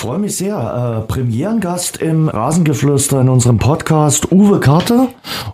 Freue 0.00 0.18
mich 0.18 0.38
sehr. 0.38 0.56
Äh, 0.56 1.12
Premierengast 1.12 1.98
im 1.98 2.30
Rasengeflüster 2.30 3.20
in 3.20 3.28
unserem 3.28 3.58
Podcast, 3.58 4.32
Uwe 4.32 4.58
Carter. 4.58 5.08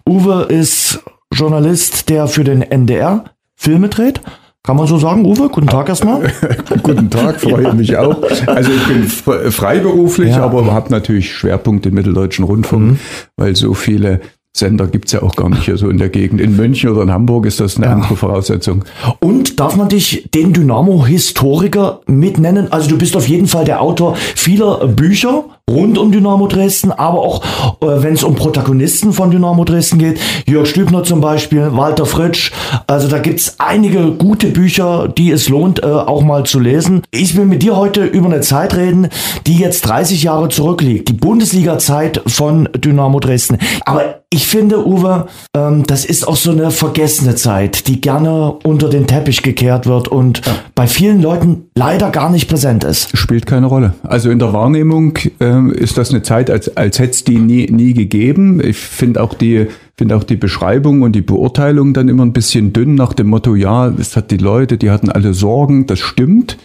Uwe 0.08 0.42
ist 0.42 1.02
Journalist, 1.32 2.08
der 2.10 2.28
für 2.28 2.44
den 2.44 2.62
NDR 2.62 3.24
Filme 3.56 3.88
dreht. 3.88 4.20
Kann 4.62 4.76
man 4.76 4.86
so 4.86 4.98
sagen, 4.98 5.24
Uwe? 5.24 5.48
Guten 5.48 5.66
Tag 5.66 5.88
erstmal. 5.88 6.32
Guten 6.84 7.10
Tag, 7.10 7.40
freue 7.40 7.64
ja. 7.64 7.74
mich 7.74 7.96
auch. 7.96 8.22
Also 8.46 8.70
ich 8.70 8.86
bin 8.86 9.08
freiberuflich, 9.50 10.36
ja. 10.36 10.44
aber 10.44 10.72
habe 10.72 10.92
natürlich 10.92 11.34
Schwerpunkt 11.34 11.84
im 11.86 11.94
Mitteldeutschen 11.94 12.44
Rundfunk, 12.44 12.82
mhm. 12.82 12.98
weil 13.36 13.56
so 13.56 13.74
viele 13.74 14.20
Sender 14.58 14.86
gibt's 14.86 15.12
ja 15.12 15.22
auch 15.22 15.36
gar 15.36 15.48
nicht 15.50 15.64
hier 15.64 15.76
so 15.76 15.88
in 15.90 15.98
der 15.98 16.08
Gegend. 16.08 16.40
In 16.40 16.56
München 16.56 16.90
oder 16.90 17.02
in 17.02 17.12
Hamburg 17.12 17.46
ist 17.46 17.60
das 17.60 17.76
eine 17.76 17.86
ja. 17.86 17.92
andere 17.92 18.16
Voraussetzung. 18.16 18.84
Und 19.20 19.60
darf 19.60 19.76
man 19.76 19.88
dich 19.88 20.28
den 20.34 20.52
Dynamo-Historiker 20.52 22.00
mitnennen? 22.06 22.72
Also 22.72 22.88
du 22.88 22.98
bist 22.98 23.16
auf 23.16 23.28
jeden 23.28 23.48
Fall 23.48 23.64
der 23.64 23.82
Autor 23.82 24.16
vieler 24.16 24.86
Bücher 24.88 25.44
rund 25.68 25.98
um 25.98 26.12
Dynamo 26.12 26.46
Dresden, 26.46 26.92
aber 26.92 27.18
auch 27.18 27.42
äh, 27.82 28.02
wenn 28.02 28.14
es 28.14 28.22
um 28.22 28.36
Protagonisten 28.36 29.12
von 29.12 29.32
Dynamo 29.32 29.64
Dresden 29.64 29.98
geht. 29.98 30.20
Jörg 30.46 30.68
Stübner 30.68 31.02
zum 31.02 31.20
Beispiel, 31.20 31.70
Walter 31.72 32.06
Fritsch. 32.06 32.52
Also 32.86 33.08
da 33.08 33.18
gibt's 33.18 33.56
einige 33.58 34.12
gute 34.12 34.46
Bücher, 34.48 35.08
die 35.08 35.32
es 35.32 35.48
lohnt, 35.48 35.82
äh, 35.82 35.86
auch 35.86 36.22
mal 36.22 36.44
zu 36.44 36.60
lesen. 36.60 37.02
Ich 37.10 37.36
will 37.36 37.46
mit 37.46 37.62
dir 37.64 37.76
heute 37.76 38.04
über 38.04 38.26
eine 38.26 38.42
Zeit 38.42 38.76
reden, 38.76 39.08
die 39.48 39.58
jetzt 39.58 39.82
30 39.82 40.22
Jahre 40.22 40.48
zurückliegt. 40.50 41.08
Die 41.08 41.14
Bundesliga-Zeit 41.14 42.22
von 42.26 42.68
Dynamo 42.76 43.18
Dresden. 43.18 43.58
Aber 43.84 44.20
ich 44.30 44.46
finde, 44.46 44.86
Uwe, 44.86 45.26
ähm, 45.54 45.84
das 45.86 46.04
ist 46.04 46.26
auch 46.26 46.36
so 46.36 46.50
eine 46.50 46.70
vergessene 46.70 47.36
Zeit, 47.36 47.86
die 47.86 48.00
gerne 48.00 48.54
unter 48.64 48.88
den 48.88 49.06
Teppich 49.06 49.42
gekehrt 49.42 49.86
wird 49.86 50.08
und 50.08 50.44
ja. 50.44 50.56
bei 50.74 50.86
vielen 50.86 51.22
Leuten 51.22 51.70
leider 51.74 52.10
gar 52.10 52.28
nicht 52.28 52.48
präsent 52.48 52.82
ist. 52.82 53.16
Spielt 53.16 53.46
keine 53.46 53.66
Rolle. 53.66 53.94
Also 54.02 54.30
in 54.30 54.38
der 54.38 54.52
Wahrnehmung 54.52 55.16
äh, 55.38 55.55
ist 55.70 55.98
das 55.98 56.10
eine 56.10 56.22
Zeit, 56.22 56.50
als, 56.50 56.76
als 56.76 56.98
hätte 56.98 57.12
es 57.12 57.24
die 57.24 57.38
nie, 57.38 57.66
nie 57.66 57.94
gegeben. 57.94 58.60
Ich 58.62 58.76
finde 58.76 59.22
auch 59.22 59.34
die 59.34 59.68
finde 59.98 60.16
auch 60.16 60.24
die 60.24 60.36
Beschreibung 60.36 61.02
und 61.02 61.12
die 61.12 61.22
Beurteilung 61.22 61.94
dann 61.94 62.08
immer 62.08 62.24
ein 62.24 62.34
bisschen 62.34 62.74
dünn 62.74 62.94
nach 62.94 63.14
dem 63.14 63.28
Motto, 63.28 63.54
ja, 63.54 63.88
es 63.88 64.14
hat 64.14 64.30
die 64.30 64.36
Leute, 64.36 64.76
die 64.76 64.90
hatten 64.90 65.08
alle 65.08 65.32
Sorgen, 65.32 65.86
das 65.86 66.00
stimmt, 66.00 66.58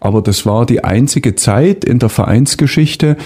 aber 0.00 0.20
das 0.20 0.44
war 0.44 0.66
die 0.66 0.84
einzige 0.84 1.34
Zeit 1.34 1.84
in 1.84 1.98
der 1.98 2.10
Vereinsgeschichte, 2.10 3.16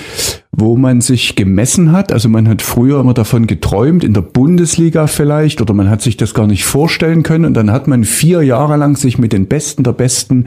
wo 0.60 0.76
man 0.76 1.00
sich 1.00 1.36
gemessen 1.36 1.92
hat. 1.92 2.10
Also 2.10 2.28
man 2.28 2.48
hat 2.48 2.62
früher 2.62 2.98
immer 2.98 3.14
davon 3.14 3.46
geträumt, 3.46 4.02
in 4.02 4.12
der 4.12 4.22
Bundesliga 4.22 5.06
vielleicht, 5.06 5.60
oder 5.60 5.72
man 5.72 5.88
hat 5.88 6.02
sich 6.02 6.16
das 6.16 6.34
gar 6.34 6.48
nicht 6.48 6.64
vorstellen 6.64 7.22
können. 7.22 7.44
Und 7.44 7.54
dann 7.54 7.70
hat 7.70 7.86
man 7.86 8.02
vier 8.02 8.42
Jahre 8.42 8.76
lang 8.76 8.96
sich 8.96 9.18
mit 9.18 9.32
den 9.32 9.46
Besten 9.46 9.84
der 9.84 9.92
Besten 9.92 10.46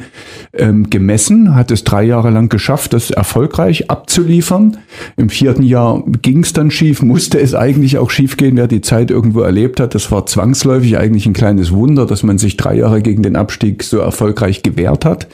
ähm, 0.53 0.89
gemessen, 0.89 1.55
hat 1.55 1.71
es 1.71 1.85
drei 1.85 2.03
Jahre 2.03 2.29
lang 2.29 2.49
geschafft, 2.49 2.91
das 2.91 3.09
erfolgreich 3.09 3.89
abzuliefern. 3.89 4.77
Im 5.15 5.29
vierten 5.29 5.63
Jahr 5.63 6.03
ging 6.21 6.43
es 6.43 6.51
dann 6.51 6.71
schief, 6.71 7.01
musste 7.01 7.39
es 7.39 7.55
eigentlich 7.55 7.97
auch 7.97 8.09
schief 8.09 8.35
gehen, 8.35 8.57
wer 8.57 8.67
die 8.67 8.81
Zeit 8.81 9.11
irgendwo 9.11 9.39
erlebt 9.39 9.79
hat. 9.79 9.95
Das 9.95 10.11
war 10.11 10.25
zwangsläufig 10.25 10.97
eigentlich 10.97 11.25
ein 11.25 11.33
kleines 11.33 11.71
Wunder, 11.71 12.05
dass 12.05 12.23
man 12.23 12.37
sich 12.37 12.57
drei 12.57 12.75
Jahre 12.75 13.01
gegen 13.01 13.23
den 13.23 13.37
Abstieg 13.37 13.81
so 13.83 13.99
erfolgreich 13.99 14.61
gewehrt 14.61 15.05
hat. 15.05 15.27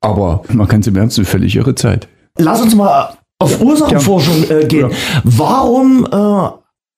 Aber 0.00 0.42
man 0.52 0.66
kann 0.66 0.80
es 0.80 0.88
im 0.88 0.96
Ernst 0.96 1.18
eine 1.18 1.26
völlig 1.26 1.54
irre 1.54 1.76
Zeit. 1.76 2.08
Lass 2.36 2.60
uns 2.60 2.74
mal 2.74 3.10
auf 3.38 3.60
Ursachenforschung 3.60 4.50
äh, 4.50 4.66
gehen. 4.66 4.90
Ja. 4.90 4.96
Warum 5.24 6.06
äh, 6.06 6.48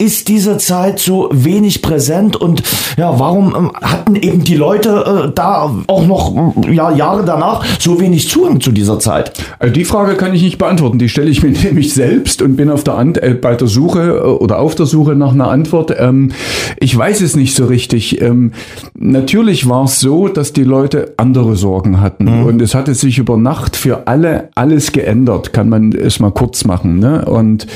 ist 0.00 0.28
diese 0.28 0.56
Zeit 0.56 0.98
so 0.98 1.28
wenig 1.30 1.82
präsent 1.82 2.34
und 2.34 2.62
ja, 2.96 3.18
warum 3.18 3.54
ähm, 3.54 3.72
hatten 3.74 4.16
eben 4.16 4.42
die 4.42 4.56
Leute 4.56 5.28
äh, 5.28 5.32
da 5.34 5.70
auch 5.86 6.06
noch 6.06 6.54
ja, 6.70 6.90
Jahre 6.90 7.24
danach 7.24 7.64
so 7.78 8.00
wenig 8.00 8.28
Zugang 8.28 8.60
zu 8.60 8.72
dieser 8.72 8.98
Zeit? 8.98 9.32
Also 9.58 9.74
die 9.74 9.84
Frage 9.84 10.14
kann 10.14 10.32
ich 10.32 10.42
nicht 10.42 10.56
beantworten. 10.56 10.98
Die 10.98 11.10
stelle 11.10 11.28
ich 11.28 11.42
mir 11.42 11.50
nämlich 11.64 11.92
selbst 11.92 12.40
und 12.40 12.56
bin 12.56 12.70
auf 12.70 12.82
der 12.82 12.94
Ant 12.94 13.22
äh, 13.22 13.34
bei 13.34 13.54
der 13.54 13.68
Suche 13.68 14.00
äh, 14.00 14.20
oder 14.22 14.58
auf 14.58 14.74
der 14.74 14.86
Suche 14.86 15.14
nach 15.14 15.32
einer 15.32 15.50
Antwort. 15.50 15.94
Ähm, 15.98 16.32
ich 16.78 16.96
weiß 16.96 17.20
es 17.20 17.36
nicht 17.36 17.54
so 17.54 17.66
richtig. 17.66 18.22
Ähm, 18.22 18.52
natürlich 18.94 19.68
war 19.68 19.84
es 19.84 20.00
so, 20.00 20.28
dass 20.28 20.54
die 20.54 20.64
Leute 20.64 21.12
andere 21.18 21.56
Sorgen 21.56 22.00
hatten 22.00 22.24
mhm. 22.24 22.46
und 22.46 22.62
es 22.62 22.74
hatte 22.74 22.94
sich 22.94 23.18
über 23.18 23.36
Nacht 23.36 23.76
für 23.76 24.06
alle 24.06 24.48
alles 24.54 24.92
geändert. 24.92 25.52
Kann 25.52 25.68
man 25.68 25.92
es 25.92 26.20
mal 26.20 26.32
kurz 26.32 26.64
machen. 26.64 27.00
Ne? 27.00 27.26
Und 27.26 27.66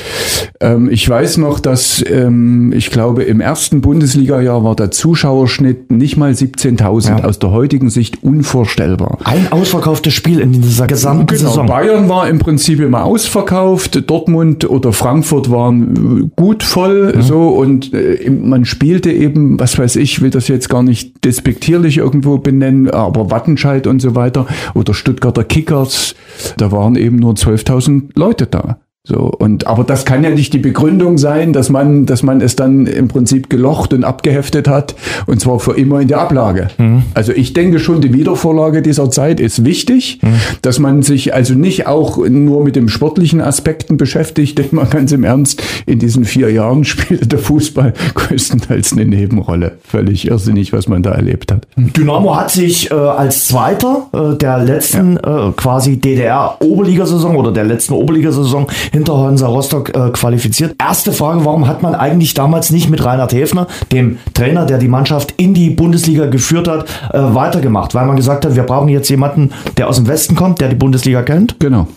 ähm, 0.59 0.89
ich 0.89 1.07
weiß 1.07 1.37
noch, 1.37 1.59
dass 1.59 2.01
ähm, 2.15 2.71
ich 2.73 2.91
glaube, 2.91 3.23
im 3.23 3.41
ersten 3.41 3.81
Bundesliga-Jahr 3.81 4.63
war 4.63 4.75
der 4.75 4.91
Zuschauerschnitt 4.91 5.91
nicht 5.91 6.15
mal 6.15 6.31
17.000. 6.31 7.09
Ja. 7.09 7.25
Aus 7.25 7.39
der 7.39 7.51
heutigen 7.51 7.89
Sicht 7.89 8.23
unvorstellbar. 8.23 9.17
Ein 9.25 9.51
ausverkauftes 9.51 10.13
Spiel 10.13 10.39
in 10.39 10.53
dieser 10.53 10.87
gesamten 10.87 11.27
genau. 11.27 11.49
Saison. 11.49 11.67
Bayern 11.67 12.07
war 12.07 12.29
im 12.29 12.39
Prinzip 12.39 12.79
immer 12.79 13.03
ausverkauft. 13.03 14.09
Dortmund 14.09 14.69
oder 14.69 14.93
Frankfurt 14.93 15.51
waren 15.51 16.31
gut 16.35 16.63
voll. 16.63 17.13
Mhm. 17.15 17.21
So 17.21 17.49
und 17.49 17.93
äh, 17.93 18.29
man 18.29 18.65
spielte 18.65 19.11
eben, 19.11 19.59
was 19.59 19.77
weiß 19.77 19.97
ich, 19.97 20.21
will 20.21 20.29
das 20.29 20.47
jetzt 20.47 20.69
gar 20.69 20.83
nicht 20.83 21.25
despektierlich 21.25 21.97
irgendwo 21.97 22.37
benennen, 22.37 22.89
aber 22.89 23.29
Wattenscheid 23.29 23.87
und 23.87 24.01
so 24.01 24.15
weiter 24.15 24.47
oder 24.73 24.93
Stuttgarter 24.93 25.43
Kickers, 25.43 26.15
da 26.57 26.71
waren 26.71 26.95
eben 26.95 27.17
nur 27.17 27.33
12.000 27.33 28.11
Leute 28.15 28.47
da. 28.47 28.77
So, 29.07 29.31
und, 29.37 29.67
aber 29.67 29.83
das 29.83 30.03
kann 30.03 30.23
ja 30.23 30.31
nicht 30.31 30.51
die 30.53 30.57
Begründung 30.57 31.19
sein, 31.19 31.53
dass 31.53 31.69
man, 31.69 32.07
dass 32.07 32.23
man 32.23 32.41
es 32.41 32.55
dann 32.55 32.87
im 32.87 33.07
Prinzip 33.07 33.51
gelocht 33.51 33.93
und 33.93 34.03
abgeheftet 34.03 34.67
hat, 34.67 34.95
und 35.27 35.39
zwar 35.39 35.59
für 35.59 35.73
immer 35.73 36.01
in 36.01 36.07
der 36.07 36.19
Ablage. 36.19 36.69
Mhm. 36.79 37.03
Also 37.13 37.31
ich 37.31 37.53
denke 37.53 37.77
schon, 37.77 38.01
die 38.01 38.13
Wiedervorlage 38.13 38.81
dieser 38.81 39.11
Zeit 39.11 39.39
ist 39.39 39.63
wichtig, 39.63 40.19
mhm. 40.23 40.33
dass 40.63 40.79
man 40.79 41.03
sich 41.03 41.35
also 41.35 41.53
nicht 41.53 41.85
auch 41.85 42.17
nur 42.17 42.63
mit 42.63 42.75
dem 42.75 42.89
sportlichen 42.89 43.41
Aspekten 43.41 43.97
beschäftigt, 43.97 44.57
denn 44.57 44.69
man 44.71 44.89
ganz 44.89 45.11
im 45.11 45.23
Ernst, 45.23 45.61
in 45.85 45.99
diesen 45.99 46.25
vier 46.25 46.51
Jahren 46.51 46.83
spielte 46.83 47.27
der 47.27 47.39
Fußball 47.39 47.93
größtenteils 48.15 48.93
eine 48.93 49.05
Nebenrolle. 49.05 49.73
Völlig 49.83 50.27
irrsinnig, 50.27 50.73
was 50.73 50.87
man 50.87 51.03
da 51.03 51.11
erlebt 51.11 51.51
hat. 51.51 51.67
Dynamo 51.77 52.35
hat 52.35 52.49
sich 52.49 52.89
äh, 52.89 52.95
als 52.95 53.47
Zweiter 53.47 54.07
äh, 54.13 54.35
der 54.35 54.63
letzten 54.63 55.19
ja. 55.23 55.49
äh, 55.49 55.51
quasi 55.51 55.97
DDR-Oberligasaison 55.97 57.35
oder 57.35 57.51
der 57.51 57.65
letzten 57.65 57.93
Oberligasaison 57.93 58.65
hinter 58.95 59.17
Hansa 59.17 59.47
Rostock 59.47 59.89
äh, 59.89 60.09
qualifiziert. 60.11 60.75
Erste 60.79 61.11
Frage, 61.11 61.43
warum 61.43 61.67
hat 61.67 61.83
man 61.83 61.95
eigentlich 61.95 62.33
damals 62.33 62.69
nicht 62.69 62.89
mit 62.89 63.03
Reinhard 63.03 63.33
Häfner, 63.33 63.67
dem 63.91 64.19
Trainer, 64.33 64.65
der 64.65 64.77
die 64.77 64.87
Mannschaft 64.87 65.33
in 65.35 65.53
die 65.53 65.69
Bundesliga 65.69 66.27
geführt 66.27 66.69
hat, 66.69 66.85
äh, 67.11 67.19
weitergemacht? 67.19 67.93
Weil 67.93 68.05
man 68.05 68.15
gesagt 68.15 68.45
hat, 68.45 68.55
wir 68.55 68.63
brauchen 68.63 68.87
jetzt 68.87 69.09
jemanden, 69.09 69.51
der 69.75 69.89
aus 69.89 69.97
dem 69.97 70.07
Westen 70.07 70.35
kommt, 70.35 70.61
der 70.61 70.69
die 70.69 70.75
Bundesliga 70.75 71.23
kennt. 71.23 71.57
Genau. 71.59 71.87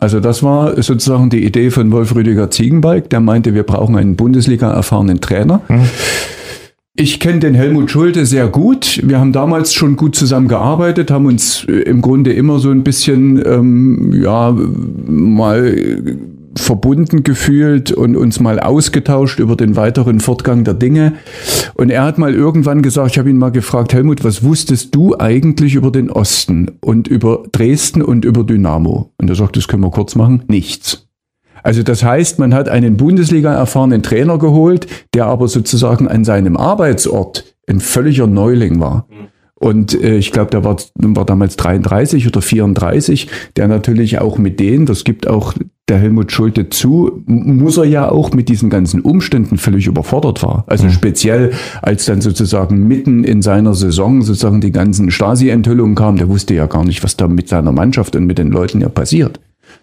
Also 0.00 0.18
das 0.18 0.42
war 0.42 0.80
sozusagen 0.82 1.30
die 1.30 1.44
Idee 1.44 1.70
von 1.70 1.92
Wolf 1.92 2.14
Rüdiger 2.14 2.50
Ziegenbalg, 2.50 3.08
der 3.10 3.20
meinte, 3.20 3.54
wir 3.54 3.62
brauchen 3.62 3.96
einen 3.96 4.16
Bundesliga-erfahrenen 4.16 5.20
Trainer. 5.20 5.60
Mhm. 5.68 5.88
Ich 7.00 7.20
kenne 7.20 7.38
den 7.38 7.54
Helmut 7.54 7.92
Schulte 7.92 8.26
sehr 8.26 8.48
gut. 8.48 9.00
Wir 9.04 9.20
haben 9.20 9.32
damals 9.32 9.72
schon 9.72 9.94
gut 9.94 10.16
zusammengearbeitet, 10.16 11.12
haben 11.12 11.26
uns 11.26 11.64
äh, 11.68 11.82
im 11.82 12.02
Grunde 12.02 12.32
immer 12.32 12.58
so 12.58 12.70
ein 12.70 12.82
bisschen, 12.82 13.40
ähm, 13.46 14.12
ja, 14.20 14.52
mal 15.06 15.76
verbunden 16.60 17.22
gefühlt 17.22 17.92
und 17.92 18.16
uns 18.16 18.40
mal 18.40 18.60
ausgetauscht 18.60 19.38
über 19.38 19.56
den 19.56 19.76
weiteren 19.76 20.20
Fortgang 20.20 20.64
der 20.64 20.74
Dinge. 20.74 21.14
Und 21.74 21.90
er 21.90 22.04
hat 22.04 22.18
mal 22.18 22.34
irgendwann 22.34 22.82
gesagt, 22.82 23.12
ich 23.12 23.18
habe 23.18 23.30
ihn 23.30 23.38
mal 23.38 23.50
gefragt, 23.50 23.92
Helmut, 23.94 24.24
was 24.24 24.42
wusstest 24.42 24.94
du 24.94 25.16
eigentlich 25.18 25.74
über 25.74 25.90
den 25.90 26.10
Osten 26.10 26.72
und 26.80 27.08
über 27.08 27.44
Dresden 27.52 28.02
und 28.02 28.24
über 28.24 28.44
Dynamo? 28.44 29.12
Und 29.16 29.28
er 29.30 29.36
sagt, 29.36 29.56
das 29.56 29.68
können 29.68 29.82
wir 29.82 29.90
kurz 29.90 30.14
machen, 30.14 30.42
nichts. 30.48 31.08
Also 31.62 31.82
das 31.82 32.02
heißt, 32.02 32.38
man 32.38 32.54
hat 32.54 32.68
einen 32.68 32.96
Bundesliga 32.96 33.52
erfahrenen 33.52 34.02
Trainer 34.02 34.38
geholt, 34.38 34.86
der 35.14 35.26
aber 35.26 35.48
sozusagen 35.48 36.08
an 36.08 36.24
seinem 36.24 36.56
Arbeitsort 36.56 37.56
ein 37.66 37.80
völliger 37.80 38.26
Neuling 38.26 38.80
war. 38.80 39.06
Und 39.54 40.00
äh, 40.00 40.16
ich 40.16 40.30
glaube, 40.30 40.50
der 40.50 40.64
war, 40.64 40.76
war 40.94 41.24
damals 41.24 41.56
33 41.56 42.26
oder 42.26 42.40
34, 42.40 43.28
der 43.56 43.68
natürlich 43.68 44.20
auch 44.20 44.38
mit 44.38 44.60
denen, 44.60 44.86
das 44.86 45.04
gibt 45.04 45.26
auch 45.26 45.54
der 45.88 45.98
Helmut 45.98 46.32
Schulte 46.32 46.68
zu, 46.68 47.22
muss 47.26 47.76
er 47.76 47.84
ja 47.84 48.10
auch 48.10 48.32
mit 48.32 48.48
diesen 48.48 48.70
ganzen 48.70 49.00
Umständen 49.00 49.58
völlig 49.58 49.86
überfordert 49.86 50.42
war. 50.42 50.64
Also 50.66 50.86
mhm. 50.86 50.90
speziell, 50.90 51.52
als 51.82 52.04
dann 52.04 52.20
sozusagen 52.20 52.86
mitten 52.86 53.24
in 53.24 53.42
seiner 53.42 53.74
Saison 53.74 54.22
sozusagen 54.22 54.60
die 54.60 54.72
ganzen 54.72 55.10
Stasi-Enthüllungen 55.10 55.94
kamen, 55.94 56.18
der 56.18 56.28
wusste 56.28 56.54
ja 56.54 56.66
gar 56.66 56.84
nicht, 56.84 57.02
was 57.02 57.16
da 57.16 57.28
mit 57.28 57.48
seiner 57.48 57.72
Mannschaft 57.72 58.16
und 58.16 58.26
mit 58.26 58.38
den 58.38 58.50
Leuten 58.50 58.80
ja 58.80 58.88
passiert. 58.88 59.40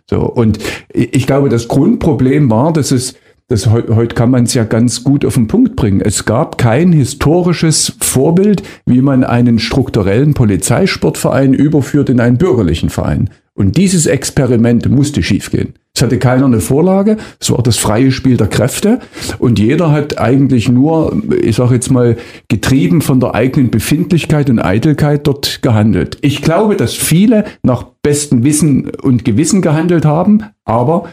So, 0.09 0.21
und 0.21 0.59
ich 0.93 1.25
glaube, 1.25 1.49
das 1.49 1.67
Grundproblem 1.67 2.49
war, 2.49 2.73
dass 2.73 2.91
es 2.91 3.15
das, 3.47 3.69
heute 3.69 4.15
kann 4.15 4.31
man 4.31 4.45
es 4.45 4.55
ja 4.55 4.63
ganz 4.63 5.03
gut 5.03 5.23
auf 5.23 5.35
den 5.35 5.47
Punkt 5.47 5.75
bringen. 5.75 6.01
Es 6.01 6.25
gab 6.25 6.57
kein 6.57 6.91
historisches 6.91 7.95
Vorbild, 7.99 8.63
wie 8.87 9.01
man 9.01 9.23
einen 9.23 9.59
strukturellen 9.59 10.33
Polizeisportverein 10.33 11.53
überführt 11.53 12.09
in 12.09 12.19
einen 12.19 12.37
bürgerlichen 12.37 12.89
Verein. 12.89 13.29
Und 13.53 13.77
dieses 13.77 14.07
Experiment 14.07 14.89
musste 14.89 15.21
schiefgehen. 15.21 15.75
Es 15.95 16.01
hatte 16.01 16.19
keiner 16.19 16.45
eine 16.45 16.59
Vorlage, 16.59 17.15
es 17.39 17.49
war 17.51 17.63
das 17.63 17.77
freie 17.77 18.11
Spiel 18.11 18.35
der 18.35 18.47
Kräfte 18.47 18.99
und 19.39 19.59
jeder 19.59 19.91
hat 19.91 20.19
eigentlich 20.19 20.67
nur, 20.67 21.21
ich 21.41 21.55
sage 21.55 21.75
jetzt 21.75 21.89
mal, 21.89 22.17
getrieben 22.49 23.01
von 23.01 23.21
der 23.21 23.33
eigenen 23.33 23.71
Befindlichkeit 23.71 24.49
und 24.49 24.59
Eitelkeit 24.59 25.25
dort 25.25 25.61
gehandelt. 25.61 26.17
Ich 26.19 26.41
glaube, 26.41 26.75
dass 26.75 26.93
viele 26.93 27.45
nach 27.63 27.83
bestem 28.03 28.43
Wissen 28.43 28.89
und 28.89 29.23
Gewissen 29.23 29.61
gehandelt 29.61 30.03
haben, 30.03 30.43
aber 30.65 31.07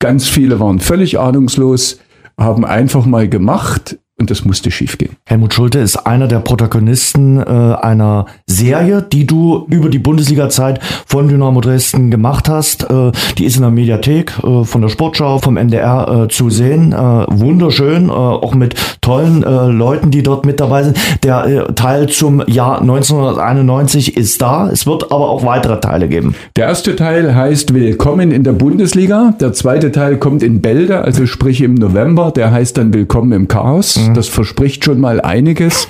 ganz 0.00 0.26
viele 0.26 0.58
waren 0.58 0.80
völlig 0.80 1.16
ahnungslos, 1.20 2.00
haben 2.36 2.64
einfach 2.64 3.06
mal 3.06 3.28
gemacht, 3.28 3.98
und 4.24 4.30
das 4.30 4.46
musste 4.46 4.70
schiefgehen. 4.70 5.16
Helmut 5.26 5.52
Schulte 5.52 5.80
ist 5.80 5.96
einer 6.06 6.26
der 6.26 6.38
Protagonisten 6.38 7.36
äh, 7.38 7.42
einer 7.42 8.24
Serie, 8.46 9.02
die 9.02 9.26
du 9.26 9.66
über 9.68 9.90
die 9.90 9.98
Bundesliga-Zeit 9.98 10.80
von 11.04 11.28
Dynamo 11.28 11.60
Dresden 11.60 12.10
gemacht 12.10 12.48
hast. 12.48 12.90
Äh, 12.90 13.12
die 13.36 13.44
ist 13.44 13.56
in 13.56 13.62
der 13.62 13.70
Mediathek 13.70 14.32
äh, 14.42 14.64
von 14.64 14.80
der 14.80 14.88
Sportschau, 14.88 15.40
vom 15.40 15.58
NDR 15.58 16.24
äh, 16.24 16.28
zu 16.28 16.48
sehen. 16.48 16.92
Äh, 16.92 16.96
wunderschön, 16.96 18.08
äh, 18.08 18.12
auch 18.12 18.54
mit 18.54 18.76
tollen 19.02 19.42
Leuten, 19.42 20.10
die 20.10 20.22
dort 20.22 20.46
mit 20.46 20.60
dabei 20.60 20.84
sind. 20.84 20.96
Der 21.22 21.74
Teil 21.74 22.08
zum 22.08 22.42
Jahr 22.46 22.80
1991 22.80 24.16
ist 24.16 24.40
da. 24.40 24.70
Es 24.70 24.86
wird 24.86 25.12
aber 25.12 25.28
auch 25.28 25.44
weitere 25.44 25.78
Teile 25.78 26.08
geben. 26.08 26.34
Der 26.56 26.68
erste 26.68 26.96
Teil 26.96 27.34
heißt 27.34 27.74
Willkommen 27.74 28.30
in 28.30 28.44
der 28.44 28.52
Bundesliga. 28.52 29.34
Der 29.38 29.52
zweite 29.52 29.92
Teil 29.92 30.16
kommt 30.16 30.42
in 30.42 30.62
Bälde, 30.62 31.02
also 31.02 31.26
sprich 31.26 31.60
im 31.60 31.74
November. 31.74 32.30
Der 32.30 32.50
heißt 32.50 32.78
dann 32.78 32.94
Willkommen 32.94 33.32
im 33.32 33.46
Chaos. 33.46 33.98
Mhm. 33.98 34.13
Das 34.14 34.28
verspricht 34.28 34.84
schon 34.84 35.00
mal 35.00 35.20
einiges. 35.20 35.88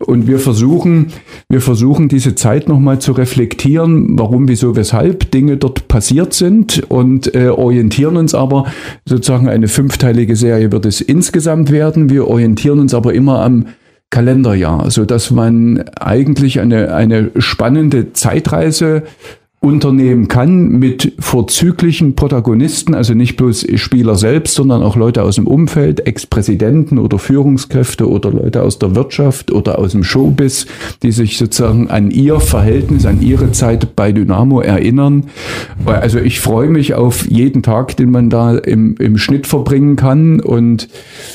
Und 0.00 0.26
wir 0.26 0.38
versuchen, 0.38 1.12
wir 1.48 1.60
versuchen 1.60 2.08
diese 2.08 2.34
Zeit 2.34 2.68
nochmal 2.68 2.98
zu 2.98 3.12
reflektieren, 3.12 4.18
warum, 4.18 4.48
wieso, 4.48 4.76
weshalb 4.76 5.30
Dinge 5.30 5.56
dort 5.56 5.88
passiert 5.88 6.34
sind 6.34 6.82
und 6.88 7.34
äh, 7.34 7.48
orientieren 7.48 8.16
uns 8.16 8.34
aber 8.34 8.66
sozusagen 9.04 9.48
eine 9.48 9.68
fünfteilige 9.68 10.36
Serie 10.36 10.72
wird 10.72 10.86
es 10.86 11.00
insgesamt 11.00 11.70
werden. 11.70 12.10
Wir 12.10 12.26
orientieren 12.26 12.80
uns 12.80 12.94
aber 12.94 13.14
immer 13.14 13.40
am 13.42 13.66
Kalenderjahr, 14.10 14.90
so 14.90 15.04
dass 15.04 15.30
man 15.30 15.84
eigentlich 16.00 16.60
eine, 16.60 16.94
eine 16.94 17.30
spannende 17.38 18.12
Zeitreise 18.12 19.02
unternehmen 19.66 20.28
kann 20.28 20.78
mit 20.78 21.12
vorzüglichen 21.18 22.14
Protagonisten, 22.14 22.94
also 22.94 23.14
nicht 23.14 23.36
bloß 23.36 23.66
Spieler 23.74 24.14
selbst, 24.14 24.54
sondern 24.54 24.82
auch 24.82 24.94
Leute 24.94 25.24
aus 25.24 25.34
dem 25.34 25.46
Umfeld, 25.46 26.06
Ex-Präsidenten 26.06 26.98
oder 26.98 27.18
Führungskräfte 27.18 28.08
oder 28.08 28.30
Leute 28.30 28.62
aus 28.62 28.78
der 28.78 28.94
Wirtschaft 28.94 29.50
oder 29.50 29.78
aus 29.78 29.92
dem 29.92 30.04
Showbiz, 30.04 30.66
die 31.02 31.10
sich 31.10 31.36
sozusagen 31.36 31.90
an 31.90 32.10
ihr 32.10 32.38
Verhältnis, 32.38 33.06
an 33.06 33.20
ihre 33.20 33.50
Zeit 33.50 33.96
bei 33.96 34.12
Dynamo 34.12 34.60
erinnern. 34.60 35.24
Also 35.84 36.18
ich 36.18 36.38
freue 36.40 36.68
mich 36.68 36.94
auf 36.94 37.28
jeden 37.28 37.62
Tag, 37.62 37.96
den 37.96 38.10
man 38.12 38.30
da 38.30 38.56
im, 38.56 38.94
im 38.98 39.18
Schnitt 39.18 39.48
verbringen 39.48 39.96
kann 39.96 40.40
und 40.40 40.88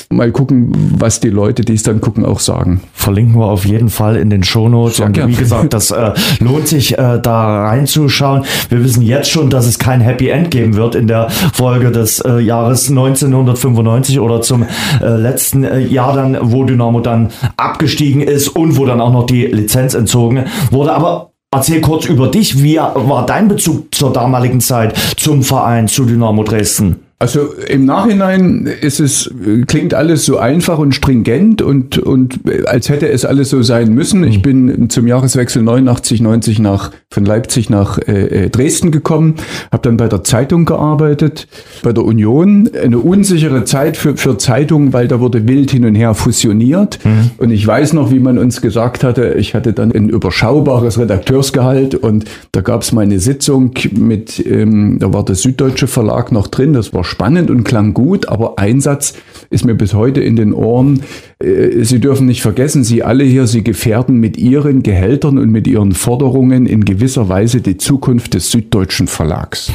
mal 0.10 0.31
gucken, 0.31 0.72
was 0.98 1.19
die 1.19 1.30
Leute, 1.30 1.63
die 1.63 1.74
es 1.74 1.83
dann 1.83 2.00
gucken, 2.00 2.24
auch 2.25 2.39
sagen. 2.39 2.81
Verlinken 2.94 3.38
wir 3.39 3.48
auf 3.48 3.66
jeden 3.66 3.89
Fall 3.89 4.16
in 4.16 4.30
den 4.30 4.44
Shownotes. 4.44 5.01
Und 5.01 5.28
wie 5.28 5.36
gesagt, 5.36 5.74
das 5.74 5.92
äh, 5.92 6.13
lohnt 6.39 6.68
sich 6.68 6.98
äh, 6.98 7.19
da 7.22 7.68
reinzuschauen. 7.68 8.20
Wir 8.21 8.83
wissen 8.83 9.01
jetzt 9.01 9.29
schon, 9.29 9.50
dass 9.50 9.65
es 9.65 9.79
kein 9.79 10.01
Happy 10.01 10.29
End 10.29 10.51
geben 10.51 10.75
wird 10.75 10.95
in 10.95 11.07
der 11.07 11.29
Folge 11.29 11.91
des 11.91 12.19
äh, 12.19 12.39
Jahres 12.39 12.89
1995 12.89 14.19
oder 14.19 14.41
zum 14.41 14.65
äh, 15.01 15.07
letzten 15.07 15.63
äh, 15.63 15.79
Jahr 15.79 16.15
dann, 16.15 16.38
wo 16.41 16.63
Dynamo 16.63 17.00
dann 17.00 17.29
abgestiegen 17.57 18.21
ist 18.21 18.50
und 18.50 18.77
wo 18.77 18.85
dann 18.85 19.01
auch 19.01 19.12
noch 19.12 19.25
die 19.25 19.45
Lizenz 19.45 19.94
entzogen 19.94 20.45
wurde. 20.69 20.94
Aber 20.94 21.31
Erzähl 21.53 21.81
kurz 21.81 22.06
über 22.06 22.29
dich. 22.29 22.63
Wie 22.63 22.77
war 22.77 23.25
dein 23.25 23.50
Bezug 23.50 23.94
zur 23.94 24.13
damaligen 24.13 24.62
Zeit 24.62 24.97
zum 25.18 25.44
Verein, 25.44 25.89
zu 25.89 26.06
Dynamo 26.06 26.44
Dresden? 26.44 27.00
Also 27.21 27.53
im 27.68 27.85
Nachhinein 27.85 28.65
ist 28.65 29.00
es, 29.00 29.31
klingt 29.68 29.94
alles 29.94 30.25
so 30.25 30.39
einfach 30.39 30.79
und 30.79 30.95
stringent 30.95 31.62
und, 31.62 32.00
und 32.00 32.39
als 32.65 32.89
hätte 32.89 33.09
es 33.09 33.25
alles 33.25 33.51
so 33.51 33.62
sein 33.62 33.94
müssen. 33.94 34.23
Ich 34.23 34.41
bin 34.41 34.89
zum 34.89 35.06
Jahreswechsel 35.06 35.62
89, 35.62 36.19
90 36.19 36.57
nach, 36.57 36.89
von 37.12 37.23
Leipzig 37.23 37.69
nach 37.69 38.00
äh, 38.00 38.45
äh, 38.45 38.50
Dresden 38.50 38.89
gekommen, 38.89 39.35
habe 39.71 39.83
dann 39.83 39.97
bei 39.97 40.07
der 40.07 40.23
Zeitung 40.23 40.65
gearbeitet, 40.65 41.47
bei 41.83 41.94
der 41.94 42.06
Union. 42.06 42.71
Eine 42.73 42.97
unsichere 42.97 43.65
Zeit 43.65 43.97
für, 43.97 44.18
für 44.18 44.39
Zeitungen, 44.39 44.91
weil 44.91 45.07
da 45.07 45.19
wurde 45.19 45.47
wild 45.47 45.69
hin 45.69 45.85
und 45.85 45.94
her 45.94 46.15
fusioniert. 46.15 46.97
Mhm. 47.03 47.29
Und 47.38 47.51
ich 47.51 47.68
weiß 47.68 47.94
noch, 47.94 48.09
wie 48.09 48.19
man 48.19 48.39
uns 48.39 48.62
gesagt 48.62 49.03
hatte, 49.03 49.35
ich 49.38 49.53
hatte 49.53 49.73
dann 49.73 49.91
ein 49.91 50.09
überschaubares 50.09 50.97
Redakteursgehalt 50.97 51.94
und 51.94 52.25
da 52.51 52.62
gab 52.62 52.81
es 52.81 52.94
mal 52.94 53.01
eine 53.01 53.19
Sitzung 53.19 53.75
mit, 53.91 54.44
ähm, 54.44 54.97
da 54.97 55.13
war 55.13 55.23
der 55.23 55.35
Süddeutsche 55.35 55.85
Verlag 55.85 56.31
noch 56.31 56.47
drin, 56.47 56.73
das 56.73 56.95
war 56.95 57.03
spannend 57.12 57.52
und 57.52 57.63
klang 57.63 57.94
gut, 57.94 58.28
aber 58.28 58.58
ein 58.58 58.81
Satz 58.81 59.13
ist 59.52 59.66
mir 59.66 59.75
bis 59.75 59.94
heute 59.94 60.22
in 60.22 60.36
den 60.36 60.54
Ohren. 60.54 61.04
Äh, 61.40 61.84
Sie 61.84 62.00
dürfen 62.00 62.25
nicht 62.25 62.42
vergessen, 62.42 62.84
Sie 62.84 63.04
alle 63.04 63.24
hier, 63.24 63.46
Sie 63.46 63.63
gefährden 63.63 64.19
mit 64.19 64.38
Ihren 64.38 64.81
Gehältern 64.81 65.38
und 65.38 65.52
mit 65.52 65.68
Ihren 65.68 65.92
Forderungen 65.92 66.66
in 66.66 66.86
gewisser 66.86 67.30
Weise 67.30 67.62
die 67.62 67.78
Zukunft 67.78 68.34
des 68.34 68.50
Süddeutschen 68.50 69.08
Verlags. 69.08 69.72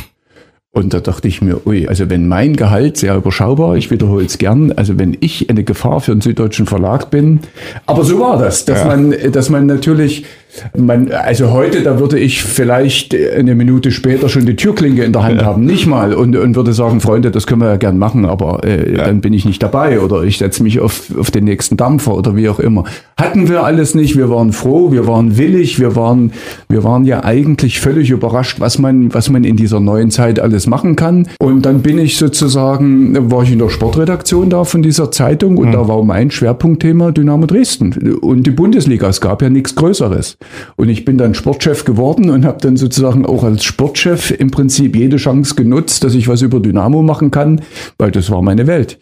Und 0.77 0.93
da 0.93 1.01
dachte 1.01 1.27
ich 1.27 1.41
mir, 1.41 1.67
ui, 1.67 1.89
also 1.89 2.11
wenn 2.11 2.29
mein 2.29 2.55
Gehalt 2.55 2.99
sehr 2.99 3.17
überschaubar, 3.17 3.77
ich 3.77 3.91
wiederhole 3.91 4.27
es 4.27 4.37
gern, 4.37 4.73
also 4.73 4.99
wenn 4.99 5.17
ich 5.21 5.49
eine 5.49 5.65
Gefahr 5.65 6.01
für 6.01 6.13
den 6.13 6.21
süddeutschen 6.21 6.67
Verlag 6.67 7.11
bin, 7.11 7.41
aber 7.87 8.05
so 8.05 8.21
war 8.21 8.39
das, 8.39 8.67
dass 8.67 8.81
ja. 8.81 8.87
man, 8.87 9.15
dass 9.33 9.49
man 9.49 9.65
natürlich 9.65 10.27
man, 10.77 11.11
also 11.11 11.51
heute, 11.53 11.83
da 11.83 11.99
würde 11.99 12.19
ich 12.19 12.43
vielleicht 12.43 13.15
eine 13.15 13.55
Minute 13.55 13.91
später 13.91 14.29
schon 14.29 14.47
die 14.47 14.57
Türklinke 14.57 15.05
in 15.05 15.13
der 15.13 15.23
Hand 15.23 15.41
ja. 15.41 15.47
haben, 15.47 15.65
nicht 15.65 15.87
mal, 15.87 16.15
und, 16.15 16.37
und 16.37 16.57
würde 16.57 16.73
sagen, 16.73 17.01
Freunde, 17.01 17.31
das 17.31 17.47
können 17.47 17.61
wir 17.61 17.69
ja 17.69 17.77
gern 17.77 17.99
machen, 17.99 18.25
aber 18.25 18.65
äh, 18.65 18.97
ja. 18.97 19.05
dann 19.05 19.21
bin 19.21 19.33
ich 19.33 19.45
nicht 19.45 19.63
dabei 19.63 20.01
oder 20.01 20.23
ich 20.23 20.39
setze 20.39 20.63
mich 20.63 20.81
auf, 20.81 21.11
auf 21.19 21.31
den 21.31 21.45
nächsten 21.45 21.77
Dampfer 21.77 22.15
oder 22.15 22.37
wie 22.37 22.49
auch 22.49 22.61
immer. 22.61 22.85
Hatten 23.19 23.49
wir 23.49 23.65
alles 23.65 23.95
nicht, 23.95 24.17
wir 24.17 24.31
waren 24.31 24.53
froh, 24.53 24.93
wir 24.93 25.07
waren 25.07 25.37
willig, 25.37 25.79
wir 25.81 25.97
waren, 25.97 26.33
wir 26.69 26.85
waren 26.85 27.05
ja 27.05 27.25
eigentlich 27.25 27.81
völlig 27.81 28.11
überrascht, 28.11 28.61
was 28.61 28.79
man, 28.79 29.13
was 29.15 29.31
man 29.31 29.45
in 29.45 29.57
dieser 29.57 29.81
neuen 29.81 30.11
Zeit 30.11 30.41
alles 30.41 30.67
machen 30.67 30.97
kann. 30.97 31.29
Und 31.39 31.67
dann 31.67 31.83
bin 31.83 31.99
ich 31.99 32.17
sozusagen, 32.17 33.31
war 33.31 33.43
ich 33.43 33.53
in 33.53 33.59
der 33.59 33.69
Sportredaktion 33.69 34.51
da 34.51 34.65
von 34.65 34.83
dieser 34.83 35.11
Zeitung 35.11 35.57
und 35.59 35.69
mhm. 35.69 35.73
da 35.73 35.89
war 35.89 36.03
mein 36.05 36.31
Schwerpunktthema 36.31 37.13
Dynamo 37.13 37.47
Dresden 37.47 38.17
und 38.21 38.47
die 38.47 38.51
Bundesliga. 38.51 39.09
Es 39.09 39.21
gab 39.21 39.43
ja 39.43 39.51
nichts 39.51 39.75
Größeres. 39.75 40.37
Und 40.77 40.89
ich 40.89 41.05
bin 41.05 41.19
dann 41.19 41.35
Sportchef 41.35 41.85
geworden 41.85 42.31
und 42.31 42.45
habe 42.45 42.59
dann 42.61 42.77
sozusagen 42.77 43.27
auch 43.27 43.45
als 43.45 43.65
Sportchef 43.65 44.31
im 44.31 44.51
Prinzip 44.51 44.97
jede 44.97 45.17
Chance 45.17 45.55
genutzt, 45.55 46.05
dass 46.05 46.15
ich 46.15 46.29
was 46.29 46.43
über 46.43 46.61
Dynamo 46.61 47.03
machen 47.03 47.31
kann, 47.31 47.63
weil 47.99 48.11
das 48.11 48.31
war 48.31 48.43
meine 48.43 48.67
Welt. 48.67 48.99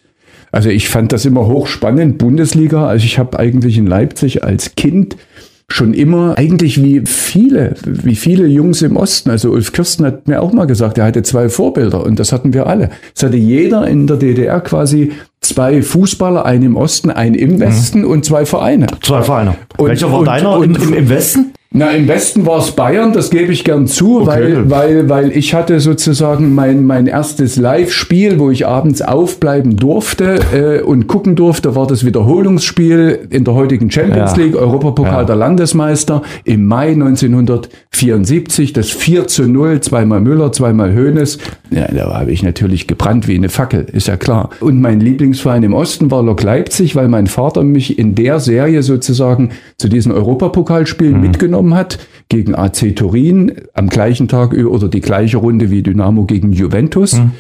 Also 0.53 0.69
ich 0.69 0.89
fand 0.89 1.13
das 1.13 1.25
immer 1.25 1.47
hochspannend, 1.47 2.19
Bundesliga. 2.19 2.87
Also 2.87 3.05
ich 3.07 3.19
habe 3.19 3.39
eigentlich 3.39 3.77
in 3.77 3.87
Leipzig 3.87 4.45
als 4.45 4.77
Kind 4.77 5.17
schon 5.69 5.95
immer, 5.95 6.37
eigentlich 6.39 6.83
wie 6.83 7.03
viele, 7.05 7.75
wie 7.85 8.15
viele 8.15 8.47
Jungs 8.47 8.83
im 8.83 8.97
Osten. 8.97 9.31
Also 9.31 9.51
Ulf 9.51 9.73
Kirsten 9.73 10.05
hat 10.05 10.29
mir 10.29 10.43
auch 10.43 10.53
mal 10.53 10.67
gesagt, 10.67 10.99
er 10.99 11.07
hatte 11.07 11.23
zwei 11.23 11.49
Vorbilder 11.49 12.05
und 12.05 12.21
das 12.21 12.33
hatten 12.33 12.53
wir 12.53 12.67
alle. 12.67 12.91
Es 13.17 13.23
hatte 13.23 13.37
jeder 13.37 13.87
in 13.89 14.07
der 14.07 14.17
DDR 14.17 14.61
quasi 14.61 15.13
zwei 15.45 15.83
Fußballer, 15.83 16.45
einen 16.45 16.65
im 16.65 16.77
Osten, 16.77 17.11
einen 17.11 17.35
im 17.35 17.61
Westen 17.61 18.01
mhm. 18.01 18.11
und 18.11 18.25
zwei 18.25 18.47
Vereine. 18.47 18.87
Zwei 19.03 19.23
Vereine. 19.23 19.57
Und, 19.77 19.89
Welcher 19.89 20.11
war 20.11 20.21
und, 20.21 20.27
deiner 20.27 20.59
und, 20.59 20.77
im, 20.77 20.95
im 20.95 21.09
Westen? 21.09 21.53
Na, 21.77 21.91
im 21.91 22.07
Westen 22.07 22.47
war 22.47 22.59
es 22.59 22.71
Bayern, 22.71 23.13
das 23.13 23.31
gebe 23.31 23.53
ich 23.53 23.65
gern 23.65 23.89
zu, 23.89 24.21
okay. 24.21 24.29
weil, 24.29 24.71
weil, 24.71 25.09
weil 25.09 25.37
ich 25.37 25.55
hatte 25.55 25.81
sozusagen 25.81 26.55
mein, 26.55 26.87
mein 26.87 27.09
erstes 27.09 27.57
Live-Spiel, 27.57 28.39
wo 28.39 28.53
ich 28.53 28.65
abends 28.65 29.03
aufbleiben 29.03 29.77
durfte 29.77 30.39
äh, 30.55 30.83
und 30.83 31.09
gucken 31.09 31.35
durfte, 31.35 31.75
war 31.75 31.89
das 31.89 32.07
Wiederholungsspiel 32.07 33.27
in 33.29 33.43
der 33.43 33.55
heutigen 33.55 33.91
Champions 33.91 34.37
ja. 34.37 34.45
League, 34.45 34.55
Europapokal 34.55 35.23
ja. 35.23 35.25
der 35.25 35.35
Landesmeister 35.35 36.23
im 36.45 36.65
Mai 36.65 36.93
1974, 36.93 38.73
das 38.73 38.91
4 38.91 39.27
zu 39.27 39.49
0, 39.49 39.81
zweimal 39.81 40.21
Müller, 40.21 40.53
zweimal 40.53 40.95
Hoeneß. 40.95 41.39
Ja, 41.73 41.89
da 41.89 42.21
habe 42.21 42.31
ich 42.31 42.45
natürlich 42.45 42.87
gebrannt 42.87 43.27
wie 43.27 43.35
eine 43.35 43.49
Fackel, 43.49 43.85
ist 43.93 44.07
ja 44.07 44.17
klar. 44.17 44.51
Und 44.61 44.81
mein 44.81 45.01
Lieblingsverein 45.01 45.65
im 45.65 45.75
Osten 45.75 46.13
war 46.13 46.23
Lok 46.23 46.45
Leipzig, 46.45 46.95
weil 46.95 47.09
mein 47.09 47.27
Vater 47.27 47.65
mich 47.65 47.99
in 47.99 48.15
der 48.15 48.39
Serie 48.39 48.85
sozusagen 48.85 49.51
zu 49.77 49.89
diesen 49.89 50.13
Europapokalspielen 50.13 51.17
mhm. 51.17 51.21
mitgenommen 51.21 51.64
genommen 51.65 51.75
hat 51.75 51.99
gegen 52.29 52.55
AC 52.55 52.95
Turin 52.95 53.53
am 53.75 53.89
gleichen 53.89 54.29
Tag 54.29 54.55
oder 54.55 54.89
die 54.89 55.01
gleiche 55.01 55.39
Runde 55.39 55.71
wie 55.71 55.83
Dynamo 55.83 56.25
gegen 56.25 56.53
Juventus. 56.53 57.15
Mhm. 57.15 57.33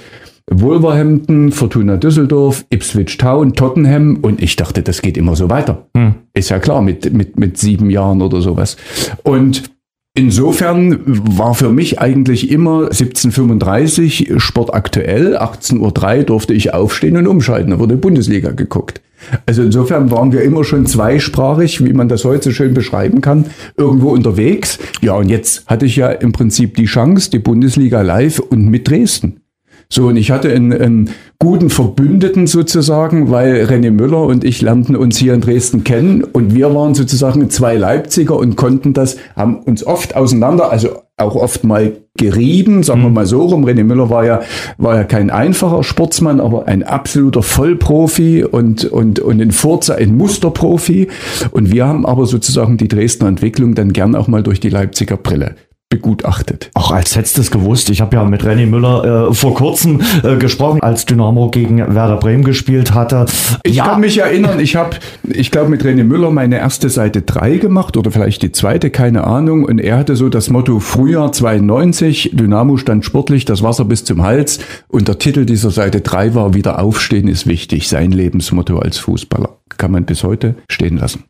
Wolverhampton, 0.50 1.52
Fortuna 1.52 1.96
Düsseldorf, 1.96 2.66
Ipswich 2.68 3.16
Town, 3.16 3.54
Tottenham 3.54 4.18
und 4.20 4.42
ich 4.42 4.56
dachte, 4.56 4.82
das 4.82 5.00
geht 5.00 5.16
immer 5.16 5.36
so 5.36 5.48
weiter. 5.48 5.86
Hm. 5.96 6.16
Ist 6.34 6.50
ja 6.50 6.58
klar, 6.58 6.82
mit, 6.82 7.10
mit, 7.14 7.38
mit 7.38 7.56
sieben 7.56 7.88
Jahren 7.88 8.20
oder 8.20 8.42
sowas. 8.42 8.76
Und 9.22 9.73
insofern 10.14 11.00
war 11.04 11.54
für 11.54 11.70
mich 11.70 12.00
eigentlich 12.00 12.50
immer 12.50 12.84
1735 12.84 14.32
Sport 14.38 14.72
aktuell, 14.72 15.36
18.03 15.36 16.18
Uhr 16.18 16.24
durfte 16.24 16.54
ich 16.54 16.72
aufstehen 16.72 17.16
und 17.16 17.26
umschalten, 17.26 17.70
da 17.70 17.78
wurde 17.78 17.96
Bundesliga 17.96 18.52
geguckt. 18.52 19.00
Also 19.46 19.62
insofern 19.62 20.10
waren 20.10 20.32
wir 20.32 20.42
immer 20.42 20.64
schon 20.64 20.86
zweisprachig, 20.86 21.84
wie 21.84 21.92
man 21.92 22.08
das 22.08 22.24
heute 22.24 22.52
schön 22.52 22.74
beschreiben 22.74 23.20
kann, 23.20 23.46
irgendwo 23.76 24.10
unterwegs. 24.10 24.78
Ja, 25.00 25.14
und 25.14 25.28
jetzt 25.28 25.66
hatte 25.66 25.86
ich 25.86 25.96
ja 25.96 26.10
im 26.10 26.32
Prinzip 26.32 26.76
die 26.76 26.84
Chance, 26.84 27.30
die 27.30 27.38
Bundesliga 27.38 28.02
live 28.02 28.38
und 28.38 28.66
mit 28.66 28.88
Dresden. 28.88 29.40
So, 29.88 30.08
und 30.08 30.16
ich 30.16 30.30
hatte 30.30 30.52
einen, 30.52 30.72
einen 30.72 31.10
guten 31.38 31.70
Verbündeten 31.70 32.46
sozusagen, 32.46 33.30
weil 33.30 33.64
René 33.64 33.90
Müller 33.90 34.22
und 34.22 34.44
ich 34.44 34.62
lernten 34.62 34.96
uns 34.96 35.18
hier 35.18 35.34
in 35.34 35.40
Dresden 35.40 35.84
kennen 35.84 36.24
und 36.24 36.54
wir 36.54 36.74
waren 36.74 36.94
sozusagen 36.94 37.50
zwei 37.50 37.76
Leipziger 37.76 38.36
und 38.36 38.56
konnten 38.56 38.92
das, 38.92 39.16
haben 39.36 39.58
uns 39.58 39.86
oft 39.86 40.16
auseinander, 40.16 40.70
also 40.70 40.88
auch 41.16 41.36
oft 41.36 41.62
mal 41.62 41.92
gerieben, 42.16 42.82
sagen 42.82 43.02
wir 43.02 43.08
mhm. 43.08 43.14
mal 43.14 43.26
so 43.26 43.42
rum. 43.42 43.64
René 43.64 43.84
Müller 43.84 44.10
war 44.10 44.24
ja, 44.24 44.40
war 44.78 44.96
ja 44.96 45.04
kein 45.04 45.30
einfacher 45.30 45.84
Sportsmann, 45.84 46.40
aber 46.40 46.66
ein 46.66 46.82
absoluter 46.82 47.42
Vollprofi 47.42 48.44
und, 48.44 48.84
und, 48.84 49.20
und 49.20 49.40
in 49.40 49.52
Forza 49.52 49.94
ein 49.94 50.16
Musterprofi. 50.16 51.08
Und 51.52 51.72
wir 51.72 51.86
haben 51.86 52.04
aber 52.04 52.26
sozusagen 52.26 52.78
die 52.78 52.88
Dresdner 52.88 53.28
Entwicklung 53.28 53.74
dann 53.74 53.92
gern 53.92 54.16
auch 54.16 54.26
mal 54.26 54.42
durch 54.42 54.60
die 54.60 54.70
Leipziger 54.70 55.16
Brille 55.16 55.54
begutachtet. 55.94 56.70
Auch 56.74 56.90
als 56.90 57.14
hättest 57.14 57.36
du 57.36 57.40
es 57.42 57.52
gewusst. 57.52 57.88
Ich 57.88 58.00
habe 58.00 58.16
ja 58.16 58.24
mit 58.24 58.42
René 58.42 58.66
Müller 58.66 59.28
äh, 59.28 59.34
vor 59.34 59.54
kurzem 59.54 60.00
äh, 60.24 60.34
gesprochen, 60.36 60.82
als 60.82 61.06
Dynamo 61.06 61.50
gegen 61.50 61.78
Werder 61.78 62.16
Bremen 62.16 62.42
gespielt 62.42 62.94
hatte. 62.94 63.26
Ich 63.62 63.76
ja. 63.76 63.84
kann 63.84 64.00
mich 64.00 64.18
erinnern, 64.18 64.58
ich 64.58 64.74
habe, 64.74 64.96
ich 65.22 65.52
glaube, 65.52 65.70
mit 65.70 65.84
René 65.84 66.02
Müller 66.02 66.32
meine 66.32 66.58
erste 66.58 66.88
Seite 66.88 67.22
3 67.22 67.58
gemacht 67.58 67.96
oder 67.96 68.10
vielleicht 68.10 68.42
die 68.42 68.50
zweite, 68.50 68.90
keine 68.90 69.22
Ahnung. 69.24 69.64
Und 69.64 69.78
er 69.78 69.96
hatte 69.96 70.16
so 70.16 70.28
das 70.28 70.50
Motto 70.50 70.80
Frühjahr 70.80 71.30
92, 71.30 72.30
Dynamo 72.32 72.76
stand 72.76 73.04
sportlich, 73.04 73.44
das 73.44 73.62
Wasser 73.62 73.84
bis 73.84 74.04
zum 74.04 74.24
Hals. 74.24 74.58
Und 74.88 75.06
der 75.06 75.20
Titel 75.20 75.44
dieser 75.44 75.70
Seite 75.70 76.00
3 76.00 76.34
war 76.34 76.54
Wieder 76.54 76.80
aufstehen 76.80 77.28
ist 77.28 77.46
wichtig, 77.46 77.88
sein 77.88 78.10
Lebensmotto 78.10 78.80
als 78.80 78.98
Fußballer. 78.98 79.50
Kann 79.76 79.92
man 79.92 80.04
bis 80.04 80.24
heute 80.24 80.56
stehen 80.68 80.98
lassen. 80.98 81.22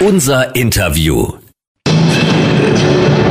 Unser 0.00 0.56
Interview. 0.56 1.39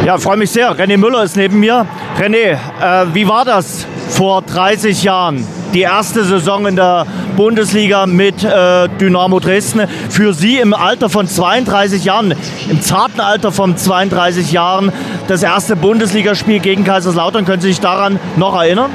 Ja, 0.10 0.18
freue 0.18 0.38
mich 0.38 0.50
sehr. 0.50 0.76
René 0.76 0.98
Müller 0.98 1.22
ist 1.22 1.36
neben 1.36 1.60
mir. 1.60 1.86
René, 2.18 2.58
äh, 2.82 3.06
wie 3.14 3.28
war 3.28 3.46
das 3.46 3.86
vor 4.10 4.42
30 4.42 5.04
Jahren? 5.04 5.46
Die 5.76 5.82
erste 5.82 6.24
Saison 6.24 6.66
in 6.66 6.76
der 6.76 7.06
Bundesliga 7.38 8.08
mit 8.08 8.44
äh, 8.44 8.90
Dynamo 9.00 9.40
Dresden. 9.40 9.88
Für 10.10 10.34
Sie 10.34 10.58
im 10.58 10.74
Alter 10.74 11.10
von 11.10 11.28
32 11.28 12.06
Jahren, 12.06 12.34
im 12.72 12.82
zarten 12.82 13.20
Alter 13.20 13.52
von 13.52 13.78
32 13.78 14.52
Jahren, 14.52 14.92
das 15.28 15.44
erste 15.44 15.76
Bundesligaspiel 15.76 16.58
gegen 16.58 16.86
Kaiserslautern. 16.86 17.46
Können 17.46 17.62
Sie 17.62 17.68
sich 17.68 17.80
daran 17.80 18.20
noch 18.36 18.60
erinnern? 18.60 18.90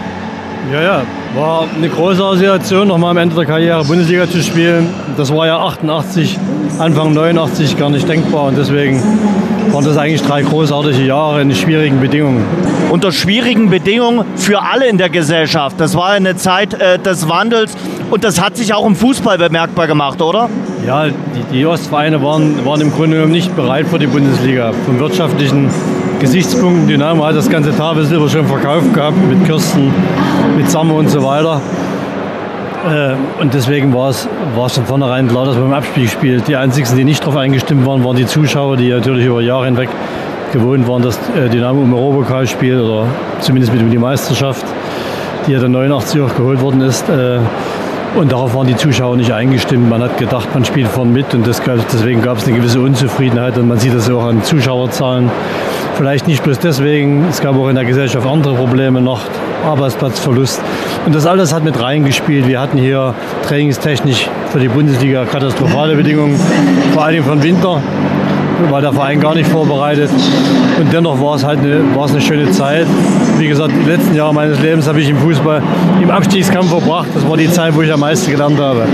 Ja, 0.73 0.83
ja, 0.83 1.03
war 1.35 1.67
eine 1.77 1.89
große 1.89 2.25
Assoziation, 2.25 2.89
nochmal 2.89 3.11
am 3.11 3.19
Ende 3.19 3.35
der 3.35 3.45
Karriere 3.45 3.85
Bundesliga 3.85 4.29
zu 4.29 4.43
spielen. 4.43 4.89
Das 5.17 5.33
war 5.33 5.47
ja 5.47 5.59
88, 5.59 6.39
Anfang 6.79 7.13
89 7.13 7.77
gar 7.77 7.91
nicht 7.91 8.09
denkbar 8.09 8.45
und 8.45 8.57
deswegen 8.57 9.03
waren 9.73 9.85
das 9.85 9.99
eigentlich 9.99 10.23
drei 10.23 10.43
großartige 10.43 11.05
Jahre 11.05 11.43
in 11.43 11.55
schwierigen 11.55 12.01
Bedingungen. 12.01 12.45
Unter 12.91 13.13
schwierigen 13.13 13.69
Bedingungen 13.69 14.25
für 14.37 14.63
alle 14.63 14.87
in 14.87 14.97
der 14.97 15.11
Gesellschaft. 15.11 15.79
Das 15.79 15.97
war 15.97 16.11
eine 16.11 16.37
Zeit 16.37 16.75
äh, 16.75 16.99
des 16.99 17.29
Wandels 17.29 17.77
und 18.11 18.25
das 18.25 18.41
hat 18.41 18.57
sich 18.57 18.73
auch 18.73 18.87
im 18.87 18.97
Fußball 18.97 19.37
bemerkbar 19.37 19.87
gemacht, 19.87 20.23
oder? 20.23 20.49
Ja, 20.87 21.07
die, 21.07 21.13
die 21.53 21.67
Ostvereine 21.67 22.23
waren, 22.23 22.65
waren 22.65 22.81
im 22.81 22.91
Grunde 22.91 23.17
genommen 23.17 23.33
nicht 23.33 23.55
bereit 23.55 23.87
für 23.89 23.99
die 23.99 24.07
Bundesliga. 24.07 24.73
Vom 24.87 24.99
wirtschaftlichen 24.99 25.69
Gesichtspunkten. 26.21 26.87
Dynamo 26.87 27.25
hat 27.25 27.37
das 27.37 27.49
ganze 27.49 27.77
Tafelsilber 27.77 28.29
schon 28.29 28.47
verkauft 28.47 28.93
gehabt 28.93 29.17
mit 29.29 29.45
Kirsten, 29.45 29.93
mit 30.57 30.71
Sammer 30.71 30.95
und 30.95 31.09
so 31.11 31.23
weiter. 31.23 31.61
Äh, 32.87 33.41
und 33.41 33.55
deswegen 33.55 33.95
war 33.95 34.11
es, 34.11 34.29
von 34.55 34.85
vornherein 34.85 35.29
klar, 35.29 35.47
dass 35.47 35.57
man 35.57 35.67
im 35.67 35.73
Abspiel 35.73 36.09
spielt. 36.09 36.49
Die 36.49 36.57
einzigen, 36.57 36.89
die 36.97 37.05
nicht 37.05 37.23
darauf 37.23 37.37
eingestimmt 37.37 37.87
waren, 37.87 38.05
waren 38.05 38.17
die 38.17 38.27
Zuschauer, 38.27 38.77
die 38.77 38.91
natürlich 38.91 39.27
über 39.27 39.41
Jahre 39.41 39.67
hinweg 39.67 39.89
gewohnt 40.53 40.87
waren, 40.87 41.03
dass 41.03 41.19
äh, 41.37 41.49
Dynamo 41.49 41.83
im 41.83 41.95
Europapokal 41.95 42.47
spielt 42.47 42.81
oder 42.81 43.07
zumindest 43.41 43.73
mit 43.73 43.83
um 43.83 43.91
die 43.91 43.99
Meisterschaft, 43.99 44.65
die 45.47 45.53
ja 45.53 45.61
dann 45.61 45.73
89 45.73 46.21
auch 46.21 46.35
geholt 46.35 46.61
worden 46.61 46.81
ist. 46.83 47.09
Äh, 47.09 47.39
und 48.17 48.31
darauf 48.31 48.55
waren 48.55 48.69
die 48.69 48.77
Zuschauer 48.77 49.17
nicht 49.17 49.33
eingestimmt. 49.33 49.91
Man 49.91 50.01
hat 50.01 50.19
gedacht, 50.19 50.49
man 50.55 50.65
spielt 50.65 50.87
vorn 50.87 51.13
mit 51.13 51.35
und 51.35 51.47
das, 51.47 51.61
deswegen 51.93 52.23
gab 52.23 52.39
es 52.39 52.47
eine 52.47 52.57
gewisse 52.57 52.81
Unzufriedenheit 52.81 53.59
und 53.59 53.67
man 53.67 53.79
sieht 53.79 53.93
das 53.93 54.09
auch 54.09 54.25
an 54.25 54.43
Zuschauerzahlen. 54.45 55.31
Vielleicht 55.97 56.27
nicht 56.27 56.43
bloß 56.43 56.59
deswegen, 56.59 57.27
es 57.31 57.41
gab 57.41 57.57
auch 57.57 57.69
in 57.69 57.77
der 57.77 57.85
Gesellschaft 57.85 58.27
andere 58.27 58.55
Probleme 58.57 59.01
noch, 59.01 59.21
Arbeitsplatzverlust. 59.65 60.61
Und 61.07 61.15
das 61.15 61.25
alles 61.25 61.55
hat 61.55 61.63
mit 61.63 61.81
reingespielt. 61.81 62.49
Wir 62.49 62.61
hatten 62.61 62.79
hier 62.79 63.15
trainingstechnisch 63.47 64.29
für 64.51 64.59
die 64.59 64.69
Bundesliga 64.69 65.25
katastrophale 65.25 65.95
Bedingungen, 65.95 66.39
vor 66.93 67.05
allem 67.05 67.23
von 67.23 67.43
Winter 67.43 67.81
war 68.71 68.81
der 68.81 68.93
Verein 68.93 69.21
gar 69.21 69.35
nicht 69.35 69.49
vorbereitet. 69.49 70.11
Und 70.79 70.93
dennoch 70.93 71.21
war 71.21 71.37
es 71.37 71.45
halt 71.45 71.61
eine, 71.61 71.95
war 71.95 72.07
es 72.07 72.13
eine 72.13 72.21
schöne 72.21 72.51
Zeit. 72.51 72.87
Wie 73.39 73.49
gesagt, 73.49 73.73
die 73.73 73.91
letzten 73.91 74.15
Jahre 74.15 74.35
meines 74.35 74.61
Lebens 74.61 74.87
habe 74.87 75.01
ich 75.01 75.09
im 75.09 75.19
Fußball 75.19 75.63
im 76.03 76.11
Abstiegskampf 76.11 76.69
verbracht. 76.69 77.09
Das 77.15 77.29
war 77.29 77.37
die 77.37 77.51
Zeit, 77.51 77.75
wo 77.75 77.83
ich 77.83 77.93
am 77.93 78.01
meisten 78.01 78.31
gelernt 78.31 78.59
habe. 78.59 78.87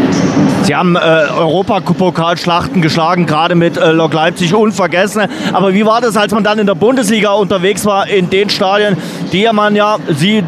Sie 0.62 0.74
haben 0.74 0.96
äh, 0.96 0.98
Europapokalschlachten 0.98 2.82
geschlagen, 2.82 3.26
gerade 3.26 3.54
mit 3.54 3.76
äh, 3.76 3.92
Lok 3.92 4.12
Leipzig, 4.12 4.54
unvergessen. 4.54 5.22
Aber 5.52 5.74
wie 5.74 5.84
war 5.84 6.00
das, 6.00 6.16
als 6.16 6.32
man 6.32 6.44
dann 6.44 6.58
in 6.58 6.66
der 6.66 6.74
Bundesliga 6.74 7.32
unterwegs 7.32 7.84
war, 7.86 8.08
in 8.08 8.30
den 8.30 8.50
Stadien, 8.50 8.96
die 9.32 9.48
man 9.52 9.74
ja, 9.74 9.96
Sie 10.08 10.38
äh, 10.38 10.42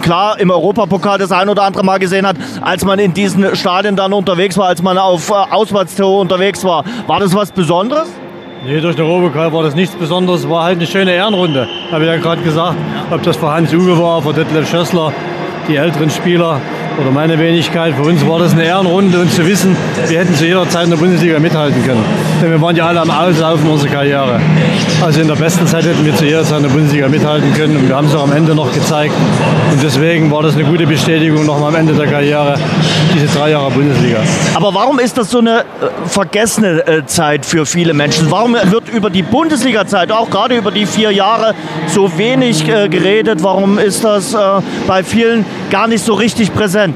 klar 0.00 0.38
im 0.40 0.50
Europapokal 0.50 1.18
das 1.18 1.32
ein 1.32 1.48
oder 1.48 1.62
andere 1.62 1.84
Mal 1.84 1.98
gesehen 1.98 2.26
hat, 2.26 2.36
als 2.60 2.84
man 2.84 2.98
in 2.98 3.14
diesen 3.14 3.56
Stadien 3.56 3.96
dann 3.96 4.12
unterwegs 4.12 4.56
war, 4.56 4.68
als 4.68 4.82
man 4.82 4.98
auf 4.98 5.30
äh, 5.30 5.34
Auswärtstour 5.34 6.20
unterwegs 6.20 6.64
war. 6.64 6.84
War 7.06 7.20
das 7.20 7.34
was 7.34 7.52
Besonderes? 7.52 8.08
Nee, 8.64 8.80
durch 8.80 8.96
den 8.96 9.06
Robocall 9.06 9.52
war 9.52 9.62
das 9.62 9.74
nichts 9.74 9.94
Besonderes. 9.94 10.48
War 10.48 10.64
halt 10.64 10.78
eine 10.78 10.86
schöne 10.86 11.12
Ehrenrunde, 11.12 11.68
habe 11.92 12.04
ich 12.04 12.10
ja 12.10 12.16
gerade 12.16 12.42
gesagt. 12.42 12.76
Ob 13.10 13.22
das 13.22 13.36
für 13.36 13.50
Hans 13.50 13.72
Uwe 13.72 13.96
war, 13.98 14.20
für 14.20 14.32
Detlef 14.32 14.68
Schössler, 14.68 15.12
die 15.68 15.76
älteren 15.76 16.10
Spieler 16.10 16.60
oder 16.98 17.10
meine 17.10 17.38
Wenigkeit. 17.38 17.94
Für 17.94 18.02
uns 18.02 18.26
war 18.26 18.38
das 18.38 18.52
eine 18.52 18.64
Ehrenrunde 18.64 19.20
und 19.20 19.32
zu 19.32 19.46
wissen, 19.46 19.76
wir 20.08 20.18
hätten 20.18 20.34
zu 20.34 20.44
jeder 20.44 20.68
Zeit 20.68 20.84
in 20.84 20.90
der 20.90 20.96
Bundesliga 20.96 21.38
mithalten 21.38 21.84
können. 21.84 22.04
Denn 22.42 22.50
wir 22.50 22.60
waren 22.60 22.76
ja 22.76 22.86
alle 22.86 23.00
am 23.00 23.10
Auslaufen 23.10 23.68
unserer 23.70 23.90
Karriere. 23.90 24.40
Also 25.00 25.20
in 25.20 25.28
der 25.28 25.36
besten 25.36 25.66
Zeit 25.66 25.84
hätten 25.84 26.04
wir 26.04 26.14
zu 26.16 26.24
jeder 26.24 26.42
Zeit 26.42 26.58
in 26.58 26.64
der 26.64 26.70
Bundesliga 26.70 27.08
mithalten 27.08 27.52
können 27.54 27.76
und 27.76 27.88
wir 27.88 27.96
haben 27.96 28.08
es 28.08 28.14
auch 28.14 28.24
am 28.24 28.32
Ende 28.32 28.54
noch 28.54 28.72
gezeigt. 28.72 29.14
Und 29.70 29.82
deswegen 29.82 30.30
war 30.30 30.42
das 30.42 30.54
eine 30.54 30.64
gute 30.64 30.86
Bestätigung 30.86 31.46
nochmal 31.46 31.68
am 31.68 31.76
Ende 31.76 31.92
der 31.92 32.06
Karriere, 32.06 32.58
diese 33.14 33.26
drei 33.38 33.50
Jahre 33.50 33.70
Bundesliga. 33.70 34.18
Aber 34.54 34.74
warum 34.74 34.98
ist 34.98 35.16
das 35.16 35.30
so 35.30 35.38
eine 35.38 35.60
äh, 35.60 35.64
vergessene 36.06 36.86
äh, 36.86 37.06
Zeit 37.06 37.46
für 37.46 37.64
viele 37.64 37.94
Menschen? 37.94 38.30
Warum 38.30 38.54
wird 38.54 38.88
über 38.88 39.10
die 39.10 39.22
Bundesliga-Zeit, 39.22 40.10
auch 40.10 40.30
gerade 40.30 40.56
über 40.56 40.70
die 40.70 40.86
vier 40.86 41.12
Jahre, 41.12 41.54
so 41.86 42.18
wenig 42.18 42.68
äh, 42.68 42.88
geredet? 42.88 43.42
Warum 43.42 43.78
ist 43.78 44.04
das 44.04 44.36
bei 44.86 45.02
vielen 45.02 45.44
gar 45.70 45.86
nicht 45.86 46.04
so 46.04 46.14
richtig 46.14 46.52
präsent? 46.54 46.87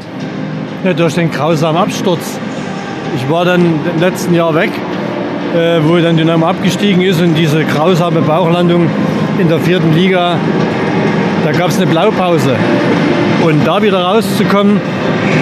Ja, 0.84 0.92
durch 0.92 1.14
den 1.14 1.30
grausamen 1.30 1.80
Absturz. 1.80 2.38
Ich 3.16 3.28
war 3.30 3.44
dann 3.44 3.60
im 3.94 4.00
letzten 4.00 4.34
Jahr 4.34 4.54
weg 4.54 4.70
äh, 5.54 5.80
wo 5.84 5.98
dann 5.98 6.16
Dynamo 6.16 6.46
abgestiegen 6.46 7.02
ist 7.02 7.20
und 7.20 7.34
diese 7.34 7.64
grausame 7.64 8.22
Bauchlandung 8.22 8.88
in 9.38 9.48
der 9.48 9.58
vierten 9.58 9.94
Liga, 9.94 10.36
da 11.44 11.52
gab 11.52 11.68
es 11.68 11.76
eine 11.76 11.86
Blaupause. 11.86 12.56
Und 13.44 13.66
da 13.66 13.82
wieder 13.82 14.02
rauszukommen, 14.02 14.80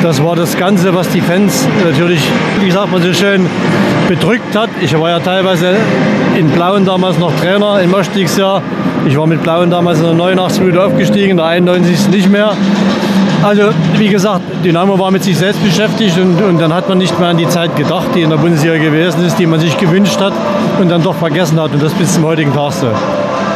das 0.02 0.22
war 0.24 0.34
das 0.34 0.56
Ganze, 0.56 0.94
was 0.94 1.08
die 1.10 1.20
Fans 1.20 1.68
natürlich, 1.84 2.22
wie 2.60 2.70
sagt 2.70 2.90
man 2.90 3.02
so 3.02 3.12
schön, 3.12 3.46
bedrückt 4.08 4.56
hat. 4.56 4.70
Ich 4.80 4.98
war 4.98 5.10
ja 5.10 5.20
teilweise 5.20 5.76
in 6.36 6.48
Blauen 6.48 6.86
damals 6.86 7.18
noch 7.18 7.32
Trainer 7.36 7.80
im 7.80 7.94
Aufstiegsjahr. 7.94 8.62
Ich 9.06 9.16
war 9.16 9.26
mit 9.26 9.42
Blauen 9.42 9.70
damals 9.70 9.98
in 9.98 10.06
der 10.06 10.14
89 10.14 10.60
Minute 10.60 10.82
aufgestiegen, 10.82 11.30
in 11.32 11.36
der 11.36 11.46
91 11.46 12.08
nicht 12.08 12.30
mehr. 12.30 12.52
Also 13.42 13.70
wie 13.96 14.08
gesagt, 14.08 14.42
Dynamo 14.62 14.98
war 14.98 15.10
mit 15.10 15.24
sich 15.24 15.38
selbst 15.38 15.64
beschäftigt 15.64 16.18
und, 16.18 16.42
und 16.42 16.58
dann 16.58 16.74
hat 16.74 16.90
man 16.90 16.98
nicht 16.98 17.18
mehr 17.18 17.30
an 17.30 17.38
die 17.38 17.48
Zeit 17.48 17.74
gedacht, 17.74 18.08
die 18.14 18.20
in 18.20 18.28
der 18.28 18.36
Bundesliga 18.36 18.76
gewesen 18.76 19.24
ist, 19.24 19.38
die 19.38 19.46
man 19.46 19.58
sich 19.58 19.78
gewünscht 19.78 20.20
hat 20.20 20.34
und 20.78 20.90
dann 20.90 21.02
doch 21.02 21.14
vergessen 21.14 21.58
hat 21.58 21.72
und 21.72 21.82
das 21.82 21.94
bis 21.94 22.14
zum 22.14 22.24
heutigen 22.24 22.52
Tag 22.52 22.72
so. 22.72 22.88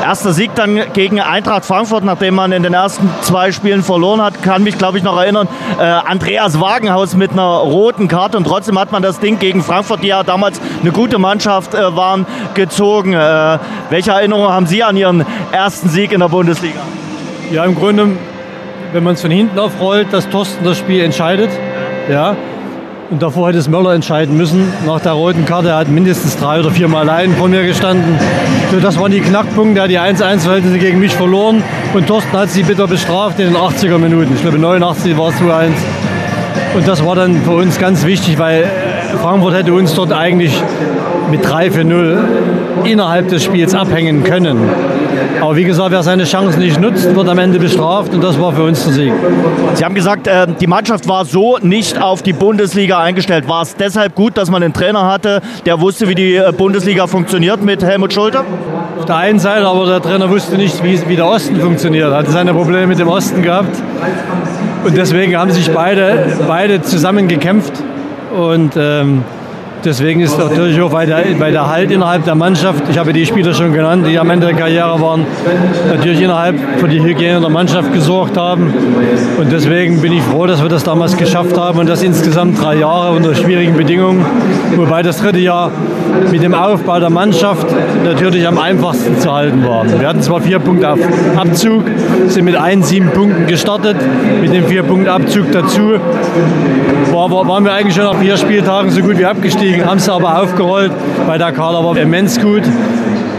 Erster 0.03 0.33
Sieg 0.33 0.55
dann 0.55 0.81
gegen 0.95 1.21
Eintracht 1.21 1.67
Frankfurt, 1.67 2.03
nachdem 2.03 2.35
man 2.35 2.53
in 2.53 2.63
den 2.63 2.73
ersten 2.73 3.11
zwei 3.21 3.53
Spielen 3.53 3.83
verloren 3.83 4.23
hat, 4.23 4.43
kann 4.43 4.63
mich, 4.63 4.79
glaube 4.79 4.97
ich, 4.97 5.05
noch 5.05 5.19
erinnern. 5.19 5.49
Äh, 5.79 5.83
Andreas 5.83 6.61
Wagenhaus 6.61 7.15
mit 7.15 7.33
einer 7.33 7.43
roten 7.43 8.09
Karte 8.09 8.39
und 8.39 8.47
trotzdem 8.47 8.79
hat 8.79 8.91
man 8.91 9.03
das 9.03 9.21
Ding 9.21 9.39
gegen 9.39 9.63
Frankfurt, 9.63 10.03
die 10.03 10.09
ja 10.09 10.23
damals 10.23 10.61
eine 10.81 10.93
gute 10.93 11.19
Mannschaft 11.19 11.75
äh, 11.75 11.95
waren, 11.95 12.27
gezogen. 12.55 13.13
Äh, 13.13 13.59
welche 13.91 14.13
Erinnerungen 14.13 14.51
haben 14.51 14.67
Sie 14.67 14.83
an 14.83 14.97
Ihren 14.97 15.27
ersten 15.53 15.91
Sieg 15.91 16.13
in 16.13 16.21
der 16.21 16.29
Bundesliga? 16.29 16.81
Ja, 17.51 17.65
im 17.65 17.75
Grunde 17.75 18.17
wenn 18.95 19.03
man 19.03 19.15
es 19.15 19.23
von 19.23 19.31
hinten 19.33 19.59
aufrollt, 19.59 20.07
dass 20.13 20.29
Thorsten 20.29 20.65
das 20.65 20.79
Spiel 20.79 21.03
entscheidet. 21.03 21.51
Ja. 22.09 22.37
Und 23.11 23.21
davor 23.21 23.49
hätte 23.49 23.59
es 23.59 23.69
Möller 23.69 23.93
entscheiden 23.93 24.37
müssen. 24.37 24.73
Nach 24.87 25.01
der 25.01 25.13
roten 25.13 25.45
Karte 25.45 25.71
er 25.71 25.79
hat 25.79 25.89
mindestens 25.89 26.37
drei 26.37 26.61
oder 26.61 26.71
vier 26.71 26.87
Mal 26.87 27.01
allein 27.01 27.33
vor 27.33 27.49
mir 27.49 27.67
gestanden. 27.67 28.17
So, 28.71 28.79
das 28.79 28.99
waren 28.99 29.11
die 29.11 29.21
Knackpunkte. 29.21 29.81
Er 29.81 29.85
hat 29.85 29.91
die 29.91 29.99
1-1-Verhältnisse 29.99 30.79
gegen 30.79 31.01
mich 31.01 31.13
verloren. 31.13 31.63
Und 31.93 32.07
Thorsten 32.07 32.33
hat 32.39 32.51
sie 32.51 32.63
bitter 32.63 32.87
bestraft 32.87 33.41
in 33.41 33.47
den 33.47 33.57
80er 33.57 33.99
Minuten. 33.99 34.33
Ich 34.33 34.43
glaube, 34.43 34.59
89 34.59 35.19
war 35.19 35.31
es 35.31 35.35
2-1. 35.41 35.71
Und 36.77 36.87
das 36.87 37.05
war 37.05 37.17
dann 37.17 37.43
für 37.43 37.53
uns 37.53 37.81
ganz 37.81 38.07
wichtig, 38.07 38.39
weil 38.39 38.71
Frankfurt 39.21 39.55
hätte 39.55 39.73
uns 39.73 39.93
dort 39.95 40.13
eigentlich 40.13 40.53
mit 41.33 41.45
3 41.45 41.73
für 41.73 41.85
0 41.85 42.19
innerhalb 42.85 43.29
des 43.29 43.43
Spiels 43.43 43.75
abhängen 43.75 44.23
können. 44.23 44.59
Aber 45.41 45.57
wie 45.57 45.65
gesagt, 45.65 45.91
wer 45.91 46.03
seine 46.03 46.25
Chance 46.25 46.59
nicht 46.59 46.81
nutzt, 46.81 47.15
wird 47.15 47.29
am 47.29 47.39
Ende 47.39 47.59
bestraft 47.59 48.13
und 48.15 48.23
das 48.23 48.41
war 48.41 48.53
für 48.53 48.65
uns 48.65 48.85
der 48.85 48.93
Sieg. 48.93 49.13
Sie 49.75 49.85
haben 49.85 49.95
gesagt, 49.95 50.27
äh, 50.27 50.47
die 50.61 50.67
Mannschaft 50.67 51.09
war 51.09 51.25
so 51.25 51.59
nicht 51.61 52.01
auf 52.01 52.23
die 52.23 52.33
Bundesliga 52.33 52.99
eingestellt. 52.99 53.49
War 53.49 53.63
es 53.63 53.77
deshalb 53.77 54.15
gut, 54.15 54.37
dass 54.37 54.51
man 54.51 54.63
einen 54.63 54.73
Trainer 54.73 55.07
hatte, 55.07 55.43
der 55.67 55.81
wusste, 55.81 56.09
wie 56.09 56.15
die 56.15 56.37
äh, 56.37 56.53
Bundesliga 56.57 57.07
funktioniert 57.07 57.63
mit 57.63 57.83
Helmut 57.83 58.13
Schulte? 58.13 58.41
Auf 58.99 59.05
der 59.07 59.17
einen 59.17 59.39
Seite, 59.39 59.67
aber 59.67 59.87
der 59.87 60.03
Trainer 60.03 60.31
wusste 60.31 60.57
nicht, 60.57 60.83
wie, 60.83 61.01
wie 61.09 61.17
der 61.17 61.27
Osten 61.27 61.61
funktioniert. 61.61 62.11
Er 62.11 62.19
hatte 62.19 62.31
seine 62.31 62.55
Probleme 62.55 62.87
mit 62.87 62.99
dem 62.99 63.09
Osten 63.09 63.43
gehabt. 63.43 63.77
Und 64.85 64.97
deswegen 64.97 65.37
haben 65.37 65.51
sich 65.51 65.71
beide, 65.71 66.27
beide 66.47 66.83
zusammen 66.83 67.27
gekämpft. 67.29 67.73
Und 68.37 68.75
ähm, 68.77 69.25
deswegen 69.85 70.21
ist 70.21 70.39
natürlich 70.39 70.81
auch 70.81 70.91
bei 70.91 71.07
der, 71.07 71.25
bei 71.39 71.51
der 71.51 71.69
Halt 71.69 71.91
innerhalb 71.91 72.25
der 72.25 72.35
Mannschaft, 72.35 72.85
ich 72.91 72.99
habe 72.99 73.13
die 73.13 73.27
Spieler 73.27 73.55
schon 73.55 73.73
genannt, 73.73 74.07
die 74.07 74.19
am 74.19 74.31
Ende 74.31 74.47
der 74.47 74.57
Karriere 74.57 75.01
waren, 75.01 75.27
natürlich 75.89 76.21
innerhalb 76.21 76.57
für 76.79 76.89
die 76.89 77.03
Hygiene 77.03 77.41
der 77.41 77.51
Mannschaft 77.51 77.93
gesorgt 77.93 78.37
haben. 78.37 78.73
Und 79.39 79.53
deswegen 79.53 80.01
bin 80.01 80.13
ich 80.13 80.23
froh, 80.23 80.47
dass 80.47 80.63
wir 80.63 80.69
das 80.69 80.85
damals 80.85 81.17
geschafft 81.17 81.57
haben 81.57 81.79
und 81.79 81.89
das 81.89 82.03
insgesamt 82.03 82.63
drei 82.63 82.77
Jahre 82.77 83.13
unter 83.17 83.35
schwierigen 83.35 83.77
Bedingungen. 83.77 84.25
Wobei 84.77 85.03
das 85.03 85.19
dritte 85.19 85.39
Jahr 85.39 85.71
mit 86.31 86.43
dem 86.43 86.55
Aufbau 86.55 87.01
der 87.01 87.11
Mannschaft 87.11 87.67
natürlich 88.05 88.47
am 88.47 88.59
einfachsten 88.59 89.19
zu 89.19 89.33
halten 89.33 89.65
war. 89.67 89.85
Wir 89.99 90.09
hatten 90.09 90.23
zwar 90.23 90.41
vier 90.41 90.59
Punkte 90.59 90.91
auf 90.91 90.99
Abzug, 91.37 91.85
sind 92.29 92.45
mit 92.45 92.57
ein, 92.57 92.83
sieben 92.83 93.11
Punkten 93.11 93.47
gestartet, 93.47 93.97
mit 94.41 94.53
dem 94.53 94.67
vier 94.67 94.83
Punkten 94.83 95.09
Abzug 95.09 95.51
dazu. 95.53 95.95
War, 97.13 97.31
waren 97.31 97.65
wir 97.65 97.73
eigentlich 97.73 97.95
schon 97.95 98.05
nach 98.05 98.17
vier 98.17 98.37
Spieltagen 98.37 98.91
so 98.91 99.01
gut 99.01 99.19
wie 99.19 99.25
abgestiegen, 99.25 99.74
haben 99.83 99.99
es 99.99 100.09
aber 100.09 100.43
aufgerollt, 100.43 100.93
weil 101.27 101.39
der 101.39 101.53
Kader 101.53 101.85
war 101.85 101.97
immens 101.97 102.41
gut. 102.41 102.63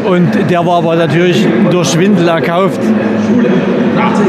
Und 0.06 0.30
der 0.50 0.66
war 0.66 0.78
aber 0.78 0.96
natürlich 0.96 1.46
durch 1.72 1.90
Schwindel 1.90 2.28
erkauft. 2.28 2.80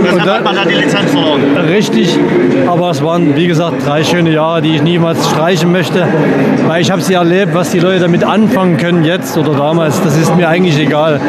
Deshalb 0.04 0.26
hat 0.26 0.44
man 0.44 0.54
dann 0.54 0.68
die 0.68 0.74
Lizenz 0.74 1.10
verloren. 1.10 1.40
Richtig, 1.68 2.18
aber 2.66 2.90
es 2.90 3.02
waren, 3.02 3.36
wie 3.36 3.46
gesagt, 3.46 3.86
drei 3.86 4.04
schöne 4.04 4.30
Jahre, 4.32 4.62
die 4.62 4.76
ich 4.76 4.82
niemals 4.82 5.28
streichen 5.28 5.72
möchte, 5.72 6.06
weil 6.66 6.80
ich 6.80 6.90
habe 6.90 7.02
sie 7.02 7.14
erlebt, 7.14 7.54
was 7.54 7.70
die 7.70 7.78
Leute 7.78 8.00
damit 8.00 8.24
anfangen 8.24 8.76
können 8.76 9.04
jetzt 9.04 9.36
oder 9.36 9.52
damals, 9.52 10.00
das 10.02 10.16
ist 10.16 10.34
mir 10.36 10.48
eigentlich 10.48 10.78
egal. 10.78 11.20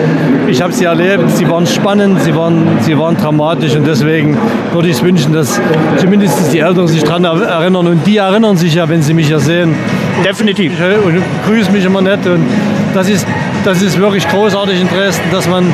Ich 0.47 0.61
habe 0.61 0.71
sie 0.71 0.85
erlebt, 0.85 1.29
sie 1.31 1.49
waren 1.49 1.67
spannend, 1.67 2.21
sie 2.21 2.35
waren, 2.35 2.67
sie 2.81 2.97
waren 2.97 3.17
dramatisch 3.17 3.75
und 3.75 3.85
deswegen 3.85 4.37
würde 4.71 4.87
ich 4.87 4.95
es 4.95 5.03
wünschen, 5.03 5.33
dass 5.33 5.59
zumindest 5.97 6.53
die 6.53 6.59
Eltern 6.59 6.87
sich 6.87 7.03
daran 7.03 7.25
erinnern 7.25 7.87
und 7.87 8.05
die 8.05 8.17
erinnern 8.17 8.55
sich 8.55 8.75
ja, 8.75 8.87
wenn 8.87 9.01
sie 9.01 9.13
mich 9.13 9.29
ja 9.29 9.39
sehen. 9.39 9.75
Definitiv. 10.23 10.73
Und 11.03 11.23
grüßen 11.45 11.71
mich 11.73 11.85
immer 11.85 12.01
nett 12.01 12.25
und 12.25 12.45
das 12.93 13.09
ist, 13.09 13.27
das 13.63 13.81
ist 13.81 13.99
wirklich 13.99 14.27
großartig 14.27 14.81
in 14.81 14.89
Dresden, 14.89 15.29
dass 15.31 15.47
man 15.47 15.71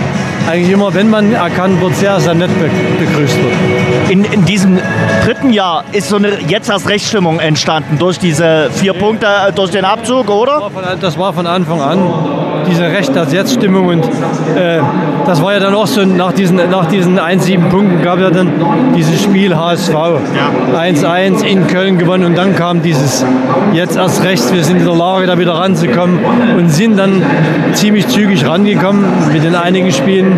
eigentlich 0.49 0.73
immer, 0.73 0.93
wenn 0.93 1.09
man 1.09 1.33
erkannt 1.33 1.79
wird, 1.81 1.95
sehr, 1.95 2.19
sehr 2.19 2.33
nett 2.33 2.49
begrüßt 2.99 3.37
wird. 3.37 4.09
In, 4.09 4.25
in 4.25 4.45
diesem 4.45 4.77
dritten 5.25 5.53
Jahr 5.53 5.85
ist 5.93 6.09
so 6.09 6.17
eine 6.17 6.39
jetzt 6.47 6.69
erst 6.69 6.89
Rechtsstimmung 6.89 7.39
entstanden 7.39 7.97
durch 7.97 8.19
diese 8.19 8.69
vier 8.71 8.93
Punkte, 8.93 9.25
äh, 9.25 9.51
durch 9.53 9.71
den 9.71 9.85
Abzug, 9.85 10.29
oder? 10.29 10.69
Das 10.99 11.17
war 11.17 11.33
von 11.33 11.47
Anfang 11.47 11.81
an 11.81 12.42
diese 12.67 12.83
Recht 12.83 13.15
als 13.17 13.33
Jetzt-Stimmung 13.33 13.87
und 13.87 14.03
äh, 14.03 14.79
das 15.25 15.41
war 15.41 15.53
ja 15.53 15.59
dann 15.59 15.73
auch 15.73 15.87
so, 15.87 16.05
nach 16.05 16.33
diesen, 16.33 16.57
nach 16.69 16.85
diesen 16.87 17.19
1-7 17.19 17.69
Punkten 17.69 18.01
gab 18.01 18.19
ja 18.19 18.29
dann 18.29 18.51
dieses 18.95 19.21
Spiel 19.21 19.55
HSV. 19.55 19.93
1-1 20.75 21.43
in 21.43 21.67
Köln 21.67 21.97
gewonnen 21.97 22.25
und 22.25 22.37
dann 22.37 22.55
kam 22.55 22.81
dieses 22.81 23.25
jetzt 23.73 23.95
erst 23.95 24.23
rechts, 24.23 24.53
wir 24.53 24.63
sind 24.63 24.79
in 24.79 24.85
der 24.85 24.95
Lage, 24.95 25.27
da 25.27 25.39
wieder 25.39 25.53
ranzukommen 25.53 26.19
und 26.57 26.69
sind 26.69 26.97
dann 26.97 27.21
ziemlich 27.73 28.07
zügig 28.07 28.45
rangekommen 28.47 29.05
mit 29.31 29.43
den 29.43 29.55
einigen 29.55 29.91
Spielen. 29.91 30.37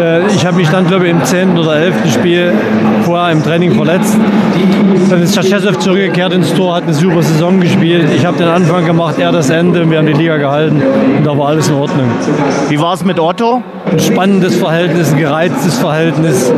Äh, 0.00 0.26
ich 0.34 0.46
habe 0.46 0.56
mich 0.56 0.68
dann, 0.68 0.86
glaube 0.86 1.06
ich, 1.06 1.10
im 1.10 1.24
10. 1.24 1.58
oder 1.58 1.76
11. 1.76 2.12
Spiel 2.12 2.52
vorher 3.04 3.32
im 3.32 3.42
Training 3.42 3.72
verletzt. 3.72 4.16
Dann 5.08 5.22
ist 5.22 5.34
Schaschesow 5.34 5.78
zurückgekehrt 5.78 6.32
ins 6.32 6.54
Tor, 6.54 6.76
hat 6.76 6.84
eine 6.84 6.94
super 6.94 7.22
Saison 7.22 7.60
gespielt. 7.60 8.06
Ich 8.14 8.24
habe 8.24 8.36
den 8.38 8.48
Anfang 8.48 8.84
gemacht, 8.84 9.16
er 9.18 9.32
das 9.32 9.50
Ende 9.50 9.82
und 9.82 9.90
wir 9.90 9.98
haben 9.98 10.06
die 10.06 10.12
Liga 10.12 10.36
gehalten 10.36 10.82
und 11.18 11.26
da 11.26 11.36
war 11.36 11.48
alles 11.48 11.59
in 11.68 11.74
Ordnung. 11.74 12.08
Wie 12.68 12.80
war 12.80 12.94
es 12.94 13.04
mit 13.04 13.18
Otto? 13.18 13.62
Ein 13.90 13.98
spannendes 13.98 14.56
Verhältnis, 14.56 15.12
ein 15.12 15.18
gereiztes 15.18 15.78
Verhältnis 15.78 16.52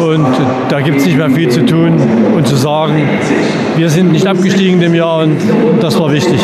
und 0.00 0.26
da 0.68 0.80
gibt 0.80 0.98
es 0.98 1.06
nicht 1.06 1.16
mehr 1.16 1.30
viel 1.30 1.48
zu 1.48 1.64
tun 1.64 1.96
und 2.34 2.46
zu 2.46 2.56
sagen. 2.56 3.08
Wir 3.76 3.90
sind 3.90 4.12
nicht 4.12 4.26
abgestiegen 4.26 4.74
in 4.74 4.80
dem 4.80 4.94
Jahr 4.94 5.22
und 5.22 5.38
das 5.80 5.98
war 5.98 6.12
wichtig. 6.12 6.40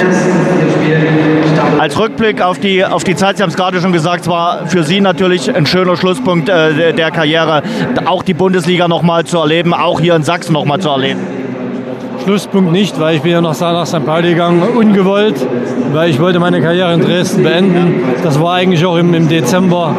Als 1.79 1.99
Rückblick 1.99 2.43
auf 2.43 2.59
die, 2.59 2.85
auf 2.85 3.05
die 3.05 3.17
Zeit, 3.17 3.37
Sie 3.37 3.43
haben 3.43 3.51
es 3.51 3.57
gerade 3.57 3.81
schon 3.81 3.93
gesagt, 3.93 4.23
es 4.23 4.29
war 4.29 4.67
für 4.67 4.83
Sie 4.83 5.01
natürlich 5.01 5.55
ein 5.55 5.67
schöner 5.67 5.97
Schlusspunkt 5.97 6.49
äh, 6.49 6.93
der 6.93 7.11
Karriere, 7.11 7.63
auch 8.05 8.23
die 8.23 8.35
Bundesliga 8.35 8.89
nochmal 8.89 9.25
zu 9.25 9.39
erleben, 9.39 9.75
auch 9.75 10.01
hier 10.01 10.15
in 10.15 10.23
Sachsen 10.23 10.53
nochmal 10.53 10.81
zu 10.81 10.89
erleben. 10.89 11.21
Schlusspunkt 12.25 12.73
nicht, 12.73 12.99
weil 13.01 13.17
ich 13.17 13.23
bin 13.23 13.33
ja 13.33 13.41
nach, 13.41 13.59
nach 13.61 13.87
St. 13.87 14.05
Pauli 14.05 14.31
gegangen, 14.31 14.63
ungewollt, 14.63 15.35
weil 15.93 16.11
ich 16.11 16.21
wollte 16.21 16.39
meine 16.39 16.61
Karriere 16.61 16.93
in 16.95 17.01
Dresden 17.01 17.43
beenden. 17.43 18.03
Das 18.23 18.41
war 18.41 18.55
eigentlich 18.55 18.85
auch 18.85 18.97
im, 18.97 19.15
im 19.15 19.29
Dezember, 19.29 19.95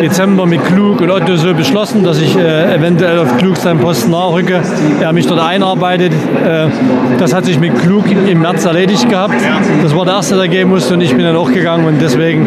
Dezember 0.00 0.46
mit 0.46 0.64
Klug 0.64 1.00
und 1.00 1.10
Otto 1.10 1.36
so 1.36 1.54
beschlossen, 1.54 2.04
dass 2.04 2.20
ich 2.20 2.36
äh, 2.36 2.74
eventuell 2.74 3.18
auf 3.18 3.36
Klug 3.38 3.56
seinen 3.56 3.80
Posten 3.80 4.10
nachrücke. 4.10 4.60
Er 5.00 5.12
mich 5.12 5.26
dort 5.26 5.40
einarbeitet. 5.40 6.12
Äh, 6.12 6.68
das 7.18 7.34
hat 7.34 7.44
sich 7.44 7.58
mit 7.58 7.78
Klug 7.80 8.04
im 8.10 8.40
März 8.40 8.64
erledigt 8.64 9.08
gehabt. 9.08 9.34
Das 9.82 9.96
war 9.96 10.04
der 10.04 10.14
erste, 10.14 10.36
der 10.36 10.48
gehen 10.48 10.68
musste 10.68 10.94
und 10.94 11.00
ich 11.00 11.14
bin 11.14 11.24
dann 11.24 11.36
auch 11.36 11.50
gegangen 11.50 11.86
und 11.86 12.00
deswegen 12.00 12.46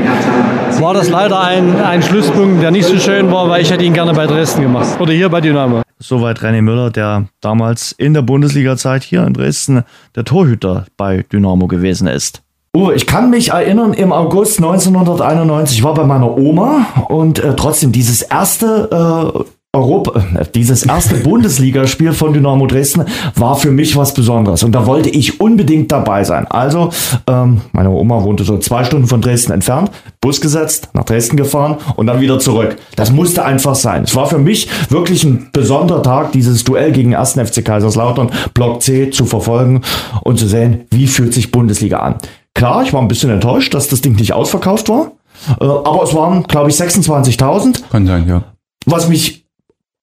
war 0.79 0.93
das 0.93 1.09
leider 1.09 1.39
ein, 1.39 1.75
ein 1.81 2.01
Schlusspunkt, 2.01 2.63
der 2.63 2.71
nicht 2.71 2.85
so 2.85 2.97
schön 2.97 3.31
war, 3.31 3.49
weil 3.49 3.61
ich 3.61 3.71
hätte 3.71 3.83
ihn 3.83 3.93
gerne 3.93 4.13
bei 4.13 4.25
Dresden 4.25 4.61
gemacht 4.61 4.99
oder 4.99 5.11
hier 5.11 5.29
bei 5.29 5.41
Dynamo. 5.41 5.81
Soweit 6.01 6.41
René 6.41 6.63
Müller, 6.63 6.89
der 6.89 7.27
damals 7.41 7.91
in 7.91 8.15
der 8.15 8.23
Bundesliga-Zeit 8.23 9.03
hier 9.03 9.25
in 9.25 9.33
Dresden 9.33 9.83
der 10.15 10.25
Torhüter 10.25 10.85
bei 10.97 11.23
Dynamo 11.31 11.67
gewesen 11.67 12.07
ist. 12.07 12.41
Uwe, 12.75 12.95
ich 12.95 13.05
kann 13.05 13.29
mich 13.29 13.51
erinnern, 13.51 13.93
im 13.93 14.11
August 14.11 14.57
1991 14.57 15.83
war 15.83 15.93
bei 15.93 16.05
meiner 16.05 16.37
Oma 16.37 16.87
und 17.09 17.39
äh, 17.39 17.55
trotzdem 17.55 17.91
dieses 17.91 18.21
erste 18.21 19.35
äh, 19.37 19.43
Europa, 19.73 20.21
dieses 20.53 20.85
erste 20.85 21.15
Bundesligaspiel 21.15 22.11
von 22.11 22.33
Dynamo 22.33 22.67
Dresden 22.67 23.05
war 23.35 23.55
für 23.55 23.71
mich 23.71 23.95
was 23.95 24.13
Besonderes 24.13 24.63
und 24.63 24.73
da 24.73 24.85
wollte 24.85 25.09
ich 25.09 25.39
unbedingt 25.39 25.93
dabei 25.93 26.25
sein. 26.25 26.45
Also, 26.45 26.89
ähm, 27.25 27.61
meine 27.71 27.89
Oma 27.89 28.21
wohnte 28.23 28.43
so 28.43 28.57
zwei 28.57 28.83
Stunden 28.83 29.07
von 29.07 29.21
Dresden 29.21 29.53
entfernt, 29.53 29.89
Bus 30.19 30.41
gesetzt, 30.41 30.89
nach 30.91 31.05
Dresden 31.05 31.37
gefahren 31.37 31.77
und 31.95 32.07
dann 32.07 32.19
wieder 32.19 32.37
zurück. 32.39 32.75
Das 32.97 33.13
musste 33.13 33.45
einfach 33.45 33.75
sein. 33.75 34.03
Es 34.03 34.13
war 34.13 34.25
für 34.25 34.39
mich 34.39 34.67
wirklich 34.89 35.23
ein 35.23 35.47
besonderer 35.53 36.03
Tag, 36.03 36.33
dieses 36.33 36.65
Duell 36.65 36.91
gegen 36.91 37.15
1. 37.15 37.39
FC 37.39 37.63
Kaiserslautern, 37.63 38.29
Block 38.53 38.81
C 38.81 39.09
zu 39.09 39.25
verfolgen 39.25 39.83
und 40.23 40.37
zu 40.37 40.47
sehen, 40.47 40.81
wie 40.89 41.07
fühlt 41.07 41.33
sich 41.33 41.49
Bundesliga 41.49 41.99
an. 41.99 42.15
Klar, 42.55 42.83
ich 42.83 42.91
war 42.91 43.01
ein 43.01 43.07
bisschen 43.07 43.29
enttäuscht, 43.29 43.73
dass 43.73 43.87
das 43.87 44.01
Ding 44.01 44.17
nicht 44.17 44.33
ausverkauft 44.33 44.89
war, 44.89 45.13
äh, 45.61 45.63
aber 45.63 46.03
es 46.03 46.13
waren, 46.13 46.43
glaube 46.43 46.69
ich, 46.69 46.75
26.000. 46.75 47.83
Kann 47.89 48.05
sein, 48.05 48.27
ja. 48.27 48.43
Was 48.85 49.07
mich 49.07 49.40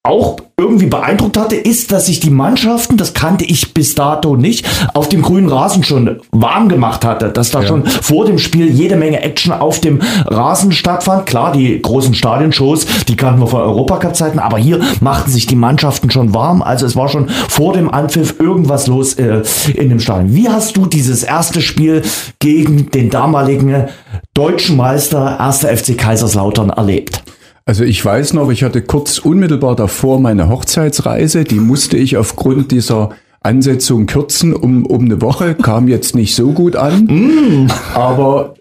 auch 0.08 0.38
irgendwie 0.56 0.86
beeindruckt 0.86 1.36
hatte, 1.36 1.54
ist, 1.54 1.92
dass 1.92 2.06
sich 2.06 2.18
die 2.18 2.30
Mannschaften, 2.30 2.96
das 2.96 3.14
kannte 3.14 3.44
ich 3.44 3.74
bis 3.74 3.94
dato 3.94 4.36
nicht, 4.36 4.66
auf 4.92 5.08
dem 5.08 5.22
grünen 5.22 5.48
Rasen 5.48 5.84
schon 5.84 6.20
warm 6.32 6.68
gemacht 6.68 7.04
hatte, 7.04 7.28
dass 7.28 7.50
da 7.50 7.60
ja. 7.60 7.66
schon 7.68 7.86
vor 7.86 8.24
dem 8.24 8.38
Spiel 8.38 8.68
jede 8.68 8.96
Menge 8.96 9.22
Action 9.22 9.52
auf 9.52 9.80
dem 9.80 10.00
Rasen 10.26 10.72
stattfand. 10.72 11.26
Klar, 11.26 11.52
die 11.52 11.80
großen 11.80 12.14
Stadionshows, 12.14 12.86
die 13.06 13.16
kannten 13.16 13.40
wir 13.40 13.46
von 13.46 13.60
Europacup-Zeiten, 13.60 14.40
aber 14.40 14.58
hier 14.58 14.80
machten 15.00 15.30
sich 15.30 15.46
die 15.46 15.54
Mannschaften 15.54 16.10
schon 16.10 16.34
warm. 16.34 16.62
Also 16.62 16.86
es 16.86 16.96
war 16.96 17.08
schon 17.08 17.28
vor 17.28 17.72
dem 17.74 17.88
Anpfiff 17.90 18.40
irgendwas 18.40 18.86
los 18.88 19.14
äh, 19.14 19.42
in 19.74 19.90
dem 19.90 20.00
Stadion. 20.00 20.34
Wie 20.34 20.48
hast 20.48 20.76
du 20.76 20.86
dieses 20.86 21.22
erste 21.22 21.60
Spiel 21.60 22.02
gegen 22.40 22.90
den 22.90 23.10
damaligen 23.10 23.88
deutschen 24.34 24.76
Meister 24.76 25.38
1. 25.38 25.58
FC 25.58 25.96
Kaiserslautern 25.96 26.70
erlebt? 26.70 27.22
Also 27.68 27.84
ich 27.84 28.02
weiß 28.02 28.32
noch, 28.32 28.50
ich 28.50 28.64
hatte 28.64 28.80
kurz 28.80 29.18
unmittelbar 29.18 29.76
davor 29.76 30.20
meine 30.20 30.48
Hochzeitsreise, 30.48 31.44
die 31.44 31.60
musste 31.60 31.98
ich 31.98 32.16
aufgrund 32.16 32.72
dieser 32.72 33.10
Ansetzung 33.42 34.06
kürzen 34.06 34.54
um, 34.54 34.86
um 34.86 35.04
eine 35.04 35.20
Woche, 35.20 35.54
kam 35.54 35.86
jetzt 35.86 36.14
nicht 36.14 36.34
so 36.34 36.52
gut 36.52 36.76
an, 36.76 37.04
mm. 37.04 37.70
aber 37.92 38.54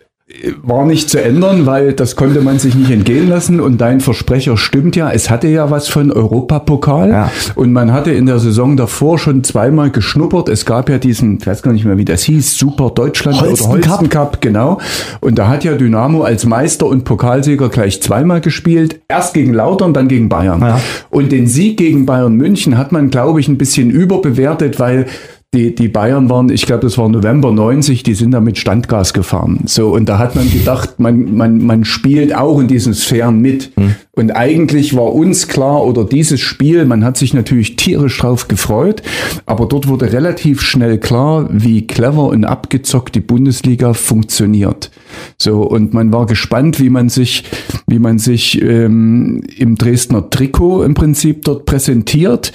war 0.61 0.85
nicht 0.85 1.09
zu 1.09 1.23
ändern, 1.23 1.65
weil 1.65 1.93
das 1.93 2.17
konnte 2.17 2.41
man 2.41 2.59
sich 2.59 2.75
nicht 2.75 2.91
entgehen 2.91 3.29
lassen 3.29 3.61
und 3.61 3.79
dein 3.79 4.01
Versprecher 4.01 4.57
stimmt 4.57 4.97
ja, 4.97 5.09
es 5.09 5.29
hatte 5.29 5.47
ja 5.47 5.71
was 5.71 5.87
von 5.87 6.11
Europapokal 6.11 7.09
ja. 7.09 7.31
und 7.55 7.71
man 7.71 7.93
hatte 7.93 8.11
in 8.11 8.25
der 8.25 8.39
Saison 8.39 8.75
davor 8.75 9.19
schon 9.19 9.45
zweimal 9.45 9.89
geschnuppert. 9.89 10.49
Es 10.49 10.65
gab 10.65 10.89
ja 10.89 10.97
diesen, 10.97 11.37
ich 11.37 11.47
weiß 11.47 11.61
gar 11.61 11.71
nicht 11.71 11.85
mehr, 11.85 11.97
wie 11.97 12.03
das 12.03 12.23
hieß, 12.23 12.57
Super 12.57 12.89
Deutschland 12.89 13.39
Holsten 13.39 13.67
oder 13.67 13.87
Holsten 13.87 14.09
Cup. 14.09 14.31
Cup, 14.31 14.41
genau. 14.41 14.79
Und 15.21 15.39
da 15.39 15.47
hat 15.47 15.63
ja 15.63 15.75
Dynamo 15.75 16.23
als 16.23 16.45
Meister 16.45 16.87
und 16.87 17.05
Pokalsieger 17.05 17.69
gleich 17.69 18.01
zweimal 18.01 18.41
gespielt. 18.41 18.99
Erst 19.07 19.33
gegen 19.33 19.53
Lautern, 19.53 19.93
dann 19.93 20.09
gegen 20.09 20.27
Bayern. 20.27 20.59
Ja. 20.59 20.81
Und 21.09 21.31
den 21.31 21.47
Sieg 21.47 21.77
gegen 21.77 22.05
Bayern 22.05 22.35
München 22.35 22.77
hat 22.77 22.91
man, 22.91 23.09
glaube 23.09 23.39
ich, 23.39 23.47
ein 23.47 23.57
bisschen 23.57 23.89
überbewertet, 23.89 24.77
weil 24.77 25.05
die, 25.57 25.73
die 25.73 25.87
Bayern 25.87 26.29
waren, 26.29 26.49
ich 26.49 26.65
glaube, 26.65 26.81
das 26.81 26.97
war 26.97 27.09
November 27.09 27.51
90, 27.51 28.03
die 28.03 28.13
sind 28.13 28.31
da 28.31 28.39
mit 28.39 28.57
Standgas 28.57 29.13
gefahren. 29.13 29.61
So, 29.65 29.89
und 29.93 30.07
da 30.07 30.19
hat 30.19 30.35
man 30.35 30.49
gedacht, 30.51 30.99
man, 30.99 31.35
man, 31.35 31.65
man 31.65 31.83
spielt 31.83 32.35
auch 32.35 32.59
in 32.59 32.67
diesen 32.67 32.93
Sphären 32.93 33.41
mit. 33.41 33.71
Hm. 33.75 33.95
Und 34.17 34.31
eigentlich 34.31 34.95
war 34.95 35.13
uns 35.13 35.47
klar, 35.47 35.85
oder 35.85 36.03
dieses 36.03 36.39
Spiel, 36.39 36.85
man 36.85 37.05
hat 37.05 37.17
sich 37.17 37.35
natürlich 37.35 37.75
tierisch 37.75 38.17
drauf 38.17 38.47
gefreut, 38.47 39.03
aber 39.45 39.67
dort 39.67 39.87
wurde 39.87 40.11
relativ 40.11 40.61
schnell 40.61 40.97
klar, 40.97 41.47
wie 41.51 41.85
clever 41.85 42.29
und 42.29 42.43
abgezockt 42.43 43.13
die 43.13 43.19
Bundesliga 43.19 43.93
funktioniert. 43.93 44.89
So, 45.37 45.61
und 45.61 45.93
man 45.93 46.11
war 46.11 46.25
gespannt, 46.25 46.79
wie 46.79 46.89
man 46.89 47.09
sich, 47.09 47.43
wie 47.85 47.99
man 47.99 48.17
sich 48.17 48.59
ähm, 48.59 49.43
im 49.55 49.75
Dresdner 49.75 50.31
Trikot 50.31 50.81
im 50.81 50.95
Prinzip 50.95 51.45
dort 51.45 51.67
präsentiert. 51.67 52.53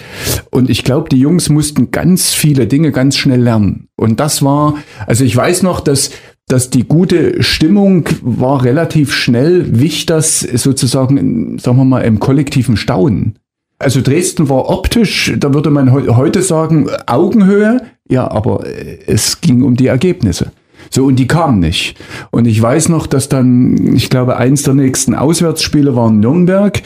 Und 0.50 0.68
ich 0.68 0.82
glaube, 0.82 1.10
die 1.10 1.20
Jungs 1.20 1.48
mussten 1.48 1.92
ganz 1.92 2.32
viele 2.34 2.66
Dinge 2.66 2.90
ganz 2.90 3.16
schnell 3.16 3.40
lernen. 3.40 3.86
Und 3.94 4.18
das 4.18 4.42
war, 4.42 4.74
also 5.06 5.22
ich 5.22 5.36
weiß 5.36 5.62
noch, 5.62 5.78
dass 5.78 6.10
dass 6.52 6.68
die 6.68 6.84
gute 6.84 7.42
Stimmung 7.42 8.04
war 8.20 8.62
relativ 8.62 9.14
schnell, 9.14 9.80
wich 9.80 10.04
das 10.04 10.40
sozusagen, 10.40 11.58
sagen 11.58 11.78
wir 11.78 11.84
mal, 11.84 12.00
im 12.00 12.20
kollektiven 12.20 12.76
Staunen. 12.76 13.38
Also 13.78 14.02
Dresden 14.02 14.50
war 14.50 14.68
optisch, 14.68 15.32
da 15.38 15.54
würde 15.54 15.70
man 15.70 15.92
heute 15.92 16.42
sagen, 16.42 16.88
Augenhöhe, 17.06 17.80
ja, 18.08 18.30
aber 18.30 18.66
äh, 18.66 18.98
es 19.06 19.40
ging 19.40 19.62
um 19.62 19.76
die 19.76 19.86
Ergebnisse. 19.86 20.52
So, 20.90 21.06
und 21.06 21.16
die 21.16 21.26
kamen 21.26 21.58
nicht. 21.58 21.96
Und 22.30 22.46
ich 22.46 22.60
weiß 22.60 22.90
noch, 22.90 23.06
dass 23.06 23.30
dann, 23.30 23.94
ich 23.96 24.10
glaube, 24.10 24.36
eins 24.36 24.62
der 24.62 24.74
nächsten 24.74 25.14
Auswärtsspiele 25.14 25.96
war 25.96 26.10
in 26.10 26.20
Nürnberg. 26.20 26.82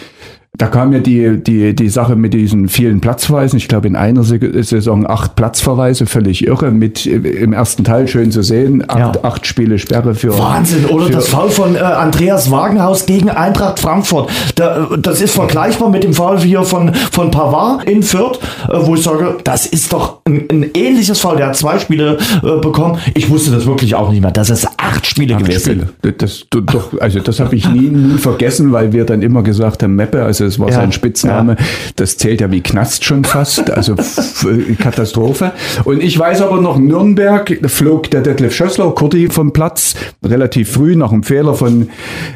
Da 0.59 0.69
kam 0.69 0.93
ja 0.93 1.01
die, 1.01 1.43
die, 1.43 1.75
die 1.75 1.89
Sache 1.89 2.17
mit 2.17 2.33
diesen 2.33 2.69
vielen 2.69 3.01
Platzverweisen. 3.01 3.59
Ich 3.59 3.69
glaube, 3.69 3.89
in 3.89 3.97
einer 3.97 4.25
Saison 4.25 5.09
acht 5.09 5.37
Platzverweise, 5.37 6.07
völlig 6.07 6.47
irre. 6.47 6.71
Mit 6.71 7.05
im 7.05 7.53
ersten 7.53 7.85
Teil 7.85 8.09
schön 8.09 8.31
zu 8.31 8.43
sehen. 8.43 8.83
Acht, 8.89 8.99
ja. 8.99 9.13
acht 9.23 9.47
Spiele 9.47 9.79
Sperre 9.79 10.15
für. 10.15 10.39
Wahnsinn, 10.39 10.87
oder? 10.87 11.07
Für 11.07 11.13
das 11.13 11.29
Foul 11.29 11.51
von 11.51 11.75
äh, 11.75 11.79
Andreas 11.79 12.51
Wagenhaus 12.51 13.07
gegen 13.07 13.29
Eintracht 13.29 13.79
Frankfurt. 13.81 14.31
Da, 14.55 14.89
das 14.99 15.21
ist 15.21 15.35
vergleichbar 15.35 15.91
mit 15.91 16.05
dem 16.05 16.15
Foul 16.15 16.39
hier 16.41 16.63
von, 16.63 16.95
von 16.95 17.31
Pavard 17.31 17.85
in 17.85 18.03
Fürth, 18.03 18.39
äh, 18.69 18.79
wo 18.81 18.95
ich 18.95 19.03
sage, 19.03 19.37
das 19.45 19.67
ist 19.67 19.93
doch 19.93 20.21
ein, 20.25 20.45
ein 20.51 20.71
ähnliches 20.75 21.21
Foul. 21.21 21.37
Der 21.37 21.49
hat 21.49 21.57
zwei 21.57 21.79
Spiele 21.79 22.17
äh, 22.43 22.61
bekommen. 22.61 22.99
Ich 23.15 23.29
wusste 23.29 23.51
das 23.51 23.67
wirklich 23.67 23.95
auch 23.95 24.11
nicht 24.11 24.23
mehr. 24.23 24.31
Das 24.31 24.49
ist 24.49 24.67
acht 24.79 25.07
Spiele 25.07 25.35
acht 25.35 25.45
gewesen. 25.45 25.89
Spiele. 26.01 26.13
Das, 26.15 26.47
doch, 26.51 26.99
also 27.01 27.21
das 27.21 27.41
habe 27.41 27.57
ich 27.57 27.69
nie, 27.69 27.89
nie 27.91 28.19
vergessen, 28.19 28.73
weil 28.73 28.93
wir 28.93 29.05
dann 29.05 29.21
immer 29.21 29.43
gesagt 29.43 29.83
haben, 29.83 29.95
Meppe, 29.95 30.23
also 30.23 30.46
das 30.47 30.59
war 30.59 30.69
ja, 30.69 30.75
sein 30.75 30.93
Spitzname. 30.93 31.57
Ja. 31.59 31.65
Das 31.97 32.17
zählt 32.17 32.41
ja 32.41 32.51
wie 32.51 32.61
Knast 32.61 33.05
schon 33.05 33.25
fast, 33.25 33.71
also 33.71 33.95
Katastrophe. 34.79 35.53
Und 35.85 36.03
ich 36.03 36.19
weiß 36.19 36.43
aber 36.43 36.61
noch, 36.61 36.79
Nürnberg 36.79 37.59
flog 37.67 38.11
der 38.11 38.23
Detlef 38.23 38.55
Schössler, 38.55 38.91
Kurti 38.93 39.29
vom 39.29 39.53
Platz, 39.53 39.95
relativ 40.25 40.73
früh 40.73 40.97
nach 40.97 41.13
einem 41.13 41.23
Fehler 41.23 41.55
von 41.55 41.89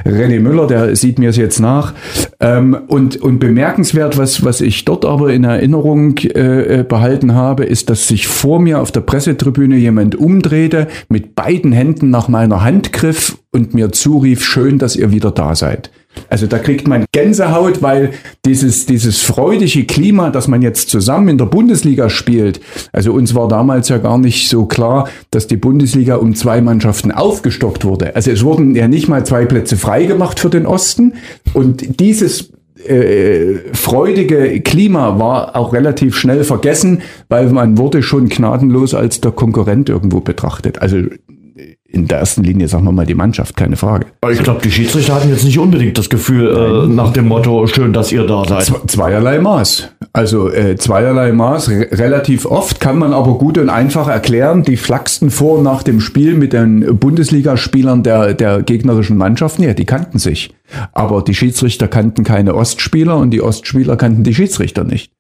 René 0.05 0.41
Müller, 0.41 0.67
der 0.67 0.97
sieht 0.97 1.19
mir 1.19 1.31
es 1.31 1.37
jetzt 1.37 1.61
nach. 1.61 1.95
Ähm, 2.41 2.77
und, 2.89 3.17
und 3.17 3.39
bemerkenswert, 3.39 4.19
was, 4.19 4.45
was 4.45 4.61
ich 4.61 4.85
dort 4.85 5.05
aber 5.05 5.33
in 5.33 5.45
Erinnerung 5.45 6.19
äh, 6.19 6.81
äh, 6.81 6.83
behalten 6.83 7.35
habe, 7.35 7.65
ist, 7.65 7.91
dass 7.91 8.09
sich 8.09 8.27
vor 8.27 8.61
mir 8.61 8.81
auf 8.81 8.93
der 8.93 9.01
Pressetribüne 9.01 9.77
jemand 9.77 10.17
umdrehte, 10.17 10.89
mit 11.09 11.35
beiden 11.35 11.73
Händen 11.73 12.11
nach 12.11 12.29
meiner 12.29 12.63
Hand 12.63 12.93
griff 12.93 13.39
und 13.53 13.75
mir 13.75 13.93
zurief, 13.93 14.45
schön, 14.45 14.79
dass 14.79 14.97
ihr 14.97 15.11
wieder 15.13 15.31
da 15.31 15.55
seid. 15.55 15.91
Also 16.29 16.47
da 16.47 16.59
kriegt 16.59 16.89
man 16.89 17.05
Gänsehaut, 17.13 17.83
weil 17.83 18.11
dieses, 18.45 18.87
dieses 18.87 19.21
freudige 19.21 19.85
Klima, 19.85 20.31
dass 20.31 20.49
man 20.49 20.63
jetzt 20.63 20.91
zusammen 20.91 21.29
in 21.29 21.39
der 21.39 21.47
Bundesliga 21.47 22.11
spielt, 22.11 22.61
also 22.93 23.13
uns 23.13 23.35
war 23.35 23.49
damals 23.49 23.89
ja 23.89 23.99
gar 23.99 24.19
nicht 24.19 24.49
so 24.49 24.67
klar, 24.67 25.09
dass 25.31 25.47
die 25.47 25.57
Bundesliga 25.57 26.17
um 26.17 26.35
zwei 26.35 26.61
Mannschaften 26.61 27.13
aufgestockt 27.13 27.85
wurde. 27.85 28.15
Also 28.17 28.31
es 28.31 28.45
wurden 28.45 28.75
ja 28.75 28.89
nicht 28.89 29.09
mal 29.09 29.25
zwei 29.25 29.45
Plätze 29.45 29.77
freigemacht 29.77 30.41
für 30.41 30.51
den 30.51 30.67
Osten 30.67 31.15
und 31.55 32.01
dieses 32.01 32.53
äh, 32.87 33.59
freudige 33.73 34.61
Klima 34.61 35.19
war 35.19 35.57
auch 35.57 35.73
relativ 35.73 36.17
schnell 36.17 36.45
vergessen, 36.45 37.03
weil 37.29 37.51
man 37.51 37.77
wurde 37.79 38.03
schon 38.03 38.29
gnadenlos 38.29 38.95
als 38.95 39.21
der 39.21 39.33
Konkurrent 39.33 39.89
irgendwo 39.89 40.21
betrachtet. 40.21 40.81
Also 40.81 40.99
in 41.93 42.07
der 42.07 42.19
ersten 42.19 42.45
Linie, 42.45 42.69
sagen 42.69 42.85
wir 42.85 42.93
mal, 42.93 43.07
die 43.07 43.15
Mannschaft, 43.15 43.57
keine 43.57 43.77
Frage. 43.77 44.07
Ich 44.31 44.43
glaube, 44.43 44.61
die 44.63 44.71
Schiedsrichter 44.71 45.15
hatten 45.15 45.29
jetzt 45.29 45.45
nicht 45.45 45.59
unbedingt 45.59 45.99
das 45.99 46.09
Gefühl 46.09 46.87
äh, 46.87 46.93
nach 46.93 47.13
dem 47.13 47.27
Motto, 47.27 47.67
schön, 47.67 47.93
dass 47.93 48.13
ihr 48.13 48.27
da 48.27 48.45
seid. 48.45 48.73
Zweierlei 48.91 49.39
Maß. 49.41 49.89
Also 50.13 50.51
äh, 50.51 50.77
zweierlei 50.77 51.33
Maß. 51.33 51.71
Re 51.71 51.89
relativ 51.93 52.47
oft 52.47 52.81
kann 52.81 52.99
man 52.99 53.13
aber 53.13 53.39
gut 53.39 53.59
und 53.59 53.69
einfach 53.69 54.09
erklären, 54.09 54.63
die 54.63 54.77
flachsten 54.77 55.31
vor 55.31 55.59
und 55.59 55.65
nach 55.65 55.83
dem 55.83 56.01
Spiel 56.01 56.35
mit 56.35 56.53
den 56.53 56.99
Bundesligaspielern 56.99 58.03
der, 58.03 58.35
der 58.35 58.63
gegnerischen 58.63 59.17
Mannschaften, 59.17 59.63
ja, 59.63 59.75
die 59.75 59.87
kannten 59.87 60.19
sich. 60.19 60.55
Aber 60.93 61.23
die 61.23 61.35
Schiedsrichter 61.35 61.89
kannten 61.89 62.23
keine 62.23 62.55
Ostspieler 62.55 63.17
und 63.17 63.31
die 63.31 63.43
Ostspieler 63.43 63.97
kannten 63.97 64.23
die 64.23 64.35
Schiedsrichter 64.35 64.85
nicht. 64.85 65.11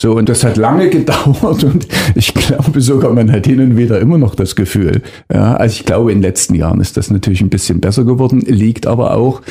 So, 0.00 0.12
und 0.12 0.28
das 0.28 0.44
hat 0.44 0.56
lange 0.56 0.88
gedauert 0.90 1.64
und 1.64 1.88
ich 2.14 2.32
glaube 2.32 2.80
sogar, 2.80 3.12
man 3.12 3.32
hat 3.32 3.46
hin 3.46 3.60
und 3.60 3.76
wieder 3.76 3.98
immer 3.98 4.16
noch 4.16 4.36
das 4.36 4.54
Gefühl. 4.54 5.02
Ja, 5.32 5.56
also 5.56 5.74
ich 5.74 5.84
glaube, 5.84 6.12
in 6.12 6.18
den 6.18 6.22
letzten 6.22 6.54
Jahren 6.54 6.80
ist 6.80 6.96
das 6.96 7.10
natürlich 7.10 7.40
ein 7.40 7.50
bisschen 7.50 7.80
besser 7.80 8.04
geworden, 8.04 8.40
liegt 8.40 8.86
aber 8.86 9.16
auch 9.16 9.42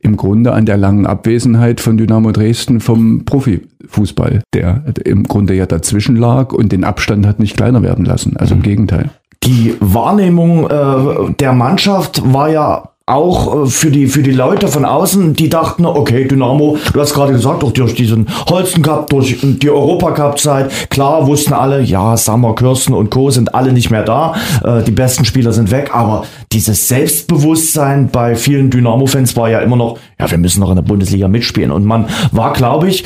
im 0.00 0.16
Grunde 0.16 0.52
an 0.52 0.64
der 0.64 0.78
langen 0.78 1.06
Abwesenheit 1.06 1.80
von 1.80 1.98
Dynamo 1.98 2.32
Dresden 2.32 2.80
vom 2.80 3.26
Profifußball, 3.26 4.42
der 4.54 4.84
im 5.04 5.24
Grunde 5.24 5.54
ja 5.54 5.66
dazwischen 5.66 6.16
lag 6.16 6.54
und 6.54 6.72
den 6.72 6.84
Abstand 6.84 7.26
hat 7.26 7.38
nicht 7.38 7.56
kleiner 7.56 7.82
werden 7.82 8.06
lassen. 8.06 8.36
Also 8.38 8.54
im 8.54 8.60
mhm. 8.60 8.64
Gegenteil. 8.64 9.10
Die 9.44 9.74
Wahrnehmung 9.80 10.68
äh, 10.68 11.32
der 11.38 11.52
Mannschaft 11.52 12.22
war 12.32 12.48
ja 12.50 12.90
auch 13.06 13.64
äh, 13.64 13.66
für 13.66 13.90
die, 13.90 14.06
für 14.06 14.22
die 14.22 14.32
Leute 14.32 14.68
von 14.68 14.84
außen, 14.84 15.34
die 15.34 15.48
dachten, 15.48 15.84
okay, 15.84 16.26
Dynamo, 16.26 16.78
du 16.92 17.00
hast 17.00 17.14
gerade 17.14 17.32
gesagt, 17.32 17.64
auch 17.64 17.72
durch 17.72 17.94
diesen 17.94 18.26
Holsten 18.48 18.82
Cup, 18.82 19.10
durch 19.10 19.38
die 19.40 19.70
Europacup-Zeit, 19.70 20.90
klar 20.90 21.26
wussten 21.26 21.52
alle, 21.52 21.82
ja, 21.82 22.16
Sammer, 22.16 22.54
Kürsten 22.54 22.94
und 22.94 23.10
Co. 23.10 23.30
sind 23.30 23.54
alle 23.54 23.72
nicht 23.72 23.90
mehr 23.90 24.04
da, 24.04 24.34
äh, 24.64 24.82
die 24.82 24.92
besten 24.92 25.24
Spieler 25.24 25.52
sind 25.52 25.70
weg, 25.70 25.90
aber 25.92 26.24
dieses 26.52 26.88
Selbstbewusstsein 26.88 28.10
bei 28.10 28.36
vielen 28.36 28.70
Dynamo-Fans 28.70 29.36
war 29.36 29.50
ja 29.50 29.60
immer 29.60 29.76
noch, 29.76 29.98
ja, 30.18 30.30
wir 30.30 30.38
müssen 30.38 30.60
noch 30.60 30.70
in 30.70 30.76
der 30.76 30.82
Bundesliga 30.82 31.28
mitspielen. 31.28 31.70
Und 31.70 31.84
man 31.84 32.06
war, 32.32 32.52
glaube 32.52 32.88
ich, 32.88 33.04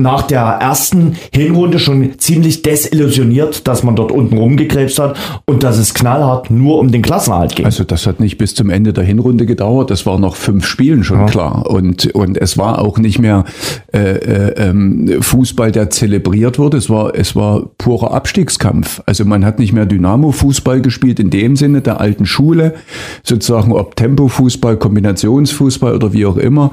nach 0.00 0.22
der 0.22 0.40
ersten 0.40 1.16
Hinrunde 1.34 1.78
schon 1.78 2.18
ziemlich 2.18 2.62
desillusioniert, 2.62 3.68
dass 3.68 3.82
man 3.82 3.94
dort 3.94 4.10
unten 4.10 4.38
rumgekrebst 4.38 4.98
hat 4.98 5.18
und 5.44 5.62
dass 5.62 5.76
es 5.76 5.92
knallhart 5.92 6.50
nur 6.50 6.78
um 6.78 6.90
den 6.90 7.02
Klassenerhalt 7.02 7.56
ging. 7.56 7.66
Also 7.66 7.84
das 7.84 8.06
hat 8.06 8.18
nicht 8.18 8.38
bis 8.38 8.54
zum 8.54 8.70
Ende 8.70 8.94
der 8.94 9.04
Hinrunde 9.04 9.44
gedauert, 9.44 9.90
das 9.90 10.06
war 10.06 10.18
noch 10.18 10.36
fünf 10.36 10.64
Spielen 10.64 11.04
schon 11.04 11.20
ja. 11.20 11.26
klar 11.26 11.70
und, 11.70 12.06
und 12.14 12.38
es 12.38 12.56
war 12.56 12.78
auch 12.78 12.96
nicht 12.96 13.18
mehr 13.18 13.44
äh, 13.92 13.98
äh, 13.98 14.70
ähm, 14.70 15.18
Fußball, 15.20 15.70
der 15.70 15.90
zelebriert 15.90 16.58
wurde, 16.58 16.78
es 16.78 16.88
war, 16.88 17.14
es 17.14 17.36
war 17.36 17.66
purer 17.76 18.14
Abstiegskampf. 18.14 19.02
Also 19.04 19.26
man 19.26 19.44
hat 19.44 19.58
nicht 19.58 19.74
mehr 19.74 19.84
Dynamo-Fußball 19.84 20.80
gespielt 20.80 21.20
in 21.20 21.28
dem 21.28 21.54
Sinne 21.54 21.82
der 21.82 22.00
alten 22.00 22.24
Schule, 22.24 22.76
sozusagen 23.24 23.72
ob 23.72 23.94
Tempo-Fußball, 23.96 24.78
Kombinationsfußball 24.78 25.94
oder 25.94 26.14
wie 26.14 26.24
auch 26.24 26.38
immer, 26.38 26.70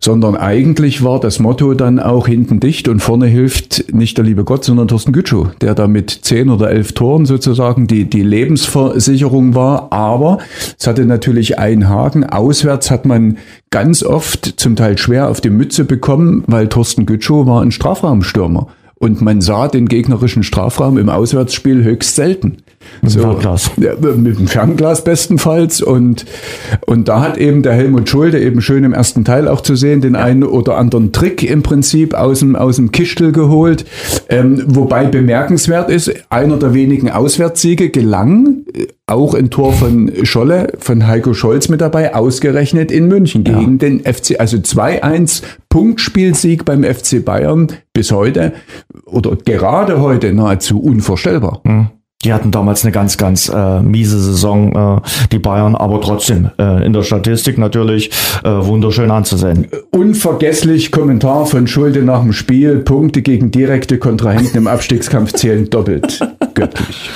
sondern 0.00 0.36
eigentlich 0.36 1.02
war 1.02 1.18
das 1.18 1.38
Motto 1.38 1.72
dann 1.72 1.98
auch 1.98 2.26
hinten 2.26 2.57
dicht 2.60 2.88
und 2.88 3.00
vorne 3.00 3.26
hilft 3.26 3.92
nicht 3.92 4.16
der 4.16 4.24
liebe 4.24 4.44
Gott, 4.44 4.64
sondern 4.64 4.88
Thorsten 4.88 5.12
Gütschow, 5.12 5.48
der 5.60 5.74
da 5.74 5.86
mit 5.88 6.10
zehn 6.10 6.50
oder 6.50 6.70
elf 6.70 6.92
Toren 6.92 7.26
sozusagen 7.26 7.86
die, 7.86 8.04
die 8.04 8.22
Lebensversicherung 8.22 9.54
war. 9.54 9.92
Aber 9.92 10.38
es 10.78 10.86
hatte 10.86 11.04
natürlich 11.04 11.58
einen 11.58 11.88
Haken. 11.88 12.24
Auswärts 12.24 12.90
hat 12.90 13.06
man 13.06 13.38
ganz 13.70 14.02
oft 14.02 14.60
zum 14.60 14.76
Teil 14.76 14.98
schwer 14.98 15.28
auf 15.28 15.40
die 15.40 15.50
Mütze 15.50 15.84
bekommen, 15.84 16.44
weil 16.46 16.68
Thorsten 16.68 17.06
Gütschow 17.06 17.46
war 17.46 17.62
ein 17.62 17.70
Strafraumstürmer. 17.70 18.68
Und 18.98 19.20
man 19.20 19.40
sah 19.40 19.68
den 19.68 19.86
gegnerischen 19.86 20.42
Strafraum 20.42 20.98
im 20.98 21.08
Auswärtsspiel 21.08 21.84
höchst 21.84 22.16
selten. 22.16 22.58
Mit 23.00 23.14
dem 23.14 23.20
so, 23.20 23.20
Fernglas. 23.20 23.70
Ja, 23.76 23.92
mit 24.16 24.38
dem 24.38 24.48
Fernglas 24.48 25.04
bestenfalls. 25.04 25.80
Und, 25.82 26.24
und 26.86 27.08
da 27.08 27.20
hat 27.20 27.38
eben 27.38 27.62
der 27.62 27.74
Helmut 27.74 28.08
Schulde 28.08 28.40
eben 28.40 28.60
schön 28.60 28.84
im 28.84 28.92
ersten 28.92 29.24
Teil 29.24 29.46
auch 29.46 29.60
zu 29.60 29.76
sehen, 29.76 30.00
den 30.00 30.16
einen 30.16 30.42
oder 30.42 30.76
anderen 30.76 31.12
Trick 31.12 31.42
im 31.42 31.62
Prinzip 31.62 32.14
aus 32.14 32.40
dem, 32.40 32.56
aus 32.56 32.76
dem 32.76 32.90
Kistel 32.90 33.30
geholt. 33.32 33.84
Ähm, 34.28 34.64
wobei 34.66 35.04
bemerkenswert 35.04 35.90
ist, 35.90 36.12
einer 36.30 36.56
der 36.56 36.74
wenigen 36.74 37.10
Auswärtssiege 37.10 37.90
gelang, 37.90 38.64
äh, 38.74 38.86
auch 39.06 39.34
ein 39.34 39.50
Tor 39.50 39.72
von 39.72 40.12
Scholle, 40.24 40.72
von 40.78 41.06
Heiko 41.06 41.34
Scholz 41.34 41.68
mit 41.68 41.80
dabei, 41.80 42.14
ausgerechnet 42.14 42.90
in 42.90 43.08
München 43.08 43.44
ja. 43.44 43.58
gegen 43.58 43.78
den 43.78 44.00
FC, 44.00 44.38
also 44.38 44.56
2-1 44.56 45.42
Punktspielsieg 45.68 46.64
beim 46.64 46.84
FC 46.84 47.24
Bayern 47.24 47.68
bis 47.92 48.12
heute 48.12 48.52
oder 49.06 49.36
gerade 49.36 50.00
heute 50.00 50.32
nahezu 50.32 50.80
unvorstellbar. 50.80 51.60
Mhm. 51.64 51.90
Die 52.24 52.32
hatten 52.32 52.50
damals 52.50 52.84
eine 52.84 52.90
ganz, 52.90 53.16
ganz 53.16 53.48
äh, 53.48 53.80
miese 53.80 54.18
Saison, 54.20 54.72
äh, 54.74 55.00
die 55.30 55.38
Bayern, 55.38 55.76
aber 55.76 56.00
trotzdem 56.00 56.50
äh, 56.58 56.84
in 56.84 56.92
der 56.92 57.02
Statistik 57.02 57.58
natürlich 57.58 58.10
äh, 58.42 58.48
wunderschön 58.48 59.12
anzusehen. 59.12 59.68
Unvergesslich 59.92 60.90
Kommentar 60.90 61.46
von 61.46 61.68
Schulde 61.68 62.02
nach 62.02 62.22
dem 62.22 62.32
Spiel, 62.32 62.78
Punkte 62.80 63.22
gegen 63.22 63.52
direkte 63.52 63.98
Kontrahenten 63.98 64.58
im 64.58 64.66
Abstiegskampf 64.66 65.32
zählen 65.34 65.70
doppelt. 65.70 66.18
göttlich. 66.54 67.08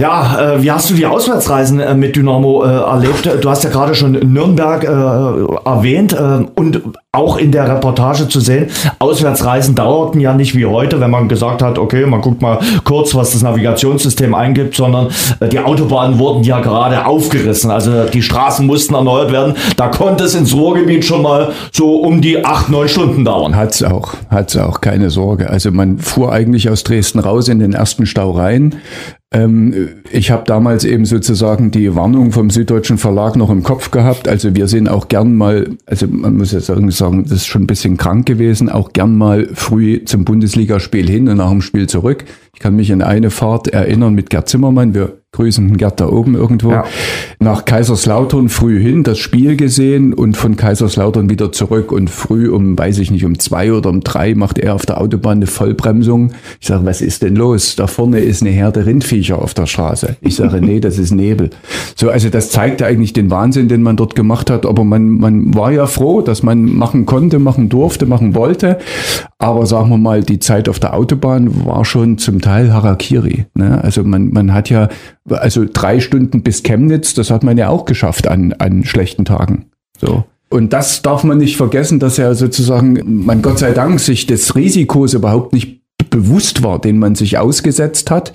Ja, 0.00 0.54
äh, 0.54 0.62
wie 0.62 0.70
hast 0.70 0.88
du 0.88 0.94
die 0.94 1.04
Auswärtsreisen 1.04 1.78
äh, 1.78 1.94
mit 1.94 2.16
Dynamo 2.16 2.64
äh, 2.64 2.68
erlebt? 2.68 3.28
Du 3.42 3.50
hast 3.50 3.64
ja 3.64 3.70
gerade 3.70 3.94
schon 3.94 4.12
Nürnberg 4.12 4.82
äh, 4.82 4.86
erwähnt 4.88 6.14
äh, 6.14 6.46
und 6.54 6.80
auch 7.12 7.36
in 7.36 7.52
der 7.52 7.68
Reportage 7.68 8.26
zu 8.26 8.40
sehen, 8.40 8.68
Auswärtsreisen 8.98 9.74
dauerten 9.74 10.20
ja 10.20 10.32
nicht 10.32 10.56
wie 10.56 10.64
heute, 10.64 11.00
wenn 11.00 11.10
man 11.10 11.28
gesagt 11.28 11.60
hat, 11.60 11.76
okay, 11.76 12.06
man 12.06 12.22
guckt 12.22 12.40
mal 12.40 12.60
kurz, 12.84 13.14
was 13.14 13.32
das 13.32 13.42
Navigationssystem 13.42 14.34
eingibt, 14.34 14.74
sondern 14.74 15.08
äh, 15.40 15.48
die 15.48 15.58
Autobahnen 15.58 16.18
wurden 16.18 16.44
ja 16.44 16.60
gerade 16.60 17.04
aufgerissen. 17.04 17.70
Also 17.70 18.04
die 18.04 18.22
Straßen 18.22 18.66
mussten 18.66 18.94
erneuert 18.94 19.32
werden. 19.32 19.54
Da 19.76 19.88
konnte 19.88 20.24
es 20.24 20.34
ins 20.34 20.54
Ruhrgebiet 20.54 21.04
schon 21.04 21.20
mal 21.20 21.52
so 21.72 21.96
um 21.96 22.22
die 22.22 22.42
acht, 22.42 22.70
neun 22.70 22.88
Stunden 22.88 23.26
dauern. 23.26 23.54
Hat's 23.54 23.82
auch, 23.82 24.14
hat's 24.30 24.56
auch, 24.56 24.80
keine 24.80 25.10
Sorge. 25.10 25.50
Also 25.50 25.72
man 25.72 25.98
fuhr 25.98 26.32
eigentlich 26.32 26.70
aus 26.70 26.84
Dresden 26.84 27.18
raus 27.18 27.48
in 27.48 27.58
den 27.58 27.74
ersten 27.74 28.06
Stau 28.06 28.30
rein. 28.30 28.76
Ähm, 29.32 29.88
ich 30.10 30.32
habe 30.32 30.42
damals 30.44 30.84
eben 30.84 31.04
sozusagen 31.04 31.70
die 31.70 31.94
Warnung 31.94 32.32
vom 32.32 32.50
Süddeutschen 32.50 32.98
Verlag 32.98 33.36
noch 33.36 33.50
im 33.50 33.62
Kopf 33.62 33.92
gehabt. 33.92 34.26
Also 34.26 34.56
wir 34.56 34.66
sind 34.66 34.88
auch 34.88 35.06
gern 35.06 35.36
mal, 35.36 35.76
also 35.86 36.08
man 36.08 36.36
muss 36.36 36.50
ja 36.50 36.60
sagen, 36.60 36.90
sagen, 36.90 37.22
das 37.22 37.32
ist 37.32 37.46
schon 37.46 37.62
ein 37.62 37.66
bisschen 37.68 37.96
krank 37.96 38.26
gewesen, 38.26 38.68
auch 38.68 38.92
gern 38.92 39.16
mal 39.16 39.48
früh 39.54 40.04
zum 40.04 40.24
Bundesligaspiel 40.24 41.08
hin 41.08 41.28
und 41.28 41.36
nach 41.36 41.50
dem 41.50 41.62
Spiel 41.62 41.88
zurück. 41.88 42.24
Ich 42.54 42.60
kann 42.60 42.74
mich 42.74 42.92
an 42.92 43.02
eine 43.02 43.30
Fahrt 43.30 43.68
erinnern 43.68 44.14
mit 44.14 44.30
Gerd 44.30 44.48
Zimmermann. 44.48 44.94
Wir 44.94 45.19
grüßen 45.32 45.76
Gerd 45.76 46.00
da 46.00 46.08
oben 46.08 46.34
irgendwo. 46.34 46.72
Ja. 46.72 46.84
Nach 47.38 47.64
Kaiserslautern 47.64 48.48
früh 48.48 48.80
hin, 48.80 49.04
das 49.04 49.18
Spiel 49.18 49.56
gesehen 49.56 50.12
und 50.12 50.36
von 50.36 50.56
Kaiserslautern 50.56 51.30
wieder 51.30 51.52
zurück 51.52 51.92
und 51.92 52.10
früh 52.10 52.50
um, 52.50 52.76
weiß 52.76 52.98
ich 52.98 53.10
nicht, 53.12 53.24
um 53.24 53.38
zwei 53.38 53.72
oder 53.72 53.90
um 53.90 54.00
drei 54.00 54.34
macht 54.34 54.58
er 54.58 54.74
auf 54.74 54.86
der 54.86 55.00
Autobahn 55.00 55.38
eine 55.38 55.46
Vollbremsung. 55.46 56.32
Ich 56.60 56.66
sage, 56.66 56.84
was 56.84 57.00
ist 57.00 57.22
denn 57.22 57.36
los? 57.36 57.76
Da 57.76 57.86
vorne 57.86 58.18
ist 58.18 58.42
eine 58.42 58.50
Herde 58.50 58.86
Rindviecher 58.86 59.40
auf 59.40 59.54
der 59.54 59.66
Straße. 59.66 60.16
Ich 60.20 60.34
sage, 60.34 60.60
nee, 60.60 60.80
das 60.80 60.98
ist 60.98 61.12
Nebel. 61.12 61.50
So, 61.94 62.10
also 62.10 62.28
das 62.28 62.50
zeigte 62.50 62.84
eigentlich 62.84 63.12
den 63.12 63.30
Wahnsinn, 63.30 63.68
den 63.68 63.82
man 63.82 63.96
dort 63.96 64.16
gemacht 64.16 64.50
hat. 64.50 64.66
Aber 64.66 64.82
man, 64.82 65.10
man 65.18 65.54
war 65.54 65.70
ja 65.70 65.86
froh, 65.86 66.22
dass 66.22 66.42
man 66.42 66.64
machen 66.64 67.06
konnte, 67.06 67.38
machen 67.38 67.68
durfte, 67.68 68.04
machen 68.04 68.34
wollte. 68.34 68.78
Aber 69.42 69.64
sagen 69.64 69.88
wir 69.88 69.96
mal, 69.96 70.22
die 70.22 70.38
Zeit 70.38 70.68
auf 70.68 70.78
der 70.78 70.92
Autobahn 70.92 71.64
war 71.64 71.86
schon 71.86 72.18
zum 72.18 72.42
Teil 72.42 72.74
Harakiri. 72.74 73.46
Ne? 73.54 73.82
Also 73.82 74.04
man, 74.04 74.28
man 74.28 74.52
hat 74.52 74.68
ja, 74.68 74.90
also 75.30 75.64
drei 75.64 75.98
Stunden 75.98 76.42
bis 76.42 76.62
Chemnitz, 76.62 77.14
das 77.14 77.30
hat 77.30 77.42
man 77.42 77.56
ja 77.56 77.70
auch 77.70 77.86
geschafft 77.86 78.28
an, 78.28 78.52
an 78.58 78.84
schlechten 78.84 79.24
Tagen. 79.24 79.70
So. 79.98 80.24
Und 80.50 80.74
das 80.74 81.00
darf 81.00 81.24
man 81.24 81.38
nicht 81.38 81.56
vergessen, 81.56 82.00
dass 82.00 82.18
er 82.18 82.34
sozusagen, 82.34 83.24
man 83.24 83.40
Gott 83.40 83.58
sei 83.58 83.72
Dank 83.72 83.98
sich 84.00 84.26
des 84.26 84.56
Risikos 84.56 85.14
überhaupt 85.14 85.54
nicht 85.54 85.80
bewusst 86.10 86.62
war, 86.62 86.78
den 86.78 86.98
man 86.98 87.14
sich 87.14 87.38
ausgesetzt 87.38 88.10
hat. 88.10 88.34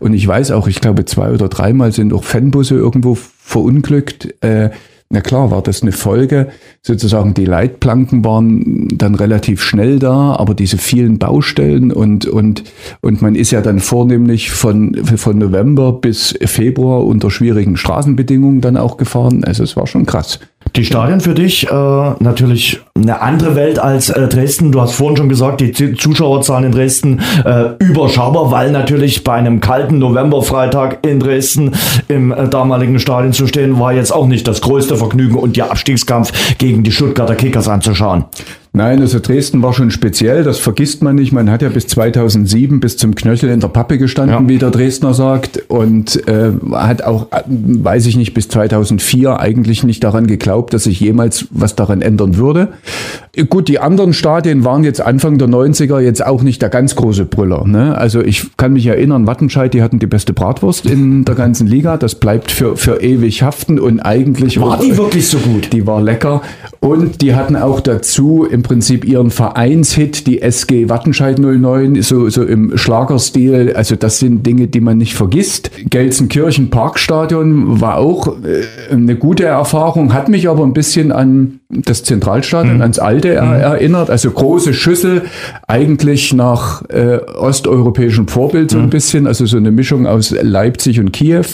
Und 0.00 0.14
ich 0.14 0.26
weiß 0.26 0.52
auch, 0.52 0.68
ich 0.68 0.80
glaube, 0.80 1.04
zwei 1.04 1.32
oder 1.32 1.48
dreimal 1.48 1.92
sind 1.92 2.14
auch 2.14 2.24
Fanbusse 2.24 2.76
irgendwo 2.76 3.14
verunglückt. 3.14 4.42
Äh, 4.42 4.70
na 5.08 5.20
klar, 5.20 5.52
war 5.52 5.62
das 5.62 5.82
eine 5.82 5.92
Folge. 5.92 6.48
Sozusagen 6.82 7.32
die 7.32 7.44
Leitplanken 7.44 8.24
waren 8.24 8.88
dann 8.88 9.14
relativ 9.14 9.62
schnell 9.62 10.00
da, 10.00 10.34
aber 10.34 10.54
diese 10.54 10.78
vielen 10.78 11.18
Baustellen 11.18 11.92
und, 11.92 12.26
und, 12.26 12.64
und 13.02 13.22
man 13.22 13.36
ist 13.36 13.52
ja 13.52 13.60
dann 13.60 13.78
vornehmlich 13.78 14.50
von, 14.50 14.94
von 15.04 15.38
November 15.38 15.92
bis 15.92 16.36
Februar 16.42 17.04
unter 17.04 17.30
schwierigen 17.30 17.76
Straßenbedingungen 17.76 18.60
dann 18.60 18.76
auch 18.76 18.96
gefahren. 18.96 19.44
Also 19.44 19.62
es 19.62 19.76
war 19.76 19.86
schon 19.86 20.06
krass. 20.06 20.40
Die 20.76 20.84
Stadien 20.84 21.20
für 21.22 21.32
dich 21.32 21.70
äh, 21.70 21.74
natürlich 22.18 22.82
eine 22.94 23.22
andere 23.22 23.54
Welt 23.54 23.78
als 23.78 24.10
äh, 24.10 24.28
Dresden. 24.28 24.72
Du 24.72 24.80
hast 24.82 24.92
vorhin 24.92 25.16
schon 25.16 25.30
gesagt, 25.30 25.62
die 25.62 25.72
Zuschauerzahlen 25.72 26.64
in 26.64 26.72
Dresden 26.72 27.22
äh, 27.46 27.70
überschaubar, 27.78 28.50
weil 28.50 28.70
natürlich 28.72 29.24
bei 29.24 29.32
einem 29.32 29.60
kalten 29.60 29.98
Novemberfreitag 29.98 30.98
in 31.06 31.18
Dresden 31.18 31.72
im 32.08 32.30
äh, 32.30 32.48
damaligen 32.48 32.98
Stadion 32.98 33.32
zu 33.32 33.46
stehen, 33.46 33.80
war 33.80 33.94
jetzt 33.94 34.10
auch 34.10 34.26
nicht 34.26 34.46
das 34.46 34.60
größte 34.60 34.96
Vergnügen 34.96 35.36
und 35.36 35.56
der 35.56 35.70
Abstiegskampf 35.70 36.58
gegen 36.58 36.82
die 36.82 36.92
Stuttgarter 36.92 37.36
Kickers 37.36 37.68
anzuschauen. 37.68 38.26
Nein, 38.76 39.00
also 39.00 39.20
Dresden 39.20 39.62
war 39.62 39.72
schon 39.72 39.90
speziell, 39.90 40.44
das 40.44 40.58
vergisst 40.58 41.02
man 41.02 41.16
nicht. 41.16 41.32
Man 41.32 41.50
hat 41.50 41.62
ja 41.62 41.70
bis 41.70 41.86
2007 41.86 42.78
bis 42.78 42.98
zum 42.98 43.14
Knöchel 43.14 43.48
in 43.48 43.60
der 43.60 43.68
Pappe 43.68 43.96
gestanden, 43.96 44.42
ja. 44.42 44.48
wie 44.50 44.58
der 44.58 44.70
Dresdner 44.70 45.14
sagt, 45.14 45.62
und 45.68 46.28
äh, 46.28 46.50
hat 46.72 47.00
auch, 47.00 47.28
weiß 47.46 48.04
ich 48.04 48.18
nicht, 48.18 48.34
bis 48.34 48.48
2004 48.48 49.40
eigentlich 49.40 49.82
nicht 49.82 50.04
daran 50.04 50.26
geglaubt, 50.26 50.74
dass 50.74 50.84
sich 50.84 51.00
jemals 51.00 51.46
was 51.52 51.74
daran 51.74 52.02
ändern 52.02 52.36
würde. 52.36 52.68
Gut, 53.48 53.68
die 53.68 53.78
anderen 53.78 54.12
Stadien 54.12 54.62
waren 54.66 54.84
jetzt 54.84 55.00
Anfang 55.00 55.38
der 55.38 55.48
90er 55.48 56.00
jetzt 56.00 56.24
auch 56.26 56.42
nicht 56.42 56.60
der 56.60 56.68
ganz 56.68 56.96
große 56.96 57.24
Brüller. 57.24 57.66
Ne? 57.66 57.96
Also 57.96 58.20
ich 58.20 58.58
kann 58.58 58.74
mich 58.74 58.86
erinnern, 58.86 59.26
Wattenscheid, 59.26 59.72
die 59.72 59.82
hatten 59.82 60.00
die 60.00 60.06
beste 60.06 60.34
Bratwurst 60.34 60.84
in 60.84 61.24
der 61.24 61.34
ganzen 61.34 61.66
Liga. 61.66 61.96
Das 61.96 62.14
bleibt 62.14 62.50
für, 62.50 62.76
für 62.76 63.00
ewig 63.00 63.42
haften 63.42 63.78
und 63.78 64.00
eigentlich 64.00 64.60
war 64.60 64.78
die 64.78 64.98
wirklich 64.98 65.28
so 65.28 65.38
gut. 65.38 65.72
Die 65.72 65.86
war 65.86 66.02
lecker 66.02 66.42
und 66.80 67.22
die 67.22 67.34
hatten 67.34 67.56
auch 67.56 67.80
dazu 67.80 68.44
im 68.44 68.65
Prinzip 68.66 69.04
ihren 69.04 69.30
Vereinshit, 69.30 70.26
die 70.26 70.42
SG 70.42 70.88
Wattenscheid 70.88 71.38
09, 71.38 72.02
so, 72.02 72.28
so 72.28 72.42
im 72.42 72.76
Schlagerstil. 72.76 73.74
Also 73.76 73.94
das 73.94 74.18
sind 74.18 74.44
Dinge, 74.44 74.66
die 74.66 74.80
man 74.80 74.98
nicht 74.98 75.14
vergisst. 75.14 75.70
Gelsenkirchen 75.88 76.68
Parkstadion 76.68 77.80
war 77.80 77.98
auch 77.98 78.26
äh, 78.42 78.92
eine 78.92 79.14
gute 79.14 79.44
Erfahrung, 79.44 80.12
hat 80.12 80.28
mich 80.28 80.48
aber 80.48 80.64
ein 80.64 80.72
bisschen 80.72 81.12
an 81.12 81.60
das 81.68 82.02
Zentralstadion, 82.02 82.76
mhm. 82.76 82.82
ans 82.82 82.98
alte 82.98 83.40
mhm. 83.40 83.52
erinnert. 83.52 84.10
Also 84.10 84.32
große 84.32 84.74
Schüssel, 84.74 85.22
eigentlich 85.68 86.32
nach 86.32 86.82
äh, 86.88 87.18
osteuropäischem 87.18 88.26
Vorbild 88.26 88.72
so 88.72 88.78
ein 88.78 88.86
mhm. 88.86 88.90
bisschen, 88.90 89.26
also 89.28 89.46
so 89.46 89.58
eine 89.58 89.70
Mischung 89.70 90.08
aus 90.08 90.34
Leipzig 90.40 90.98
und 90.98 91.12
Kiew. 91.12 91.44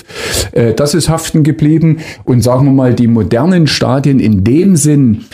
Äh, 0.53 0.73
das 0.73 0.95
ist 0.95 1.11
haften 1.11 1.43
geblieben. 1.43 1.99
Und 2.25 2.43
sagen 2.43 2.65
wir 2.65 2.73
mal, 2.73 2.95
die 2.95 3.07
modernen 3.07 3.67
Stadien 3.67 4.19
in 4.19 4.45
dem 4.45 4.77
Sinn 4.77 5.25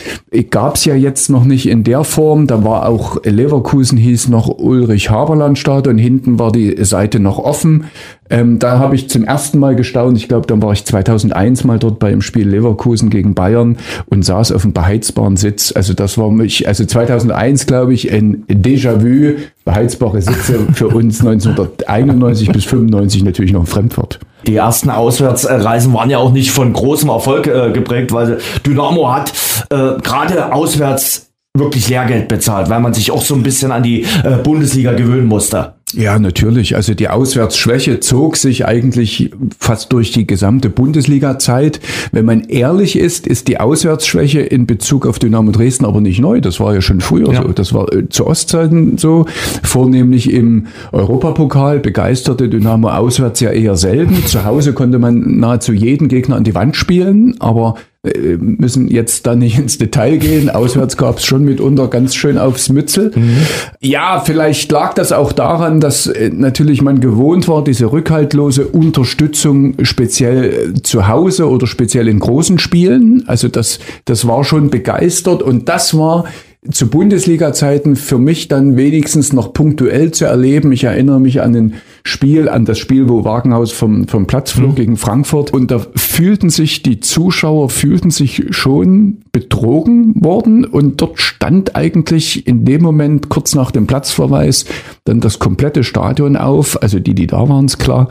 gab 0.49 0.75
es 0.75 0.83
ja 0.83 0.95
jetzt 0.95 1.29
noch 1.29 1.45
nicht 1.45 1.68
in 1.69 1.83
der 1.83 2.03
Form. 2.03 2.47
Da 2.47 2.63
war 2.63 2.87
auch 2.87 3.23
Leverkusen 3.23 3.97
hieß 3.97 4.27
noch 4.29 4.49
Ulrich 4.49 5.09
Haberland 5.09 5.57
Stadion. 5.57 5.97
Hinten 5.97 6.39
war 6.39 6.51
die 6.51 6.83
Seite 6.83 7.19
noch 7.19 7.39
offen. 7.39 7.85
Ähm, 8.29 8.59
da 8.59 8.77
habe 8.77 8.95
ich 8.95 9.09
zum 9.09 9.23
ersten 9.23 9.57
Mal 9.59 9.75
gestaunt. 9.75 10.17
Ich 10.17 10.27
glaube, 10.27 10.45
dann 10.45 10.61
war 10.61 10.71
ich 10.71 10.85
2001 10.85 11.63
mal 11.63 11.79
dort 11.79 11.99
beim 11.99 12.21
Spiel 12.21 12.47
Leverkusen 12.47 13.09
gegen 13.09 13.33
Bayern 13.33 13.77
und 14.07 14.23
saß 14.23 14.51
auf 14.51 14.63
einem 14.63 14.73
beheizbaren 14.73 15.35
Sitz. 15.35 15.71
Also 15.75 15.93
das 15.93 16.17
war 16.17 16.29
mich, 16.29 16.67
also 16.67 16.85
2001 16.85 17.65
glaube 17.65 17.93
ich 17.93 18.11
ein 18.11 18.45
Déjà-vu. 18.47 19.39
Beheizbare 19.65 20.21
Sitze 20.21 20.59
für 20.73 20.87
uns 20.87 21.21
1991 21.21 22.51
bis 22.51 22.65
95 22.65 23.23
natürlich 23.23 23.51
noch 23.51 23.61
ein 23.61 23.67
Fremdwort. 23.67 24.19
Die 24.47 24.55
ersten 24.55 24.89
Auswärtsreisen 24.89 25.93
waren 25.93 26.09
ja 26.09 26.17
auch 26.17 26.31
nicht 26.31 26.51
von 26.51 26.73
großem 26.73 27.09
Erfolg 27.09 27.47
äh, 27.47 27.71
geprägt, 27.71 28.11
weil 28.11 28.39
Dynamo 28.65 29.11
hat 29.11 29.31
äh, 29.69 30.01
gerade 30.01 30.53
auswärts 30.53 31.28
wirklich 31.57 31.89
Lehrgeld 31.89 32.27
bezahlt, 32.27 32.69
weil 32.69 32.79
man 32.79 32.93
sich 32.93 33.11
auch 33.11 33.21
so 33.21 33.35
ein 33.35 33.43
bisschen 33.43 33.71
an 33.71 33.83
die 33.83 34.03
äh, 34.23 34.37
Bundesliga 34.43 34.93
gewöhnen 34.93 35.27
musste. 35.27 35.73
Ja, 35.93 36.19
natürlich. 36.19 36.75
Also 36.75 36.93
die 36.93 37.07
Auswärtsschwäche 37.07 37.99
zog 37.99 38.37
sich 38.37 38.65
eigentlich 38.67 39.31
fast 39.57 39.91
durch 39.91 40.11
die 40.11 40.27
gesamte 40.27 40.69
Bundesliga-Zeit. 40.69 41.79
Wenn 42.11 42.25
man 42.25 42.41
ehrlich 42.41 42.95
ist, 42.95 43.25
ist 43.25 43.47
die 43.47 43.59
Auswärtsschwäche 43.59 44.41
in 44.41 44.67
Bezug 44.67 45.07
auf 45.07 45.17
Dynamo 45.17 45.51
Dresden 45.51 45.85
aber 45.85 45.99
nicht 45.99 46.19
neu. 46.19 46.41
Das 46.41 46.59
war 46.59 46.75
ja 46.75 46.81
schon 46.81 47.01
früher 47.01 47.33
ja. 47.33 47.41
so. 47.41 47.47
Das 47.47 47.73
war 47.73 47.91
äh, 47.91 48.07
zu 48.07 48.27
Ostzeiten 48.27 48.99
so. 48.99 49.25
Vornehmlich 49.63 50.31
im 50.31 50.67
Europapokal 50.91 51.79
begeisterte 51.79 52.49
Dynamo 52.49 52.89
auswärts 52.89 53.39
ja 53.39 53.49
eher 53.49 53.75
selten. 53.75 54.27
Zu 54.27 54.45
Hause 54.45 54.73
konnte 54.73 54.99
man 54.99 55.39
nahezu 55.39 55.73
jeden 55.73 56.07
Gegner 56.07 56.35
an 56.35 56.43
die 56.43 56.53
Wand 56.53 56.75
spielen, 56.75 57.35
aber 57.39 57.75
müssen 58.03 58.87
jetzt 58.87 59.27
da 59.27 59.35
nicht 59.35 59.59
ins 59.59 59.77
Detail 59.77 60.17
gehen. 60.17 60.49
Auswärts 60.49 60.95
gab 60.95 61.17
es 61.17 61.25
schon 61.25 61.43
mitunter 61.43 61.89
ganz 61.89 62.15
schön 62.15 62.37
aufs 62.37 62.69
Mützel. 62.69 63.11
Mhm. 63.13 63.37
Ja, 63.81 64.21
vielleicht 64.25 64.71
lag 64.71 64.93
das 64.93 65.11
auch 65.11 65.33
daran, 65.33 65.81
dass 65.81 66.07
äh, 66.07 66.29
natürlich 66.33 66.81
man 66.81 67.01
gewohnt 67.01 67.49
war, 67.49 67.63
diese 67.63 67.91
rückhaltlose 67.91 68.67
Unterstützung 68.67 69.75
speziell 69.83 70.73
äh, 70.77 70.81
zu 70.81 71.09
Hause 71.09 71.49
oder 71.49 71.67
speziell 71.67 72.07
in 72.07 72.19
großen 72.19 72.57
Spielen. 72.57 73.23
Also 73.27 73.49
das, 73.49 73.79
das 74.05 74.25
war 74.25 74.45
schon 74.45 74.69
begeistert 74.69 75.43
und 75.43 75.67
das 75.67 75.97
war 75.97 76.23
zu 76.71 76.89
Bundesliga-Zeiten 76.89 77.95
für 77.95 78.17
mich 78.17 78.47
dann 78.47 78.75
wenigstens 78.77 79.33
noch 79.33 79.53
punktuell 79.53 80.11
zu 80.11 80.25
erleben. 80.25 80.71
Ich 80.71 80.83
erinnere 80.83 81.19
mich 81.19 81.41
an 81.41 81.55
ein 81.55 81.73
Spiel, 82.03 82.49
an 82.49 82.65
das 82.65 82.79
Spiel, 82.79 83.09
wo 83.09 83.23
Wagenhaus 83.23 83.71
vom, 83.71 84.07
vom 84.07 84.27
Platz 84.27 84.51
flog 84.51 84.71
mhm. 84.71 84.75
gegen 84.75 84.97
Frankfurt. 84.97 85.51
Und 85.51 85.71
da 85.71 85.79
fühlten 85.95 86.49
sich 86.49 86.83
die 86.83 86.99
Zuschauer, 86.99 87.69
fühlten 87.69 88.11
sich 88.11 88.45
schon 88.51 89.19
betrogen 89.31 90.23
worden. 90.23 90.65
Und 90.65 91.01
dort 91.01 91.19
stand 91.19 91.75
eigentlich 91.75 92.47
in 92.47 92.65
dem 92.65 92.81
Moment, 92.81 93.29
kurz 93.29 93.55
nach 93.55 93.71
dem 93.71 93.87
Platzverweis, 93.87 94.65
dann 95.05 95.19
das 95.19 95.39
komplette 95.39 95.83
Stadion 95.83 96.35
auf. 96.35 96.81
Also 96.81 96.99
die, 96.99 97.15
die 97.15 97.27
da 97.27 97.47
waren, 97.47 97.65
ist 97.65 97.79
klar 97.79 98.09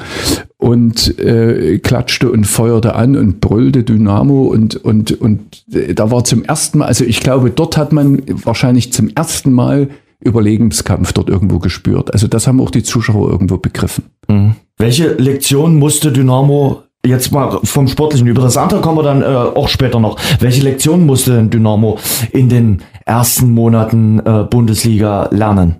und 0.59 1.19
äh, 1.21 1.79
klatschte 1.79 2.31
und 2.31 2.45
feuerte 2.45 2.97
an 2.97 3.17
und 3.17 3.41
brüllte 3.41 3.85
Dynamo 3.85 4.49
und 4.49 4.75
und 4.75 5.13
und 5.21 5.65
äh, 5.73 5.95
da 5.95 6.11
war 6.11 6.25
zum 6.25 6.43
ersten 6.43 6.79
Mal, 6.79 6.87
also 6.87 7.05
ich 7.05 7.21
glaube, 7.21 7.51
dort 7.51 7.77
hat 7.77 7.93
man 7.93 8.23
wahrscheinlich 8.27 8.93
zum 8.93 9.09
ersten 9.15 9.53
Mal 9.53 9.89
Überlegenskampf 10.25 11.13
dort 11.13 11.29
irgendwo 11.29 11.59
gespürt. 11.59 12.13
Also 12.13 12.27
das 12.27 12.47
haben 12.47 12.61
auch 12.61 12.71
die 12.71 12.83
Zuschauer 12.83 13.31
irgendwo 13.31 13.59
begriffen. 13.59 14.05
Mhm. 14.29 14.57
Welche 14.77 15.15
Lektion 15.15 15.77
musste 15.77 16.13
Dynamo 16.13 16.83
jetzt 17.07 17.33
mal 17.33 17.61
vom 17.63 17.89
Sportlichen 17.89 18.27
über 18.27 18.43
das 18.43 18.57
andere 18.57 18.81
kommen 18.81 18.99
wir 18.99 19.03
dann 19.03 19.23
äh, 19.23 19.27
auch 19.27 19.69
später 19.69 20.01
noch. 20.01 20.19
Welche 20.41 20.63
Lektion 20.63 21.07
musste 21.07 21.37
denn 21.37 21.51
Dynamo 21.51 21.99
in 22.33 22.49
den 22.49 22.83
ersten 23.07 23.53
Monaten 23.53 24.21
äh, 24.25 24.45
Bundesliga 24.45 25.29
lernen? 25.31 25.77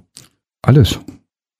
Alles. 0.63 0.99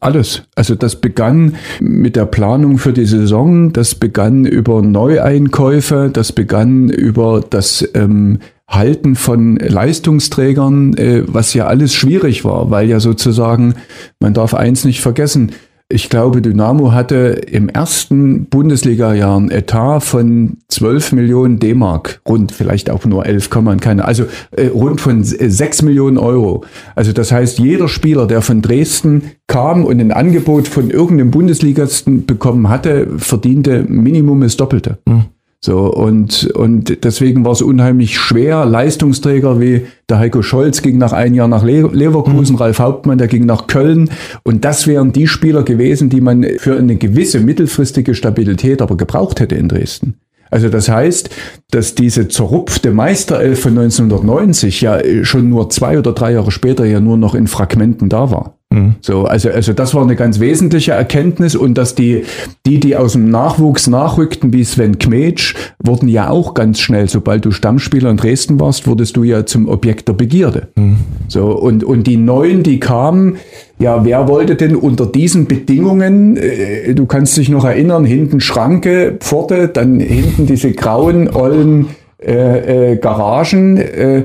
Alles. 0.01 0.43
Also 0.55 0.77
das 0.77 0.97
begann 0.97 1.57
mit 1.81 2.15
der 2.15 2.27
Planung 2.27 2.79
für 2.79 2.93
die 2.93 3.05
Saison, 3.05 3.73
das 3.73 3.97
begann 3.97 4.45
über 4.45 4.81
Neueinkäufe, 4.81 6.11
das 6.13 6.31
begann 6.31 6.89
über 6.89 7.43
das 7.49 7.89
ähm, 7.95 8.39
Halten 8.69 9.17
von 9.17 9.57
Leistungsträgern, 9.57 10.95
äh, 10.95 11.23
was 11.27 11.55
ja 11.55 11.67
alles 11.67 11.95
schwierig 11.95 12.45
war, 12.45 12.71
weil 12.71 12.89
ja 12.89 13.01
sozusagen, 13.01 13.75
man 14.21 14.35
darf 14.35 14.55
eins 14.55 14.85
nicht 14.85 15.01
vergessen, 15.01 15.53
ich 15.91 16.11
glaube, 16.11 16.43
Dynamo 16.43 16.93
hatte 16.93 17.41
im 17.51 17.71
ersten 17.71 18.45
Bundesliga-Jahr 18.45 19.41
ein 19.41 19.51
Etat 19.51 20.01
von 20.01 20.59
12 20.69 21.13
Millionen 21.13 21.61
D-Mark, 21.61 22.21
rund 22.29 22.53
vielleicht 22.53 22.91
auch 22.91 23.07
nur 23.07 23.25
11, 23.25 23.49
keine, 23.81 24.05
also 24.05 24.25
äh, 24.51 24.67
rund 24.67 25.01
von 25.01 25.25
6 25.25 25.81
Millionen 25.81 26.19
Euro. 26.19 26.65
Also 26.95 27.13
das 27.13 27.33
heißt, 27.33 27.59
jeder 27.59 27.89
Spieler, 27.89 28.27
der 28.27 28.43
von 28.43 28.61
Dresden 28.61 29.31
kam 29.47 29.87
und 29.87 29.99
ein 29.99 30.13
Angebot 30.13 30.69
von 30.69 30.91
irgendeinem 30.91 31.31
Bundesligisten 31.31 32.27
bekommen 32.27 32.69
hatte, 32.69 33.09
verdiente 33.17 33.83
Minimum 33.89 34.43
das 34.43 34.59
Doppelte. 34.59 34.99
Mhm. 35.07 35.25
So, 35.61 35.93
und, 35.93 36.45
und 36.55 37.03
deswegen 37.05 37.45
war 37.45 37.53
es 37.53 37.63
unheimlich 37.63 38.17
schwer. 38.17 38.65
Leistungsträger 38.65 39.61
wie 39.61 39.87
der 40.09 40.21
Heiko 40.21 40.43
Scholz 40.43 40.83
ging 40.83 40.99
nach 40.99 41.13
einem 41.13 41.35
Jahr 41.35 41.49
nach 41.49 41.65
Leverkusen, 41.65 42.55
mhm. 42.55 42.61
Ralf 42.61 42.79
Hauptmann, 42.79 43.19
der 43.19 43.27
ging 43.27 43.45
nach 43.45 43.67
Köln. 43.67 44.09
Und 44.45 44.65
das 44.65 44.87
wären 44.87 45.13
die 45.13 45.27
Spieler 45.27 45.65
gewesen, 45.65 46.11
die 46.11 46.21
man 46.21 46.47
für 46.59 46.79
eine 46.79 46.95
gewisse 46.95 47.41
mittelfristige 47.41 48.15
Stabilität 48.15 48.81
aber 48.81 48.97
gebraucht 48.97 49.41
hätte 49.41 49.57
in 49.57 49.69
Dresden. 49.69 50.15
Also 50.51 50.69
das 50.69 50.89
heißt, 50.89 51.31
dass 51.71 51.95
diese 51.95 52.29
zerrupfte 52.29 52.93
Meisterelf 52.93 53.61
von 53.61 53.77
1990 53.79 54.81
ja 54.81 55.01
schon 55.25 55.49
nur 55.51 55.71
zwei 55.71 55.99
oder 55.99 56.13
drei 56.13 56.33
Jahre 56.33 56.53
später 56.53 56.85
ja 56.85 57.01
nur 57.01 57.17
noch 57.17 57.35
in 57.35 57.49
Fragmenten 57.49 58.09
da 58.09 58.31
war. 58.31 58.58
Mhm. 58.71 58.97
So, 59.01 59.25
also, 59.25 59.51
also 59.51 59.73
das 59.73 59.95
war 59.95 60.03
eine 60.03 60.17
ganz 60.17 60.41
wesentliche 60.41 60.93
Erkenntnis 60.93 61.57
und 61.57 61.79
dass 61.79 61.95
die, 61.95 62.25
die, 62.67 62.81
die 62.81 62.97
aus 62.97 63.13
dem 63.13 63.31
Nachwuchs 63.31 63.87
nachrückten, 63.87 64.53
wie 64.53 64.65
Sven 64.65 64.99
Kmetsch, 64.99 65.55
wurden 65.83 66.09
ja 66.09 66.29
auch 66.29 66.53
ganz 66.53 66.81
schnell, 66.81 67.09
sobald 67.09 67.45
du 67.45 67.51
Stammspieler 67.51 68.11
in 68.11 68.19
Dresden 68.19 68.61
warst, 68.61 68.87
wurdest 68.87 69.17
du 69.17 69.25
ja 69.25 69.47
zum 69.47 69.69
Objekt 69.69 70.09
der 70.09 70.13
Begierde. 70.13 70.69
Mhm. 70.77 70.99
So, 71.29 71.47
und, 71.47 71.83
und 71.83 72.07
die 72.07 72.19
Neuen, 72.19 72.63
die 72.63 72.79
kamen, 72.79 73.37
ja, 73.79 74.05
wer 74.05 74.29
wollte 74.29 74.57
denn 74.57 74.77
unter 74.77 75.07
diesen 75.07 75.47
Bedingungen, 75.47 76.37
äh, 76.37 76.95
du 76.95 77.07
kannst 77.07 77.37
dich 77.37 77.49
noch 77.49 77.65
erinnern, 77.65 78.05
hinten 78.05 78.41
Schranke, 78.41 79.17
Pforte, 79.21 79.69
dann 79.69 79.99
hinten 80.01 80.47
diese 80.47 80.73
grauen, 80.73 81.35
ollen 81.35 81.87
äh, 82.21 82.93
äh, 82.93 82.97
Garagen, 82.97 83.79
äh, 83.79 84.25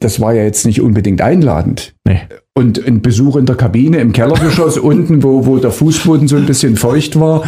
das 0.00 0.20
war 0.20 0.34
ja 0.34 0.42
jetzt 0.42 0.66
nicht 0.66 0.82
unbedingt 0.82 1.22
einladend. 1.22 1.94
Nee. 2.04 2.20
Und 2.60 2.86
ein 2.86 3.00
Besuch 3.00 3.36
in 3.36 3.46
der 3.46 3.56
Kabine 3.56 4.00
im 4.00 4.12
Kellergeschoss 4.12 4.76
unten, 4.92 5.22
wo, 5.22 5.46
wo 5.46 5.56
der 5.56 5.70
Fußboden 5.70 6.28
so 6.28 6.36
ein 6.36 6.44
bisschen 6.44 6.76
feucht 6.76 7.18
war, 7.18 7.44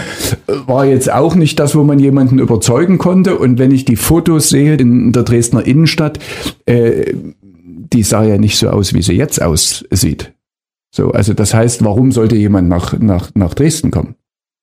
war 0.66 0.86
jetzt 0.86 1.12
auch 1.12 1.34
nicht 1.34 1.60
das, 1.60 1.74
wo 1.74 1.82
man 1.82 1.98
jemanden 1.98 2.38
überzeugen 2.38 2.96
konnte. 2.96 3.36
Und 3.36 3.58
wenn 3.58 3.72
ich 3.72 3.84
die 3.84 3.96
Fotos 3.96 4.48
sehe 4.48 4.76
in 4.76 5.12
der 5.12 5.24
Dresdner 5.24 5.66
Innenstadt, 5.66 6.18
äh, 6.64 7.12
die 7.92 8.02
sah 8.02 8.24
ja 8.24 8.38
nicht 8.38 8.56
so 8.56 8.70
aus, 8.70 8.94
wie 8.94 9.02
sie 9.02 9.12
jetzt 9.12 9.42
aussieht. 9.42 10.32
So, 10.90 11.10
also 11.10 11.34
das 11.34 11.52
heißt, 11.52 11.84
warum 11.84 12.10
sollte 12.10 12.36
jemand 12.36 12.70
nach, 12.70 12.98
nach, 12.98 13.32
nach 13.34 13.52
Dresden 13.52 13.90
kommen? 13.90 14.14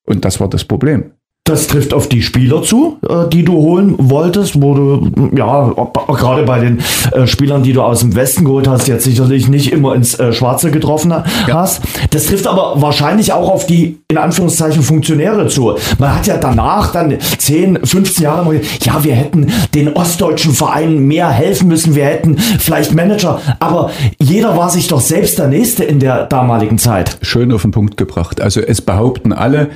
Und 0.07 0.25
das 0.25 0.39
war 0.39 0.49
das 0.49 0.65
Problem. 0.65 1.11
Das 1.49 1.65
trifft 1.65 1.95
auf 1.95 2.07
die 2.07 2.21
Spieler 2.21 2.61
zu, 2.61 2.99
äh, 3.09 3.27
die 3.27 3.43
du 3.43 3.53
holen 3.53 3.95
wolltest, 3.97 4.61
wo 4.61 4.75
du, 4.75 5.31
ja, 5.35 5.73
gerade 6.07 6.43
bei 6.43 6.59
den 6.59 6.79
äh, 7.11 7.25
Spielern, 7.25 7.63
die 7.63 7.73
du 7.73 7.81
aus 7.81 8.01
dem 8.01 8.13
Westen 8.13 8.45
geholt 8.45 8.67
hast, 8.67 8.87
jetzt 8.87 9.03
sicherlich 9.03 9.47
nicht 9.47 9.71
immer 9.71 9.95
ins 9.95 10.13
äh, 10.19 10.31
Schwarze 10.31 10.69
getroffen 10.69 11.11
hast. 11.11 11.81
Ja. 11.81 12.07
Das 12.11 12.25
trifft 12.27 12.45
aber 12.45 12.73
wahrscheinlich 12.75 13.33
auch 13.33 13.49
auf 13.49 13.65
die, 13.65 13.97
in 14.09 14.19
Anführungszeichen, 14.19 14.83
Funktionäre 14.83 15.47
zu. 15.47 15.75
Man 15.97 16.15
hat 16.15 16.27
ja 16.27 16.37
danach 16.37 16.91
dann 16.91 17.17
10, 17.19 17.83
15 17.83 18.23
Jahre 18.23 18.45
mal, 18.45 18.61
ja, 18.83 19.03
wir 19.03 19.15
hätten 19.15 19.47
den 19.73 19.93
ostdeutschen 19.93 20.53
Vereinen 20.53 21.07
mehr 21.07 21.29
helfen 21.29 21.67
müssen, 21.67 21.95
wir 21.95 22.05
hätten 22.05 22.37
vielleicht 22.37 22.93
Manager, 22.93 23.41
aber 23.59 23.89
jeder 24.19 24.55
war 24.55 24.69
sich 24.69 24.87
doch 24.87 25.01
selbst 25.01 25.39
der 25.39 25.47
Nächste 25.47 25.83
in 25.83 25.99
der 25.99 26.27
damaligen 26.27 26.77
Zeit. 26.77 27.17
Schön 27.23 27.51
auf 27.51 27.63
den 27.63 27.71
Punkt 27.71 27.97
gebracht. 27.97 28.39
Also 28.39 28.61
es 28.61 28.81
behaupten 28.81 29.33
alle, 29.33 29.69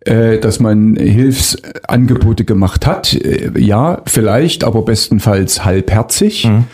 äh, 0.00 0.38
dass 0.38 0.60
man 0.60 0.96
Hilfsangebote 0.96 2.44
gemacht 2.44 2.86
hat. 2.86 3.14
Äh, 3.14 3.50
ja, 3.58 4.02
vielleicht, 4.06 4.64
aber 4.64 4.82
bestenfalls 4.82 5.64
halbherzig. 5.64 6.46
Mhm. 6.46 6.64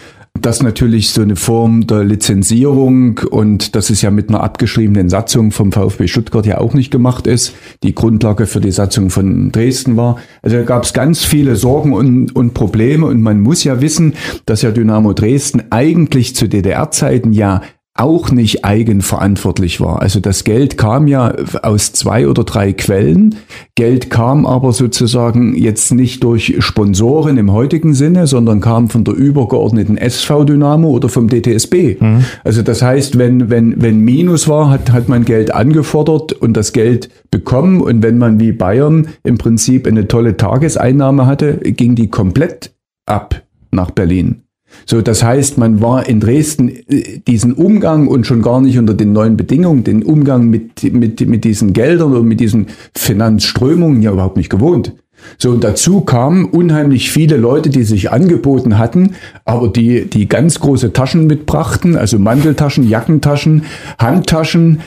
Das 0.41 0.63
natürlich 0.63 1.11
so 1.11 1.23
eine 1.23 1.37
Form 1.37 1.87
der 1.87 2.03
Lizenzierung 2.03 3.21
und 3.31 3.77
das 3.77 3.89
ist 3.89 4.03
ja 4.03 4.11
mit 4.11 4.29
einer 4.29 4.43
abgeschriebenen 4.43 5.09
Satzung 5.09 5.53
vom 5.53 5.71
VfB 5.71 6.09
Stuttgart 6.09 6.45
ja 6.45 6.59
auch 6.59 6.75
nicht 6.75 6.91
gemacht 6.91 7.29
ist, 7.29 7.55
die 7.85 7.95
Grundlage 7.95 8.47
für 8.47 8.61
die 8.61 8.73
Satzung 8.73 9.11
von 9.11 9.53
Dresden 9.53 9.97
war. 9.97 10.19
Also 10.43 10.57
da 10.57 10.65
gab 10.65 10.83
es 10.83 10.93
ganz 10.93 11.25
viele 11.25 11.55
Sorgen 11.55 11.93
und, 11.93 12.35
und 12.35 12.53
Probleme 12.53 13.07
und 13.07 13.23
man 13.23 13.41
muss 13.41 13.63
ja 13.63 13.81
wissen, 13.81 14.15
dass 14.45 14.63
ja 14.63 14.73
Dynamo 14.73 15.13
Dresden 15.13 15.63
eigentlich 15.71 16.35
zu 16.35 16.49
DDR-Zeiten 16.49 17.33
ja 17.33 17.63
auch 17.97 18.33
nicht 18.33 18.65
eigenverantwortlich 18.65 19.81
war. 19.81 20.03
Also 20.03 20.19
das 20.19 20.43
Geld 20.43 20.77
kam 20.77 21.07
ja 21.07 21.33
aus 21.63 21.93
zwei 21.93 22.27
oder 22.27 22.43
drei 22.43 22.73
Quellen. 22.73 23.37
Geld 23.77 24.11
kam 24.11 24.47
aber 24.47 24.73
sozusagen 24.73 25.55
jetzt 25.55 25.93
nicht 25.93 26.25
durch 26.25 26.57
Sponsoren 26.59 27.39
im 27.39 27.53
heutigen 27.53 27.95
Sinne, 27.95 28.27
sondern 28.27 28.61
kam 28.61 28.89
von 28.91 29.05
der 29.05 29.15
übergeordneten 29.15 29.97
SV 29.97 30.45
Dynamo 30.45 30.91
oder 30.91 31.09
vom 31.09 31.29
DTSB. 31.29 32.01
Mhm. 32.01 32.25
Also 32.43 32.63
das 32.63 32.83
heißt, 32.83 33.17
wenn, 33.17 33.49
wenn, 33.49 33.81
wenn 33.81 34.01
Minus 34.01 34.49
war, 34.49 34.71
hat, 34.71 34.91
hat 34.91 35.09
man 35.09 35.25
Geld 35.25 35.55
angefordert 35.55 36.33
und 36.33 36.57
das 36.57 36.73
Geld 36.73 37.11
bekommen. 37.31 37.81
Und 37.81 38.03
wenn 38.03 38.19
man 38.19 38.41
wie 38.41 38.51
Bayern 38.51 39.07
im 39.23 39.39
Prinzip 39.39 39.87
eine 39.87 40.09
tolle 40.09 40.37
Tageseinnahme 40.37 41.27
hatte, 41.27 41.59
ging 41.59 41.95
die 41.95 42.09
komplett 42.09 42.75
ab 43.07 43.43
nach 43.71 43.93
Berlin. 43.93 44.44
So, 44.87 45.01
das 45.01 45.23
heißt, 45.23 45.59
man 45.59 45.81
war 45.81 46.09
in 46.09 46.21
Dresden 46.21 46.69
äh, 46.69 47.21
diesen 47.27 47.53
Umgang 47.55 48.07
und 48.07 48.27
schon 48.27 48.43
gar 48.43 48.61
nicht 48.61 48.79
unter 48.79 48.95
den 48.95 49.13
neuen 49.13 49.37
Bedingungen, 49.37 49.85
den 49.85 50.03
Umgang 50.03 50.49
mit, 50.51 50.83
mit, 50.93 51.21
mit 51.27 51.45
diesen 51.45 51.73
Geldern 51.73 52.13
und 52.15 52.27
mit 52.27 52.41
diesen 52.41 52.67
Finanzströmungen 52.95 54.03
ja 54.03 54.13
überhaupt 54.13 54.37
nicht 54.37 54.51
gewohnt. 54.51 54.93
So, 55.39 55.51
und 55.51 55.65
dazu 55.65 56.03
kamen 56.03 56.45
unheimlich 56.45 57.11
viele 57.11 57.37
Leute, 57.37 57.71
die 57.71 57.85
sich 57.85 58.11
angeboten 58.11 58.79
hatten, 58.79 59.15
aber 59.45 59.69
die, 59.69 60.05
die 60.05 60.29
ganz 60.29 60.61
große 60.61 60.93
Taschen 60.93 61.27
mitbrachten, 61.27 61.97
also 61.97 62.19
Manteltaschen, 62.19 62.89
Jackentaschen, 62.89 63.63
Handtaschen, 63.99 64.81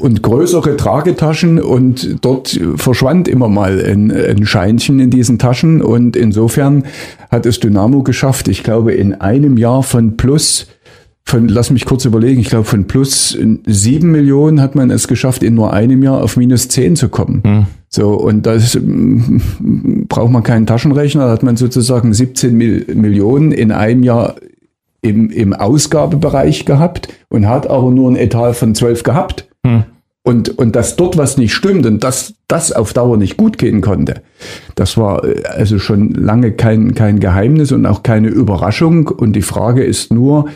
und 0.00 0.22
größere 0.22 0.76
Tragetaschen 0.76 1.60
und 1.60 2.18
dort 2.22 2.60
verschwand 2.76 3.28
immer 3.28 3.48
mal 3.48 3.84
ein, 3.84 4.10
ein 4.10 4.44
Scheinchen 4.46 4.98
in 4.98 5.10
diesen 5.10 5.38
Taschen 5.38 5.80
und 5.80 6.16
insofern 6.16 6.84
hat 7.30 7.46
es 7.46 7.60
Dynamo 7.60 8.02
geschafft, 8.02 8.48
ich 8.48 8.64
glaube 8.64 8.92
in 8.92 9.14
einem 9.14 9.56
Jahr 9.56 9.82
von 9.82 10.16
plus 10.16 10.66
von, 11.26 11.48
lass 11.48 11.70
mich 11.70 11.86
kurz 11.86 12.04
überlegen, 12.04 12.40
ich 12.40 12.50
glaube 12.50 12.64
von 12.64 12.86
plus 12.86 13.38
sieben 13.66 14.12
Millionen 14.12 14.60
hat 14.60 14.74
man 14.74 14.90
es 14.90 15.08
geschafft, 15.08 15.42
in 15.42 15.54
nur 15.54 15.72
einem 15.72 16.02
Jahr 16.02 16.22
auf 16.22 16.36
minus 16.36 16.68
zehn 16.68 16.96
zu 16.96 17.08
kommen. 17.08 17.42
Hm. 17.44 17.66
So, 17.88 18.10
und 18.10 18.44
das 18.44 18.78
braucht 20.08 20.30
man 20.30 20.42
keinen 20.42 20.66
Taschenrechner, 20.66 21.26
da 21.26 21.32
hat 21.32 21.42
man 21.42 21.56
sozusagen 21.56 22.12
17 22.12 22.54
Mil 22.54 22.84
Millionen 22.94 23.52
in 23.52 23.72
einem 23.72 24.02
Jahr 24.02 24.34
im, 25.04 25.30
im 25.30 25.52
Ausgabebereich 25.52 26.64
gehabt 26.64 27.08
und 27.28 27.46
hat 27.46 27.68
aber 27.68 27.90
nur 27.90 28.10
ein 28.10 28.16
Etat 28.16 28.54
von 28.54 28.74
12 28.74 29.02
gehabt. 29.02 29.48
Hm. 29.64 29.84
Und, 30.26 30.58
und 30.58 30.74
dass 30.74 30.96
dort 30.96 31.18
was 31.18 31.36
nicht 31.36 31.52
stimmt 31.52 31.84
und 31.84 32.02
dass 32.02 32.34
das 32.48 32.72
auf 32.72 32.94
Dauer 32.94 33.18
nicht 33.18 33.36
gut 33.36 33.58
gehen 33.58 33.82
konnte, 33.82 34.22
das 34.74 34.96
war 34.96 35.22
äh, 35.22 35.42
also 35.44 35.78
schon 35.78 36.12
lange 36.14 36.52
kein, 36.52 36.94
kein 36.94 37.20
Geheimnis 37.20 37.72
und 37.72 37.84
auch 37.84 38.02
keine 38.02 38.28
Überraschung. 38.28 39.08
Und 39.08 39.34
die 39.34 39.42
Frage 39.42 39.84
ist 39.84 40.12
nur, 40.14 40.46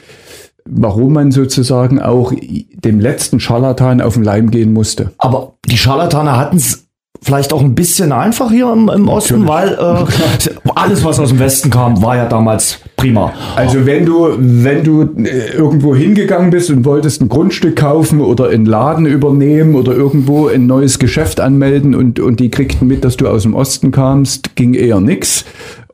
warum 0.65 1.13
man 1.13 1.33
sozusagen 1.33 2.01
auch 2.01 2.33
dem 2.33 2.99
letzten 2.99 3.41
Scharlatan 3.41 4.01
auf 4.01 4.15
den 4.15 4.25
Leim 4.25 4.51
gehen 4.51 4.73
musste. 4.73 5.13
Aber 5.19 5.59
die 5.67 5.77
Scharlatane 5.77 6.39
hatten 6.39 6.57
es 6.57 6.88
vielleicht 7.22 7.52
auch 7.52 7.62
ein 7.62 7.74
bisschen 7.74 8.12
einfach 8.12 8.50
hier 8.50 8.72
im, 8.72 8.88
im 8.88 9.09
Osten, 9.09 9.46
weil 9.46 9.72
äh, 9.72 10.04
alles, 10.74 11.04
was 11.04 11.18
aus 11.18 11.31
dem 11.31 11.38
Westen 11.38 11.70
kam, 11.70 12.02
war 12.02 12.16
ja 12.16 12.26
damals 12.26 12.81
prima. 12.96 13.33
Also 13.57 13.87
wenn 13.87 14.06
du, 14.06 14.29
wenn 14.38 14.85
du 14.85 15.02
äh, 15.02 15.52
irgendwo 15.52 15.94
hingegangen 15.94 16.50
bist 16.50 16.71
und 16.71 16.85
wolltest 16.85 17.21
ein 17.21 17.29
Grundstück 17.29 17.77
kaufen 17.77 18.21
oder 18.21 18.48
einen 18.48 18.66
Laden 18.66 19.06
übernehmen 19.06 19.75
oder 19.75 19.92
irgendwo 19.92 20.48
ein 20.48 20.66
neues 20.66 20.98
Geschäft 20.98 21.40
anmelden 21.40 21.94
und, 21.94 22.21
und 22.21 22.40
die 22.40 22.50
kriegten 22.50 22.88
mit, 22.88 23.04
dass 23.04 23.16
du 23.16 23.29
aus 23.29 23.42
dem 23.42 23.54
Osten 23.54 23.90
kamst, 23.90 24.56
ging 24.56 24.75
eher 24.75 25.00
nix. 25.00 25.44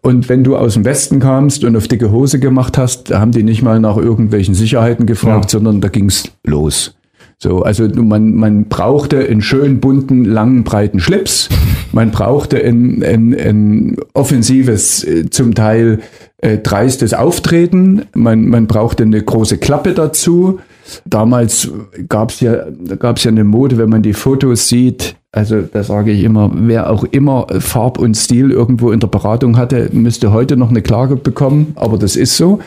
Und 0.02 0.28
wenn 0.28 0.44
du 0.44 0.56
aus 0.56 0.74
dem 0.74 0.84
Westen 0.84 1.18
kamst 1.18 1.64
und 1.64 1.76
auf 1.76 1.88
dicke 1.88 2.10
Hose 2.10 2.38
gemacht 2.38 2.76
hast, 2.76 3.14
haben 3.14 3.32
die 3.32 3.42
nicht 3.42 3.62
mal 3.62 3.80
nach 3.80 3.96
irgendwelchen 3.96 4.54
Sicherheiten 4.54 5.06
gefragt, 5.06 5.46
ja. 5.46 5.58
sondern 5.58 5.80
da 5.80 5.88
ging's 5.88 6.24
los. 6.44 6.94
So, 7.38 7.62
also 7.62 7.88
man, 7.88 8.34
man 8.34 8.66
brauchte 8.66 9.18
einen 9.18 9.42
schönen 9.42 9.80
bunten, 9.80 10.24
langen, 10.24 10.64
breiten 10.64 11.00
Schlips. 11.00 11.48
Man 11.92 12.10
brauchte 12.10 12.62
ein, 12.62 13.02
ein, 13.02 13.34
ein 13.34 13.96
offensives, 14.14 15.04
äh, 15.04 15.30
zum 15.30 15.54
Teil 15.54 16.00
äh, 16.38 16.58
dreistes 16.58 17.14
Auftreten. 17.14 18.06
Man, 18.14 18.48
man 18.48 18.66
brauchte 18.66 19.02
eine 19.02 19.22
große 19.22 19.58
Klappe 19.58 19.92
dazu. 19.92 20.60
Damals 21.04 21.70
gab 22.08 22.30
es 22.30 22.40
ja, 22.40 22.66
gab's 22.98 23.24
ja 23.24 23.30
eine 23.30 23.44
Mode, 23.44 23.78
wenn 23.78 23.90
man 23.90 24.02
die 24.02 24.12
Fotos 24.12 24.68
sieht, 24.68 25.16
also 25.34 25.62
da 25.62 25.82
sage 25.82 26.12
ich 26.12 26.22
immer, 26.22 26.48
wer 26.54 26.90
auch 26.90 27.02
immer 27.02 27.48
Farb 27.58 27.98
und 27.98 28.16
Stil 28.16 28.52
irgendwo 28.52 28.92
in 28.92 29.00
der 29.00 29.08
Beratung 29.08 29.56
hatte, 29.56 29.88
müsste 29.92 30.32
heute 30.32 30.56
noch 30.56 30.70
eine 30.70 30.80
Klage 30.80 31.16
bekommen, 31.16 31.72
aber 31.74 31.98
das 31.98 32.14
ist 32.14 32.36
so. 32.36 32.60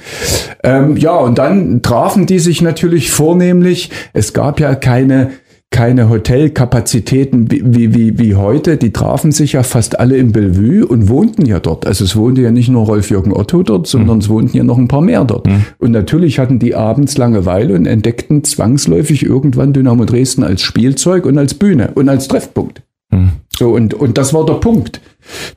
Ähm, 0.63 0.97
ja, 0.97 1.15
und 1.15 1.37
dann 1.37 1.81
trafen 1.81 2.25
die 2.25 2.39
sich 2.39 2.61
natürlich 2.61 3.09
vornehmlich. 3.09 3.89
Es 4.11 4.33
gab 4.33 4.59
ja 4.59 4.75
keine 4.75 5.31
keine 5.69 6.09
Hotelkapazitäten 6.09 7.51
wie, 7.51 7.93
wie, 7.93 8.17
wie 8.17 8.35
heute. 8.35 8.77
Die 8.77 8.91
trafen 8.93 9.31
sich 9.31 9.53
ja 9.53 9.63
fast 9.63 9.99
alle 9.99 10.17
im 10.17 10.31
Bellevue 10.31 10.85
und 10.85 11.09
wohnten 11.09 11.45
ja 11.45 11.59
dort. 11.59 11.85
Also 11.85 12.03
es 12.05 12.15
wohnte 12.15 12.41
ja 12.41 12.51
nicht 12.51 12.69
nur 12.69 12.85
Rolf-Jürgen 12.85 13.33
Otto 13.33 13.63
dort, 13.63 13.85
sondern 13.87 14.17
mhm. 14.17 14.21
es 14.21 14.29
wohnten 14.29 14.57
ja 14.57 14.63
noch 14.63 14.77
ein 14.77 14.87
paar 14.87 15.01
mehr 15.01 15.25
dort. 15.25 15.47
Mhm. 15.47 15.65
Und 15.77 15.91
natürlich 15.91 16.39
hatten 16.39 16.59
die 16.59 16.73
abends 16.73 17.17
Langeweile 17.17 17.75
und 17.75 17.85
entdeckten 17.85 18.43
zwangsläufig 18.43 19.23
irgendwann 19.23 19.73
Dynamo 19.73 20.05
Dresden 20.05 20.43
als 20.43 20.61
Spielzeug 20.61 21.25
und 21.25 21.37
als 21.37 21.53
Bühne 21.53 21.91
und 21.95 22.07
als 22.09 22.27
Treffpunkt. 22.27 22.81
Mhm. 23.11 23.31
So, 23.57 23.71
und, 23.71 23.93
und 23.93 24.17
das 24.17 24.33
war 24.33 24.45
der 24.45 24.55
Punkt 24.55 25.01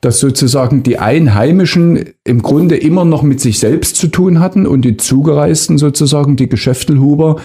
dass 0.01 0.19
sozusagen 0.19 0.83
die 0.83 0.99
Einheimischen 0.99 2.05
im 2.23 2.41
Grunde 2.41 2.75
immer 2.77 3.05
noch 3.05 3.23
mit 3.23 3.39
sich 3.39 3.59
selbst 3.59 3.95
zu 3.95 4.07
tun 4.07 4.39
hatten 4.39 4.65
und 4.65 4.83
die 4.83 4.97
Zugereisten 4.97 5.77
sozusagen, 5.77 6.35
die 6.35 6.49
Geschäftelhuber, 6.49 7.37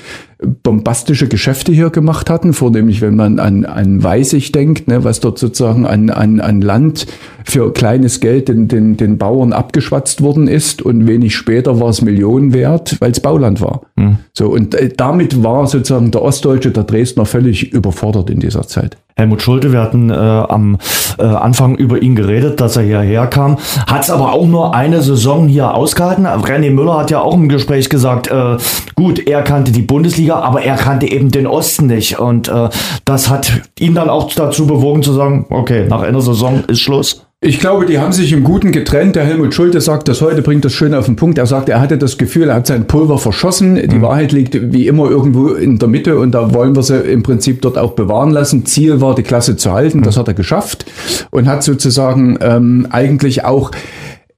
bombastische 0.62 1.28
Geschäfte 1.28 1.72
hier 1.72 1.88
gemacht 1.88 2.28
hatten, 2.28 2.52
vornehmlich 2.52 3.00
wenn 3.00 3.16
man 3.16 3.38
an, 3.38 3.64
an 3.64 4.02
Weißig 4.02 4.52
denkt, 4.52 4.86
ne, 4.86 5.02
was 5.02 5.20
dort 5.20 5.38
sozusagen 5.38 5.86
an, 5.86 6.10
an, 6.10 6.40
an 6.40 6.60
Land 6.60 7.06
für 7.44 7.72
kleines 7.72 8.20
Geld 8.20 8.48
den, 8.48 8.68
den, 8.68 8.98
den 8.98 9.16
Bauern 9.16 9.54
abgeschwatzt 9.54 10.20
worden 10.20 10.46
ist 10.46 10.82
und 10.82 11.06
wenig 11.06 11.36
später 11.36 11.80
war 11.80 11.88
es 11.88 12.02
Millionen 12.02 12.52
wert, 12.52 12.96
weil 13.00 13.12
es 13.12 13.20
Bauland 13.20 13.62
war. 13.62 13.82
Mhm. 13.96 14.18
So, 14.34 14.48
und 14.48 14.74
äh, 14.74 14.90
damit 14.94 15.42
war 15.42 15.66
sozusagen 15.66 16.10
der 16.10 16.22
Ostdeutsche, 16.22 16.70
der 16.70 16.84
Dresdner 16.84 17.24
völlig 17.24 17.72
überfordert 17.72 18.28
in 18.28 18.40
dieser 18.40 18.66
Zeit. 18.66 18.98
Helmut 19.18 19.40
Schulte, 19.40 19.72
wir 19.72 19.80
hatten 19.80 20.10
äh, 20.10 20.14
am 20.14 20.76
äh, 21.18 21.22
Anfang 21.22 21.74
über 21.76 22.02
ihn 22.02 22.16
geredet, 22.16 22.60
dass 22.60 22.76
er 22.76 22.82
hierher 22.82 23.26
kam, 23.26 23.56
hat 23.86 24.02
es 24.02 24.10
aber 24.10 24.34
auch 24.34 24.46
nur 24.46 24.74
eine 24.74 25.00
Saison 25.00 25.48
hier 25.48 25.74
ausgehalten. 25.74 26.26
René 26.26 26.70
Müller 26.70 26.98
hat 26.98 27.10
ja 27.10 27.20
auch 27.20 27.32
im 27.32 27.48
Gespräch 27.48 27.88
gesagt, 27.88 28.28
äh, 28.28 28.58
gut, 28.94 29.26
er 29.26 29.40
kannte 29.40 29.72
die 29.72 29.80
Bundesliga, 29.80 30.40
aber 30.40 30.60
er 30.60 30.76
kannte 30.76 31.10
eben 31.10 31.30
den 31.30 31.46
Osten 31.46 31.86
nicht. 31.86 32.18
Und 32.18 32.48
äh, 32.48 32.68
das 33.06 33.30
hat 33.30 33.50
ihn 33.78 33.94
dann 33.94 34.10
auch 34.10 34.30
dazu 34.34 34.66
bewogen 34.66 35.02
zu 35.02 35.14
sagen, 35.14 35.46
okay, 35.48 35.86
nach 35.88 36.02
einer 36.02 36.20
Saison 36.20 36.64
ist 36.66 36.80
Schluss. 36.80 37.25
Ich 37.46 37.60
glaube, 37.60 37.86
die 37.86 38.00
haben 38.00 38.10
sich 38.10 38.32
im 38.32 38.42
Guten 38.42 38.72
getrennt. 38.72 39.14
Der 39.14 39.24
Helmut 39.24 39.54
Schulte 39.54 39.80
sagt 39.80 40.08
das 40.08 40.20
heute, 40.20 40.42
bringt 40.42 40.64
das 40.64 40.72
schön 40.72 40.92
auf 40.94 41.04
den 41.04 41.14
Punkt. 41.14 41.38
Er 41.38 41.46
sagt, 41.46 41.68
er 41.68 41.80
hatte 41.80 41.96
das 41.96 42.18
Gefühl, 42.18 42.48
er 42.48 42.56
hat 42.56 42.66
sein 42.66 42.88
Pulver 42.88 43.18
verschossen. 43.18 43.76
Die 43.76 43.98
mhm. 43.98 44.02
Wahrheit 44.02 44.32
liegt 44.32 44.72
wie 44.72 44.88
immer 44.88 45.08
irgendwo 45.08 45.50
in 45.50 45.78
der 45.78 45.86
Mitte 45.86 46.18
und 46.18 46.32
da 46.32 46.52
wollen 46.52 46.74
wir 46.74 46.82
sie 46.82 46.98
im 46.98 47.22
Prinzip 47.22 47.62
dort 47.62 47.78
auch 47.78 47.92
bewahren 47.92 48.32
lassen. 48.32 48.66
Ziel 48.66 49.00
war, 49.00 49.14
die 49.14 49.22
Klasse 49.22 49.56
zu 49.56 49.70
halten. 49.70 50.02
Das 50.02 50.16
mhm. 50.16 50.20
hat 50.20 50.28
er 50.28 50.34
geschafft 50.34 50.86
und 51.30 51.46
hat 51.46 51.62
sozusagen 51.62 52.36
ähm, 52.40 52.88
eigentlich 52.90 53.44
auch 53.44 53.70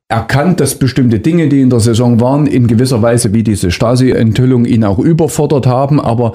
erkannt, 0.09 0.61
dass 0.61 0.74
bestimmte 0.74 1.18
Dinge, 1.18 1.48
die 1.48 1.62
in 1.62 1.70
der 1.70 1.80
Saison 1.80 2.20
waren, 2.20 2.46
in 2.46 2.66
gewisser 2.66 3.00
Weise 3.00 3.32
wie 3.34 3.42
diese 3.42 3.70
Stasi-Enthüllung 3.70 4.64
ihn 4.64 4.84
auch 4.84 4.98
überfordert 4.98 5.66
haben, 5.66 6.00
aber 6.00 6.32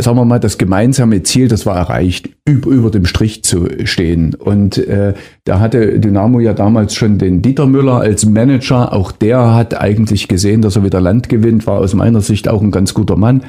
sagen 0.00 0.16
wir 0.16 0.24
mal, 0.24 0.40
das 0.40 0.58
gemeinsame 0.58 1.22
Ziel, 1.22 1.48
das 1.48 1.66
war 1.66 1.76
erreicht, 1.76 2.30
über, 2.46 2.70
über 2.70 2.90
dem 2.90 3.04
Strich 3.04 3.42
zu 3.44 3.68
stehen. 3.84 4.34
Und 4.34 4.78
äh, 4.78 5.14
da 5.44 5.58
hatte 5.58 5.98
Dynamo 5.98 6.38
ja 6.38 6.52
damals 6.52 6.94
schon 6.94 7.18
den 7.18 7.42
Dieter 7.42 7.66
Müller 7.66 7.96
als 7.96 8.24
Manager. 8.24 8.92
Auch 8.92 9.10
der 9.10 9.54
hat 9.54 9.80
eigentlich 9.80 10.28
gesehen, 10.28 10.62
dass 10.62 10.76
er 10.76 10.84
wieder 10.84 11.00
Land 11.00 11.28
gewinnt, 11.28 11.66
war 11.66 11.80
aus 11.80 11.94
meiner 11.94 12.20
Sicht 12.20 12.48
auch 12.48 12.62
ein 12.62 12.70
ganz 12.70 12.94
guter 12.94 13.16
Mann, 13.16 13.42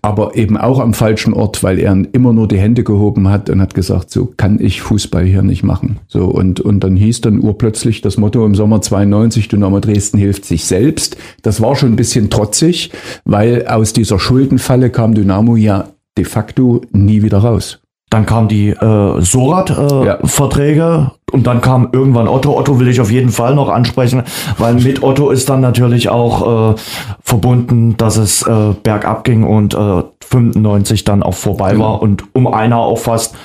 aber 0.00 0.34
eben 0.34 0.56
auch 0.56 0.78
am 0.78 0.94
falschen 0.94 1.34
Ort, 1.34 1.62
weil 1.62 1.78
er 1.78 1.94
immer 2.12 2.32
nur 2.32 2.48
die 2.48 2.58
Hände 2.58 2.84
gehoben 2.84 3.28
hat 3.28 3.50
und 3.50 3.60
hat 3.60 3.74
gesagt, 3.74 4.10
so 4.10 4.32
kann 4.36 4.58
ich 4.60 4.80
Fußball 4.80 5.24
hier 5.24 5.42
nicht 5.42 5.62
machen. 5.62 5.98
So 6.08 6.24
und 6.24 6.60
und 6.60 6.80
dann 6.80 6.96
hieß 6.96 7.20
dann 7.20 7.40
urplötzlich 7.40 8.00
das 8.00 8.16
Motto 8.16 8.46
im 8.46 8.54
Sommer 8.54 8.80
92, 8.80 9.48
Dynamo 9.48 9.80
Dresden 9.80 10.16
hilft 10.16 10.46
sich 10.46 10.64
selbst. 10.64 11.18
Das 11.42 11.60
war 11.60 11.76
schon 11.76 11.92
ein 11.92 11.96
bisschen 11.96 12.30
trotzig, 12.30 12.92
weil 13.26 13.66
aus 13.66 13.92
dieser 13.92 14.18
Schuldenfalle 14.18 14.88
kam 14.88 15.12
Dynamo 15.12 15.56
ja 15.56 15.88
de 16.16 16.24
facto 16.24 16.80
nie 16.92 17.22
wieder 17.22 17.38
raus. 17.38 17.80
Dann 18.08 18.24
kamen 18.24 18.46
die 18.48 18.68
äh, 18.70 19.20
Sorat-Verträge 19.20 20.80
äh, 20.80 20.86
ja. 20.86 21.12
Und 21.36 21.46
dann 21.46 21.60
kam 21.60 21.90
irgendwann 21.92 22.28
Otto. 22.28 22.58
Otto 22.58 22.80
will 22.80 22.88
ich 22.88 22.98
auf 22.98 23.10
jeden 23.10 23.28
Fall 23.28 23.54
noch 23.54 23.68
ansprechen, 23.68 24.22
weil 24.56 24.74
mit 24.74 25.02
Otto 25.02 25.28
ist 25.28 25.50
dann 25.50 25.60
natürlich 25.60 26.08
auch 26.08 26.72
äh, 26.72 26.74
verbunden, 27.22 27.94
dass 27.98 28.16
es 28.16 28.40
äh, 28.46 28.72
bergab 28.82 29.22
ging 29.24 29.44
und 29.44 29.74
äh, 29.74 30.02
95 30.24 31.04
dann 31.04 31.22
auch 31.22 31.34
vorbei 31.34 31.72
genau. 31.72 31.84
war 31.84 32.02
und 32.02 32.24
um 32.34 32.46
einer 32.46 32.78
auch 32.78 32.98
fast 32.98 33.36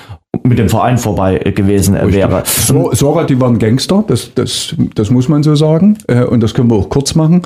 mit 0.43 0.57
dem 0.57 0.69
Verein 0.69 0.97
vorbei 0.97 1.37
gewesen 1.39 1.95
Richtig. 1.95 2.15
wäre. 2.15 2.43
So, 2.45 2.91
Sora, 2.93 3.25
die 3.25 3.39
waren 3.39 3.59
Gangster, 3.59 4.03
das, 4.07 4.33
das, 4.33 4.75
das 4.95 5.09
muss 5.09 5.27
man 5.27 5.43
so 5.43 5.55
sagen. 5.55 5.97
Äh, 6.07 6.23
und 6.23 6.41
das 6.41 6.53
können 6.53 6.69
wir 6.71 6.77
auch 6.77 6.89
kurz 6.89 7.15
machen. 7.15 7.41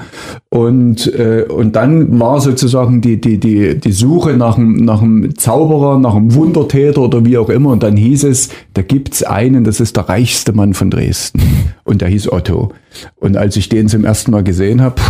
Und, 0.50 1.14
äh, 1.14 1.46
und 1.50 1.76
dann 1.76 2.20
war 2.20 2.40
sozusagen 2.40 3.02
die, 3.02 3.20
die, 3.20 3.40
die, 3.40 3.80
die 3.80 3.92
Suche 3.92 4.34
nach 4.34 4.58
einem, 4.58 4.86
nach 4.86 5.02
einem 5.02 5.36
Zauberer, 5.36 5.98
nach 5.98 6.16
einem 6.16 6.36
Wundertäter 6.36 7.02
oder 7.02 7.26
wie 7.26 7.38
auch 7.38 7.50
immer. 7.50 7.72
Und 7.72 7.84
dann 7.84 7.98
hieß 7.98 8.24
es, 8.26 8.50
da 8.76 8.82
gibt's 8.82 9.24
einen, 9.24 9.64
das 9.64 9.80
ist 9.80 9.98
der 9.98 10.08
reichste 10.08 10.54
Mann 10.54 10.74
von 10.74 10.92
Dresden. 10.92 11.42
Und 11.84 12.02
der 12.02 12.10
hieß 12.10 12.32
Otto. 12.32 12.72
Und 13.16 13.38
als 13.38 13.56
ich 13.56 13.70
den 13.70 13.88
zum 13.88 14.06
ersten 14.06 14.32
Mal 14.32 14.44
gesehen 14.44 14.82
habe, 14.82 15.02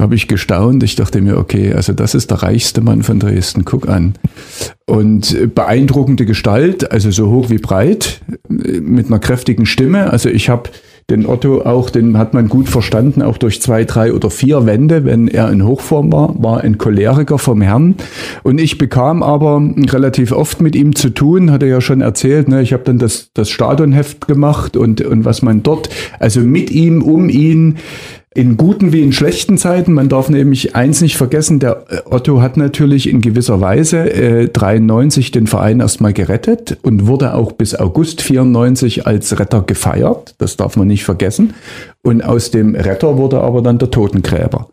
habe 0.00 0.14
ich 0.14 0.28
gestaunt. 0.28 0.82
Ich 0.82 0.96
dachte 0.96 1.20
mir, 1.20 1.38
okay, 1.38 1.72
also 1.72 1.92
das 1.92 2.14
ist 2.14 2.30
der 2.30 2.42
reichste 2.42 2.80
Mann 2.80 3.02
von 3.02 3.20
Dresden. 3.20 3.64
Guck 3.64 3.88
an. 3.88 4.14
Und 4.86 5.54
beeindruckende 5.54 6.26
Gestalt, 6.26 6.90
also 6.90 7.10
so 7.10 7.30
hoch 7.30 7.50
wie 7.50 7.58
breit, 7.58 8.20
mit 8.48 9.06
einer 9.06 9.18
kräftigen 9.18 9.66
Stimme. 9.66 10.10
Also 10.10 10.28
ich 10.28 10.48
habe 10.48 10.70
den 11.10 11.26
Otto 11.26 11.62
auch, 11.62 11.90
den 11.90 12.16
hat 12.16 12.32
man 12.32 12.48
gut 12.48 12.68
verstanden, 12.68 13.20
auch 13.20 13.36
durch 13.36 13.60
zwei, 13.60 13.84
drei 13.84 14.12
oder 14.12 14.30
vier 14.30 14.64
Wände, 14.64 15.04
wenn 15.04 15.28
er 15.28 15.50
in 15.50 15.66
Hochform 15.66 16.10
war, 16.12 16.34
war 16.42 16.62
ein 16.62 16.78
Choleriker 16.78 17.38
vom 17.38 17.60
Herrn. 17.60 17.96
Und 18.42 18.58
ich 18.58 18.78
bekam 18.78 19.22
aber 19.22 19.62
relativ 19.90 20.32
oft 20.32 20.62
mit 20.62 20.74
ihm 20.74 20.94
zu 20.94 21.10
tun, 21.10 21.50
hat 21.50 21.62
er 21.62 21.68
ja 21.68 21.80
schon 21.82 22.00
erzählt, 22.00 22.48
ne, 22.48 22.62
ich 22.62 22.72
habe 22.72 22.84
dann 22.84 22.98
das, 22.98 23.30
das 23.34 23.50
Stadionheft 23.50 24.26
gemacht 24.26 24.76
und, 24.76 25.02
und 25.02 25.26
was 25.26 25.42
man 25.42 25.62
dort, 25.62 25.90
also 26.18 26.40
mit 26.40 26.70
ihm, 26.70 27.02
um 27.02 27.28
ihn, 27.28 27.76
in 28.34 28.56
guten 28.56 28.92
wie 28.92 29.02
in 29.02 29.12
schlechten 29.12 29.56
Zeiten. 29.56 29.92
Man 29.92 30.08
darf 30.08 30.28
nämlich 30.28 30.74
eins 30.74 31.00
nicht 31.00 31.16
vergessen, 31.16 31.60
der 31.60 31.84
äh, 31.88 31.98
Otto 32.04 32.42
hat 32.42 32.56
natürlich 32.56 33.08
in 33.08 33.20
gewisser 33.20 33.60
Weise 33.60 34.12
äh, 34.12 34.48
93 34.48 35.30
den 35.30 35.46
Verein 35.46 35.78
erstmal 35.80 36.12
gerettet 36.12 36.78
und 36.82 37.06
wurde 37.06 37.34
auch 37.34 37.52
bis 37.52 37.76
August 37.76 38.22
94 38.22 39.06
als 39.06 39.38
Retter 39.38 39.62
gefeiert. 39.62 40.34
Das 40.38 40.56
darf 40.56 40.76
man 40.76 40.88
nicht 40.88 41.04
vergessen. 41.04 41.54
Und 42.02 42.22
aus 42.22 42.50
dem 42.50 42.74
Retter 42.74 43.16
wurde 43.18 43.40
aber 43.40 43.62
dann 43.62 43.78
der 43.78 43.92
Totengräber. 43.92 44.68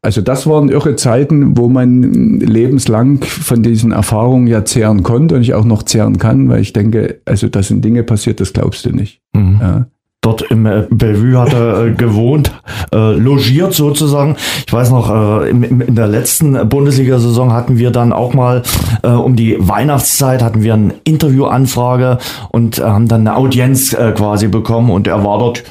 Also 0.00 0.20
das 0.20 0.46
waren 0.46 0.68
irre 0.68 0.96
Zeiten, 0.96 1.56
wo 1.56 1.68
man 1.68 2.40
lebenslang 2.40 3.22
von 3.22 3.62
diesen 3.62 3.92
Erfahrungen 3.92 4.46
ja 4.46 4.64
zehren 4.64 5.02
konnte 5.02 5.36
und 5.36 5.42
ich 5.42 5.54
auch 5.54 5.64
noch 5.64 5.82
zehren 5.82 6.18
kann, 6.18 6.48
weil 6.48 6.60
ich 6.60 6.74
denke, 6.74 7.20
also 7.24 7.48
da 7.48 7.62
sind 7.62 7.84
Dinge 7.84 8.02
passiert, 8.02 8.40
das 8.40 8.52
glaubst 8.52 8.84
du 8.84 8.90
nicht. 8.90 9.20
Mhm. 9.32 9.58
Ja 9.60 9.86
dort 10.24 10.42
im 10.42 10.66
äh, 10.66 10.86
Bellevue 10.90 11.38
hat 11.38 11.52
er 11.52 11.86
äh, 11.86 11.90
gewohnt, 11.92 12.52
äh, 12.92 13.12
logiert 13.12 13.74
sozusagen. 13.74 14.36
Ich 14.66 14.72
weiß 14.72 14.90
noch, 14.90 15.42
äh, 15.42 15.50
in, 15.50 15.62
in 15.80 15.94
der 15.94 16.06
letzten 16.06 16.68
Bundesliga-Saison 16.68 17.52
hatten 17.52 17.78
wir 17.78 17.90
dann 17.90 18.12
auch 18.12 18.34
mal 18.34 18.62
äh, 19.02 19.08
um 19.08 19.36
die 19.36 19.56
Weihnachtszeit 19.58 20.42
hatten 20.42 20.62
wir 20.62 20.74
eine 20.74 20.94
Interviewanfrage 21.04 22.18
und 22.50 22.78
äh, 22.78 22.82
haben 22.82 23.08
dann 23.08 23.26
eine 23.26 23.36
Audienz 23.36 23.92
äh, 23.92 24.12
quasi 24.12 24.48
bekommen 24.48 24.90
und 24.90 25.06
er 25.06 25.24
war 25.24 25.38
dort 25.38 25.62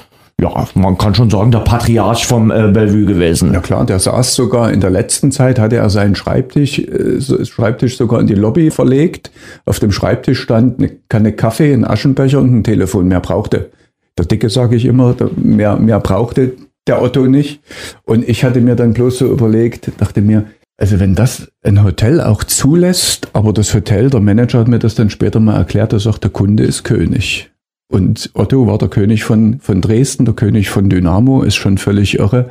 ja, 0.42 0.68
man 0.74 0.98
kann 0.98 1.14
schon 1.14 1.30
sagen, 1.30 1.52
der 1.52 1.60
Patriarch 1.60 2.26
vom 2.26 2.52
äh, 2.52 2.68
Bellevue 2.68 3.06
gewesen. 3.06 3.54
Ja 3.54 3.60
klar, 3.60 3.86
der 3.86 4.00
saß 4.00 4.34
sogar 4.34 4.72
in 4.72 4.82
der 4.82 4.90
letzten 4.90 5.32
Zeit, 5.32 5.60
hatte 5.60 5.78
er 5.78 5.90
seinen 5.90 6.16
Schreibtisch, 6.16 6.80
äh, 6.80 7.22
Schreibtisch 7.46 7.98
sogar 7.98 8.20
in 8.20 8.28
die 8.28 8.34
Lobby 8.34 8.72
verlegt. 8.72 9.32
Auf 9.66 9.80
dem 9.80 9.92
Schreibtisch 9.92 10.42
stand 10.42 10.80
eine 10.80 10.90
Kanne 11.08 11.34
Kaffee, 11.34 11.72
ein 11.72 11.86
Aschenbecher 11.86 12.40
und 12.40 12.54
ein 12.54 12.64
Telefon. 12.64 13.08
Mehr 13.08 13.20
brauchte 13.22 13.70
der 14.18 14.26
Dicke, 14.26 14.50
sage 14.50 14.76
ich 14.76 14.86
immer, 14.86 15.16
mehr, 15.36 15.78
mehr 15.78 16.00
brauchte 16.00 16.54
der 16.88 17.02
Otto 17.02 17.26
nicht. 17.28 17.62
Und 18.04 18.28
ich 18.28 18.44
hatte 18.44 18.62
mir 18.62 18.76
dann 18.76 18.94
bloß 18.94 19.20
so 19.20 19.32
überlegt, 19.32 19.92
dachte 20.00 20.22
mir, 20.22 20.46
also 20.78 21.00
wenn 21.00 21.16
das 21.16 21.52
ein 21.64 21.84
Hotel 21.84 22.20
auch 22.20 22.44
zulässt, 22.44 23.30
aber 23.34 23.54
das 23.54 23.74
Hotel, 23.74 24.10
der 24.10 24.20
Manager 24.20 24.60
hat 24.60 24.68
mir 24.68 24.80
das 24.80 24.96
dann 24.96 25.10
später 25.10 25.40
mal 25.40 25.56
erklärt, 25.56 25.94
er 25.94 26.00
sagt, 26.00 26.24
der 26.24 26.32
Kunde 26.32 26.64
ist 26.64 26.84
König. 26.84 27.52
Und 27.92 28.32
Otto 28.34 28.66
war 28.66 28.80
der 28.80 28.88
König 28.88 29.24
von, 29.24 29.60
von 29.60 29.80
Dresden, 29.80 30.26
der 30.26 30.34
König 30.34 30.72
von 30.72 30.90
Dynamo, 30.90 31.44
ist 31.44 31.56
schon 31.56 31.78
völlig 31.78 32.18
irre. 32.18 32.50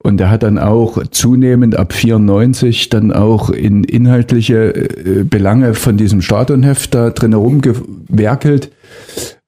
Und 0.00 0.20
er 0.20 0.30
hat 0.30 0.44
dann 0.44 0.58
auch 0.58 1.02
zunehmend 1.10 1.74
ab 1.74 1.92
94 1.92 2.88
dann 2.88 3.12
auch 3.12 3.50
in 3.50 3.82
inhaltliche 3.82 4.74
äh, 4.74 5.24
Belange 5.24 5.74
von 5.74 5.96
diesem 5.96 6.22
Stadionheft 6.22 6.94
da 6.94 7.10
drin 7.10 7.32
herumgewerkelt. 7.32 8.70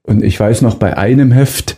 Und 0.08 0.24
ich 0.24 0.40
weiß 0.40 0.62
noch, 0.62 0.74
bei 0.74 0.96
einem 0.96 1.30
Heft, 1.30 1.76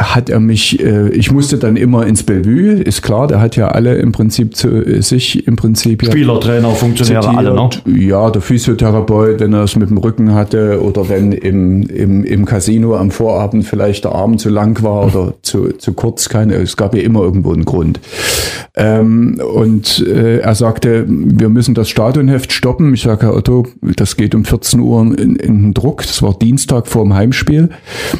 hat 0.00 0.30
er 0.30 0.40
mich, 0.40 0.80
äh, 0.80 1.10
ich 1.10 1.30
musste 1.30 1.58
dann 1.58 1.76
immer 1.76 2.06
ins 2.06 2.22
Bellevue, 2.22 2.82
ist 2.82 3.02
klar, 3.02 3.26
der 3.26 3.42
hat 3.42 3.56
ja 3.56 3.68
alle 3.68 3.96
im 3.96 4.10
Prinzip 4.10 4.56
zu 4.56 4.68
äh, 4.68 5.02
sich 5.02 5.46
im 5.46 5.56
Prinzip. 5.56 6.02
Spieler, 6.02 6.40
Trainer, 6.40 6.70
Funktionäre, 6.70 7.20
zitiert. 7.20 7.38
alle, 7.38 7.54
ne? 7.54 7.68
Ja, 7.84 8.30
der 8.30 8.40
Physiotherapeut, 8.40 9.40
wenn 9.40 9.52
er 9.52 9.64
es 9.64 9.76
mit 9.76 9.90
dem 9.90 9.98
Rücken 9.98 10.32
hatte 10.32 10.82
oder 10.82 11.10
wenn 11.10 11.32
im, 11.32 11.82
im, 11.82 12.24
im 12.24 12.44
Casino 12.46 12.96
am 12.96 13.10
Vorabend 13.10 13.66
vielleicht 13.66 14.04
der 14.04 14.12
Arm 14.12 14.38
zu 14.38 14.48
lang 14.48 14.82
war 14.82 15.06
oder 15.06 15.34
zu, 15.42 15.72
zu 15.74 15.92
kurz, 15.92 16.30
keine, 16.30 16.54
es 16.54 16.78
gab 16.78 16.94
ja 16.94 17.02
immer 17.02 17.20
irgendwo 17.20 17.52
einen 17.52 17.66
Grund. 17.66 18.00
Ähm, 18.74 19.40
und 19.54 19.98
äh, 20.06 20.38
er 20.38 20.54
sagte, 20.54 21.04
wir 21.06 21.50
müssen 21.50 21.74
das 21.74 21.90
Stadionheft 21.90 22.52
stoppen. 22.52 22.94
Ich 22.94 23.02
sage, 23.02 23.26
Herr 23.26 23.36
Otto, 23.36 23.66
das 23.82 24.16
geht 24.16 24.34
um 24.34 24.44
14 24.44 24.80
Uhr 24.80 25.00
in, 25.02 25.36
in 25.36 25.62
den 25.62 25.74
Druck. 25.74 26.02
Das 26.02 26.22
war 26.22 26.34
Dienstag 26.34 26.86
vor 26.86 27.04
dem 27.04 27.14
Heimspiel. 27.14 27.68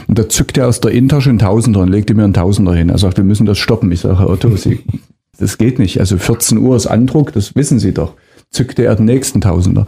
Und 0.08 0.18
da 0.18 0.28
zückte 0.28 0.60
er 0.60 0.68
aus 0.68 0.80
der 0.80 0.90
Intasche 0.90 1.30
einen 1.30 1.38
Tausender 1.38 1.80
und 1.80 1.88
legte 1.88 2.14
mir 2.14 2.24
einen 2.24 2.34
Tausender 2.34 2.74
hin. 2.74 2.90
Er 2.90 2.98
sagt, 2.98 3.16
wir 3.16 3.24
müssen 3.24 3.46
das 3.46 3.58
stoppen. 3.58 3.90
Ich 3.92 4.00
sage, 4.00 4.18
Herr 4.18 4.28
Otto, 4.28 4.54
Sie, 4.56 4.80
das 5.38 5.56
geht 5.56 5.78
nicht. 5.78 6.00
Also 6.00 6.18
14 6.18 6.58
Uhr 6.58 6.76
ist 6.76 6.86
Andruck, 6.86 7.32
das 7.32 7.54
wissen 7.56 7.78
Sie 7.78 7.92
doch 7.92 8.14
zückte 8.52 8.84
er 8.84 8.94
den 8.94 9.06
nächsten 9.06 9.40
Tausender. 9.40 9.86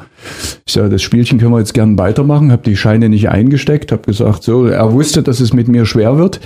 Ich 0.66 0.72
sage, 0.72 0.88
das 0.88 1.02
Spielchen 1.02 1.38
können 1.38 1.52
wir 1.52 1.58
jetzt 1.58 1.74
gern 1.74 1.98
weitermachen, 1.98 2.50
habe 2.50 2.62
die 2.62 2.76
Scheine 2.76 3.10
nicht 3.10 3.28
eingesteckt, 3.28 3.92
habe 3.92 4.02
gesagt, 4.02 4.42
so, 4.44 4.64
er 4.64 4.92
wusste, 4.94 5.22
dass 5.22 5.40
es 5.40 5.52
mit 5.52 5.68
mir 5.68 5.84
schwer 5.84 6.16
wird, 6.16 6.40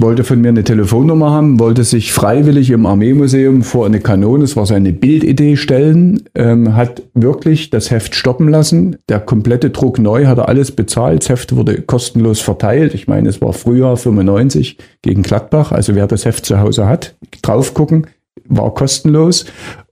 wollte 0.00 0.24
von 0.24 0.40
mir 0.40 0.48
eine 0.48 0.64
Telefonnummer 0.64 1.30
haben, 1.30 1.60
wollte 1.60 1.84
sich 1.84 2.12
freiwillig 2.12 2.70
im 2.70 2.84
Armeemuseum 2.84 3.62
vor 3.62 3.86
eine 3.86 4.00
Kanone, 4.00 4.40
das 4.40 4.56
war 4.56 4.66
seine 4.66 4.92
Bildidee, 4.92 5.56
stellen, 5.56 6.24
ähm, 6.34 6.74
hat 6.74 7.02
wirklich 7.14 7.70
das 7.70 7.92
Heft 7.92 8.16
stoppen 8.16 8.48
lassen, 8.48 8.96
der 9.08 9.20
komplette 9.20 9.70
Druck 9.70 10.00
neu, 10.00 10.26
hat 10.26 10.38
er 10.38 10.48
alles 10.48 10.72
bezahlt, 10.72 11.22
das 11.22 11.28
Heft 11.28 11.54
wurde 11.54 11.80
kostenlos 11.80 12.40
verteilt, 12.40 12.94
ich 12.94 13.06
meine, 13.06 13.28
es 13.28 13.40
war 13.40 13.52
Frühjahr 13.52 13.96
95 13.96 14.78
gegen 15.02 15.22
Gladbach, 15.22 15.70
also 15.70 15.94
wer 15.94 16.08
das 16.08 16.24
Heft 16.24 16.44
zu 16.44 16.58
Hause 16.58 16.88
hat, 16.88 17.14
drauf 17.40 17.72
gucken, 17.72 18.08
war 18.50 18.74
kostenlos 18.74 19.46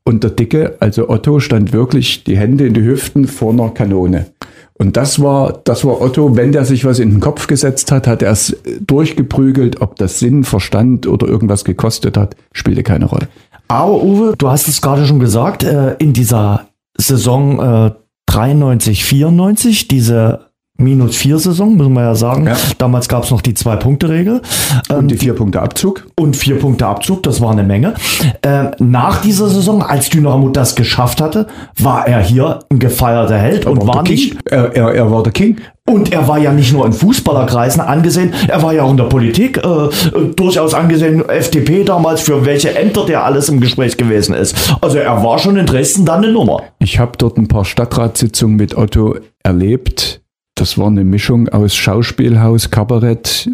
und 0.04 0.24
der 0.24 0.30
Dicke, 0.30 0.76
also 0.80 1.08
Otto, 1.08 1.40
stand 1.40 1.72
wirklich 1.72 2.24
die 2.24 2.36
Hände 2.36 2.66
in 2.66 2.74
die 2.74 2.82
Hüften 2.82 3.26
vor 3.26 3.52
einer 3.52 3.70
Kanone. 3.70 4.26
Und 4.74 4.96
das 4.96 5.20
war, 5.20 5.60
das 5.64 5.84
war 5.84 6.00
Otto, 6.00 6.36
wenn 6.36 6.52
der 6.52 6.64
sich 6.64 6.84
was 6.84 6.98
in 6.98 7.10
den 7.10 7.20
Kopf 7.20 7.46
gesetzt 7.46 7.90
hat, 7.90 8.06
hat 8.06 8.22
er 8.22 8.30
es 8.30 8.56
durchgeprügelt, 8.80 9.80
ob 9.80 9.96
das 9.96 10.18
Sinn, 10.18 10.44
Verstand 10.44 11.06
oder 11.06 11.26
irgendwas 11.26 11.64
gekostet 11.64 12.16
hat, 12.16 12.36
spielte 12.52 12.84
keine 12.84 13.06
Rolle. 13.06 13.28
Aber 13.66 14.02
Uwe, 14.02 14.34
du 14.38 14.48
hast 14.48 14.68
es 14.68 14.80
gerade 14.80 15.04
schon 15.04 15.18
gesagt, 15.18 15.64
äh, 15.64 15.94
in 15.98 16.12
dieser 16.12 16.68
Saison 16.96 17.94
93, 18.26 19.04
94, 19.04 19.88
diese 19.88 20.47
minus 20.78 21.16
vier 21.16 21.38
Saison, 21.38 21.76
müssen 21.76 21.92
wir 21.92 22.02
ja 22.02 22.14
sagen. 22.14 22.46
Ja. 22.46 22.56
Damals 22.78 23.08
gab 23.08 23.24
es 23.24 23.30
noch 23.30 23.42
die 23.42 23.54
Zwei-Punkte-Regel. 23.54 24.40
Und 24.88 24.96
ähm, 24.96 25.08
die 25.08 25.16
vier 25.16 25.34
Punkte 25.34 25.60
Abzug. 25.60 26.06
Und 26.16 26.36
vier 26.36 26.58
Punkte 26.58 26.86
Abzug, 26.86 27.22
das 27.24 27.40
war 27.40 27.50
eine 27.50 27.64
Menge. 27.64 27.94
Ähm, 28.42 28.70
nach 28.78 29.20
dieser 29.20 29.48
Saison, 29.48 29.82
als 29.82 30.08
Dynamo 30.08 30.48
das 30.50 30.76
geschafft 30.76 31.20
hatte, 31.20 31.48
war 31.78 32.06
er 32.06 32.20
hier 32.20 32.60
ein 32.70 32.78
gefeierter 32.78 33.36
Held 33.36 33.66
und 33.66 33.86
war 33.86 34.02
nicht. 34.04 34.36
Er, 34.44 34.74
er, 34.74 34.94
er 34.94 35.10
war 35.10 35.22
der 35.24 35.32
King. 35.32 35.56
Und 35.84 36.12
er 36.12 36.28
war 36.28 36.38
ja 36.38 36.52
nicht 36.52 36.72
nur 36.72 36.84
in 36.84 36.92
Fußballerkreisen 36.92 37.80
angesehen, 37.80 38.34
er 38.46 38.62
war 38.62 38.74
ja 38.74 38.82
auch 38.82 38.90
in 38.90 38.98
der 38.98 39.04
Politik 39.04 39.56
äh, 39.56 39.88
durchaus 40.36 40.74
angesehen, 40.74 41.26
FDP 41.26 41.82
damals, 41.82 42.20
für 42.20 42.44
welche 42.44 42.76
Ämter 42.76 43.06
der 43.06 43.24
alles 43.24 43.48
im 43.48 43.58
Gespräch 43.58 43.96
gewesen 43.96 44.34
ist. 44.34 44.76
Also 44.82 44.98
er 44.98 45.24
war 45.24 45.38
schon 45.38 45.56
in 45.56 45.64
Dresden 45.64 46.04
dann 46.04 46.22
eine 46.22 46.30
Nummer. 46.30 46.62
Ich 46.78 46.98
habe 46.98 47.12
dort 47.16 47.38
ein 47.38 47.48
paar 47.48 47.64
Stadtratssitzungen 47.64 48.56
mit 48.56 48.76
Otto 48.76 49.16
erlebt 49.42 50.20
das 50.60 50.78
war 50.78 50.88
eine 50.88 51.04
Mischung 51.04 51.48
aus 51.48 51.74
Schauspielhaus, 51.74 52.70
Kabarett, 52.70 53.48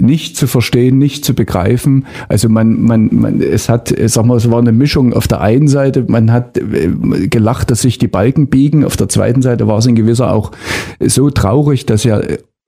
nicht 0.00 0.36
zu 0.36 0.46
verstehen, 0.46 0.98
nicht 0.98 1.24
zu 1.24 1.34
begreifen. 1.34 2.06
Also 2.28 2.48
man, 2.48 2.82
man, 2.82 3.08
man, 3.12 3.40
es 3.40 3.68
hat, 3.68 3.94
sag 4.06 4.26
mal, 4.26 4.36
es 4.36 4.50
war 4.50 4.58
eine 4.58 4.72
Mischung. 4.72 5.12
Auf 5.12 5.28
der 5.28 5.40
einen 5.40 5.68
Seite, 5.68 6.04
man 6.08 6.30
hat 6.30 6.58
äh, 6.58 6.90
gelacht, 7.28 7.70
dass 7.70 7.82
sich 7.82 7.98
die 7.98 8.08
Balken 8.08 8.48
biegen. 8.48 8.84
Auf 8.84 8.96
der 8.96 9.08
zweiten 9.08 9.42
Seite 9.42 9.66
war 9.66 9.78
es 9.78 9.86
in 9.86 9.94
gewisser 9.94 10.32
auch 10.32 10.52
so 11.00 11.30
traurig, 11.30 11.86
dass 11.86 12.04
ja 12.04 12.20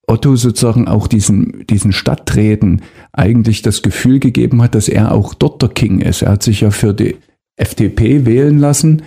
Otto 0.06 0.34
sozusagen 0.34 0.88
auch 0.88 1.06
diesen, 1.06 1.64
diesen 1.68 1.92
Stadträten 1.92 2.82
eigentlich 3.12 3.62
das 3.62 3.82
Gefühl 3.82 4.18
gegeben 4.18 4.60
hat, 4.62 4.74
dass 4.74 4.88
er 4.88 5.12
auch 5.12 5.34
dort 5.34 5.62
der 5.62 5.68
King 5.68 6.00
ist. 6.00 6.22
Er 6.22 6.32
hat 6.32 6.42
sich 6.42 6.62
ja 6.62 6.70
für 6.70 6.92
die 6.92 7.16
FDP 7.56 8.26
wählen 8.26 8.58
lassen 8.58 9.02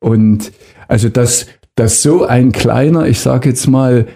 und 0.00 0.52
also 0.88 1.08
dass, 1.08 1.46
dass 1.74 2.02
so 2.02 2.24
ein 2.24 2.52
kleiner, 2.52 3.06
ich 3.06 3.20
sage 3.20 3.50
jetzt 3.50 3.66
mal, 3.66 4.06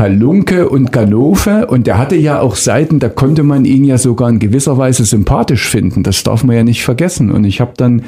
Halunke 0.00 0.68
und 0.68 0.90
Ganove 0.90 1.66
und 1.66 1.86
der 1.86 1.98
hatte 1.98 2.16
ja 2.16 2.40
auch 2.40 2.56
Seiten, 2.56 2.98
da 2.98 3.08
konnte 3.08 3.42
man 3.42 3.64
ihn 3.64 3.84
ja 3.84 3.98
sogar 3.98 4.28
in 4.28 4.38
gewisser 4.38 4.78
Weise 4.78 5.04
sympathisch 5.04 5.68
finden. 5.68 6.02
Das 6.02 6.22
darf 6.24 6.42
man 6.42 6.56
ja 6.56 6.64
nicht 6.64 6.82
vergessen. 6.82 7.30
Und 7.30 7.44
ich 7.44 7.60
habe 7.60 7.74
dann 7.76 8.02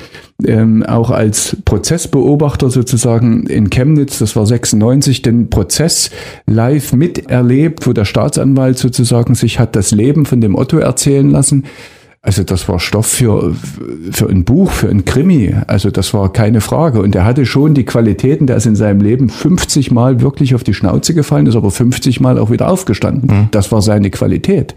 ähm, 0.44 0.82
auch 0.82 1.10
als 1.10 1.56
Prozessbeobachter 1.64 2.70
sozusagen 2.70 3.46
in 3.46 3.70
Chemnitz, 3.70 4.18
das 4.18 4.34
war 4.34 4.46
96, 4.46 5.22
den 5.22 5.50
Prozess 5.50 6.10
live 6.46 6.94
miterlebt, 6.94 7.86
wo 7.86 7.92
der 7.92 8.06
Staatsanwalt 8.06 8.78
sozusagen 8.78 9.34
sich 9.34 9.60
hat 9.60 9.76
das 9.76 9.92
Leben 9.92 10.24
von 10.24 10.40
dem 10.40 10.56
Otto 10.56 10.78
erzählen 10.78 11.30
lassen. 11.30 11.64
Also 12.24 12.44
das 12.44 12.68
war 12.68 12.78
Stoff 12.78 13.06
für, 13.06 13.52
für 14.12 14.28
ein 14.28 14.44
Buch, 14.44 14.70
für 14.70 14.88
ein 14.88 15.04
Krimi. 15.04 15.56
Also 15.66 15.90
das 15.90 16.14
war 16.14 16.32
keine 16.32 16.60
Frage. 16.60 17.02
Und 17.02 17.16
er 17.16 17.24
hatte 17.24 17.44
schon 17.46 17.74
die 17.74 17.84
Qualitäten, 17.84 18.46
der 18.46 18.58
ist 18.58 18.66
in 18.66 18.76
seinem 18.76 19.00
Leben 19.00 19.28
50 19.28 19.90
Mal 19.90 20.20
wirklich 20.20 20.54
auf 20.54 20.62
die 20.62 20.72
Schnauze 20.72 21.14
gefallen, 21.14 21.46
ist 21.46 21.56
aber 21.56 21.72
50 21.72 22.20
Mal 22.20 22.38
auch 22.38 22.52
wieder 22.52 22.70
aufgestanden. 22.70 23.28
Mhm. 23.28 23.48
Das 23.50 23.72
war 23.72 23.82
seine 23.82 24.10
Qualität. 24.10 24.76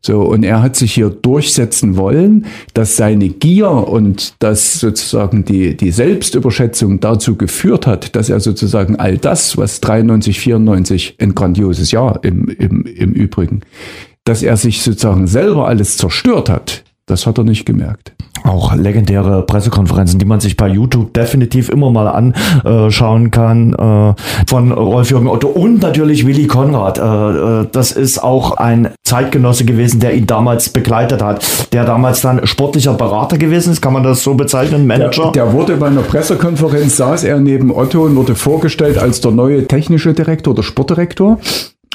So, 0.00 0.22
und 0.22 0.44
er 0.44 0.62
hat 0.62 0.76
sich 0.76 0.94
hier 0.94 1.10
durchsetzen 1.10 1.98
wollen, 1.98 2.46
dass 2.72 2.96
seine 2.96 3.28
Gier 3.28 3.70
und 3.70 4.34
dass 4.38 4.80
sozusagen 4.80 5.44
die, 5.44 5.76
die 5.76 5.90
Selbstüberschätzung 5.90 7.00
dazu 7.00 7.36
geführt 7.36 7.86
hat, 7.86 8.16
dass 8.16 8.30
er 8.30 8.40
sozusagen 8.40 8.96
all 8.96 9.18
das, 9.18 9.58
was 9.58 9.82
93, 9.82 10.40
94, 10.40 11.16
ein 11.20 11.34
grandioses 11.34 11.90
Jahr 11.90 12.20
im, 12.22 12.48
im, 12.48 12.86
im 12.86 13.12
Übrigen, 13.12 13.60
dass 14.28 14.42
er 14.42 14.56
sich 14.56 14.82
sozusagen 14.82 15.26
selber 15.26 15.66
alles 15.66 15.96
zerstört 15.96 16.50
hat, 16.50 16.84
das 17.06 17.26
hat 17.26 17.38
er 17.38 17.44
nicht 17.44 17.64
gemerkt. 17.64 18.12
Auch 18.44 18.74
legendäre 18.74 19.42
Pressekonferenzen, 19.42 20.18
die 20.18 20.26
man 20.26 20.40
sich 20.40 20.56
bei 20.56 20.68
YouTube 20.68 21.12
definitiv 21.14 21.70
immer 21.70 21.90
mal 21.90 22.06
anschauen 22.06 23.30
kann, 23.30 23.72
äh, 23.72 24.14
von 24.46 24.70
Rolf-Jürgen 24.70 25.26
Otto 25.26 25.48
und 25.48 25.80
natürlich 25.80 26.26
Willy 26.26 26.46
Konrad. 26.46 26.98
Äh, 26.98 27.02
äh, 27.62 27.66
das 27.72 27.92
ist 27.92 28.22
auch 28.22 28.58
ein 28.58 28.90
Zeitgenosse 29.04 29.64
gewesen, 29.64 29.98
der 30.00 30.14
ihn 30.14 30.26
damals 30.26 30.68
begleitet 30.68 31.22
hat, 31.22 31.72
der 31.72 31.84
damals 31.84 32.20
dann 32.20 32.46
sportlicher 32.46 32.94
Berater 32.94 33.38
gewesen 33.38 33.72
ist, 33.72 33.80
kann 33.80 33.94
man 33.94 34.02
das 34.02 34.22
so 34.22 34.34
bezeichnen, 34.34 34.86
Manager? 34.86 35.32
Der, 35.32 35.46
der 35.46 35.52
wurde 35.52 35.76
bei 35.78 35.86
einer 35.86 36.02
Pressekonferenz, 36.02 36.96
saß 36.98 37.24
er 37.24 37.40
neben 37.40 37.74
Otto 37.74 38.04
und 38.04 38.14
wurde 38.14 38.34
vorgestellt 38.34 38.98
als 38.98 39.20
der 39.20 39.32
neue 39.32 39.66
technische 39.66 40.12
Direktor 40.12 40.52
oder 40.52 40.62
Sportdirektor. 40.62 41.38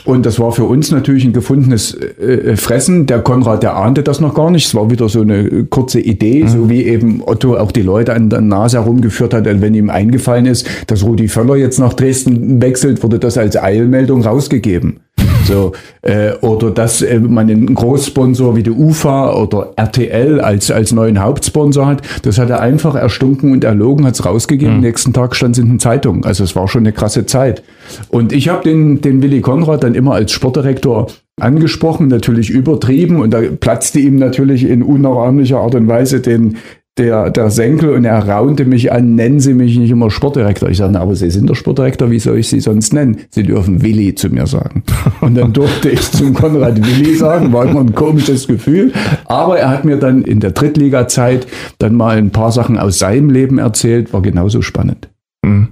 Und 0.05 0.25
das 0.25 0.39
war 0.39 0.51
für 0.51 0.65
uns 0.65 0.91
natürlich 0.91 1.23
ein 1.23 1.33
gefundenes 1.33 1.93
äh, 1.93 2.25
äh, 2.25 2.55
Fressen. 2.57 3.05
Der 3.05 3.19
Konrad, 3.19 3.63
der 3.63 3.77
ahnte 3.77 4.03
das 4.03 4.19
noch 4.19 4.33
gar 4.33 4.51
nicht. 4.51 4.65
Es 4.65 4.75
war 4.75 4.89
wieder 4.91 5.07
so 5.07 5.21
eine 5.21 5.65
kurze 5.65 6.01
Idee, 6.01 6.43
mhm. 6.43 6.47
so 6.49 6.69
wie 6.69 6.83
eben 6.83 7.21
Otto 7.25 7.55
auch 7.55 7.71
die 7.71 7.83
Leute 7.83 8.13
an 8.13 8.29
der 8.29 8.41
Nase 8.41 8.79
herumgeführt 8.79 9.33
hat. 9.33 9.47
Und 9.47 9.61
wenn 9.61 9.73
ihm 9.73 9.89
eingefallen 9.89 10.45
ist, 10.45 10.67
dass 10.87 11.03
Rudi 11.03 11.29
Völler 11.29 11.55
jetzt 11.55 11.79
nach 11.79 11.93
Dresden 11.93 12.61
wechselt, 12.61 13.01
wurde 13.01 13.19
das 13.19 13.37
als 13.37 13.55
Eilmeldung 13.55 14.23
rausgegeben. 14.23 14.99
So, 15.45 15.73
äh, 16.01 16.33
oder 16.41 16.71
dass 16.71 17.01
äh, 17.01 17.19
man 17.19 17.49
einen 17.49 17.73
Großsponsor 17.73 18.55
wie 18.55 18.63
die 18.63 18.71
UFA 18.71 19.33
oder 19.33 19.73
RTL 19.75 20.39
als, 20.39 20.71
als 20.71 20.91
neuen 20.91 21.21
Hauptsponsor 21.21 21.85
hat, 21.85 22.01
das 22.23 22.37
hat 22.37 22.49
er 22.49 22.61
einfach 22.61 22.95
erstunken 22.95 23.51
und 23.51 23.63
erlogen, 23.63 24.05
hat 24.05 24.15
es 24.15 24.25
rausgegeben. 24.25 24.75
Mhm. 24.75 24.81
Nächsten 24.81 25.13
Tag 25.13 25.35
stand 25.35 25.57
es 25.57 25.63
in 25.63 25.69
den 25.69 25.79
Zeitungen. 25.79 26.23
Also 26.23 26.43
es 26.43 26.55
war 26.55 26.67
schon 26.67 26.83
eine 26.83 26.93
krasse 26.93 27.25
Zeit. 27.25 27.63
Und 28.09 28.31
ich 28.31 28.49
habe 28.49 28.63
den, 28.63 29.01
den 29.01 29.21
Willy 29.21 29.41
Konrad 29.41 29.83
dann 29.83 29.95
immer 29.95 30.13
als 30.13 30.31
Sportdirektor 30.31 31.07
angesprochen, 31.39 32.07
natürlich 32.07 32.49
übertrieben 32.49 33.19
und 33.19 33.31
da 33.31 33.41
platzte 33.41 33.99
ihm 33.99 34.17
natürlich 34.17 34.63
in 34.63 34.83
unnachahmlicher 34.83 35.59
Art 35.59 35.75
und 35.75 35.87
Weise 35.87 36.21
den, 36.21 36.57
der, 36.97 37.31
der 37.31 37.49
Senkel 37.49 37.89
und 37.89 38.05
er 38.05 38.27
raunte 38.27 38.65
mich 38.65 38.91
an, 38.91 39.15
nennen 39.15 39.39
Sie 39.39 39.55
mich 39.55 39.77
nicht 39.77 39.89
immer 39.89 40.11
Sportdirektor. 40.11 40.69
Ich 40.69 40.77
sage, 40.77 40.99
aber 40.99 41.15
Sie 41.15 41.31
sind 41.31 41.49
der 41.49 41.55
Sportdirektor, 41.55 42.11
wie 42.11 42.19
soll 42.19 42.37
ich 42.37 42.49
Sie 42.49 42.59
sonst 42.59 42.93
nennen? 42.93 43.17
Sie 43.31 43.41
dürfen 43.41 43.81
Willi 43.81 44.13
zu 44.13 44.29
mir 44.29 44.45
sagen. 44.45 44.83
Und 45.21 45.35
dann 45.35 45.53
durfte 45.53 45.89
ich 45.89 46.11
zum 46.11 46.35
Konrad 46.35 46.85
Willi 46.85 47.15
sagen, 47.15 47.51
war 47.51 47.65
immer 47.65 47.79
ein 47.79 47.95
komisches 47.95 48.47
Gefühl. 48.47 48.93
Aber 49.25 49.57
er 49.57 49.71
hat 49.71 49.85
mir 49.85 49.97
dann 49.97 50.21
in 50.21 50.39
der 50.39 50.51
Drittliga-Zeit 50.51 51.47
dann 51.79 51.95
mal 51.95 52.17
ein 52.17 52.29
paar 52.29 52.51
Sachen 52.51 52.77
aus 52.77 52.99
seinem 52.99 53.31
Leben 53.31 53.57
erzählt, 53.57 54.13
war 54.13 54.21
genauso 54.21 54.61
spannend. 54.61 55.09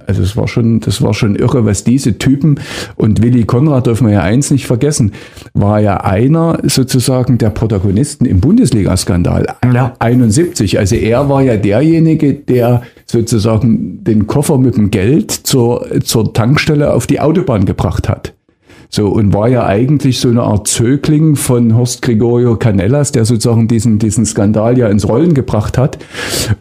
Also 0.06 0.22
es 0.22 0.36
war 0.36 0.50
schon, 0.50 0.82
das 0.82 1.02
war 1.02 1.14
schon 1.14 1.36
irre, 1.36 1.66
was 1.66 1.86
diese 1.86 2.18
Typen 2.18 2.60
und 2.98 3.24
Willy 3.24 3.46
Konrad 3.46 3.88
dürfen 3.88 4.08
wir 4.08 4.16
ja 4.16 4.22
eins 4.22 4.52
nicht 4.52 4.68
vergessen, 4.68 5.14
war 5.54 5.80
ja 5.80 6.02
einer 6.02 6.60
sozusagen 6.64 7.38
der 7.38 7.52
Protagonisten 7.52 8.26
im 8.26 8.42
Bundesliga-Skandal. 8.42 9.48
Ja. 9.74 9.94
71. 10.00 10.78
Also 10.78 10.96
er 10.96 11.30
war 11.30 11.42
ja 11.42 11.56
derjenige, 11.56 12.34
der 12.34 12.82
sozusagen 13.06 14.04
den 14.04 14.28
Koffer 14.28 14.58
mit 14.58 14.76
dem 14.76 14.92
Geld 14.92 15.32
zur, 15.32 16.02
zur 16.04 16.34
Tankstelle 16.34 16.94
auf 16.94 17.08
die 17.08 17.22
Autobahn 17.22 17.66
gebracht 17.66 18.10
hat. 18.10 18.34
So, 18.94 19.08
und 19.08 19.34
war 19.34 19.48
ja 19.48 19.66
eigentlich 19.66 20.20
so 20.20 20.28
eine 20.28 20.44
Art 20.44 20.68
Zögling 20.68 21.38
von 21.38 21.78
Horst 21.78 22.02
Gregorio 22.02 22.58
Canellas, 22.58 23.14
der 23.14 23.24
sozusagen 23.24 23.70
diesen, 23.70 24.00
diesen 24.00 24.26
Skandal 24.26 24.78
ja 24.78 24.90
ins 24.90 25.08
Rollen 25.08 25.34
gebracht 25.34 25.78
hat. 25.78 25.98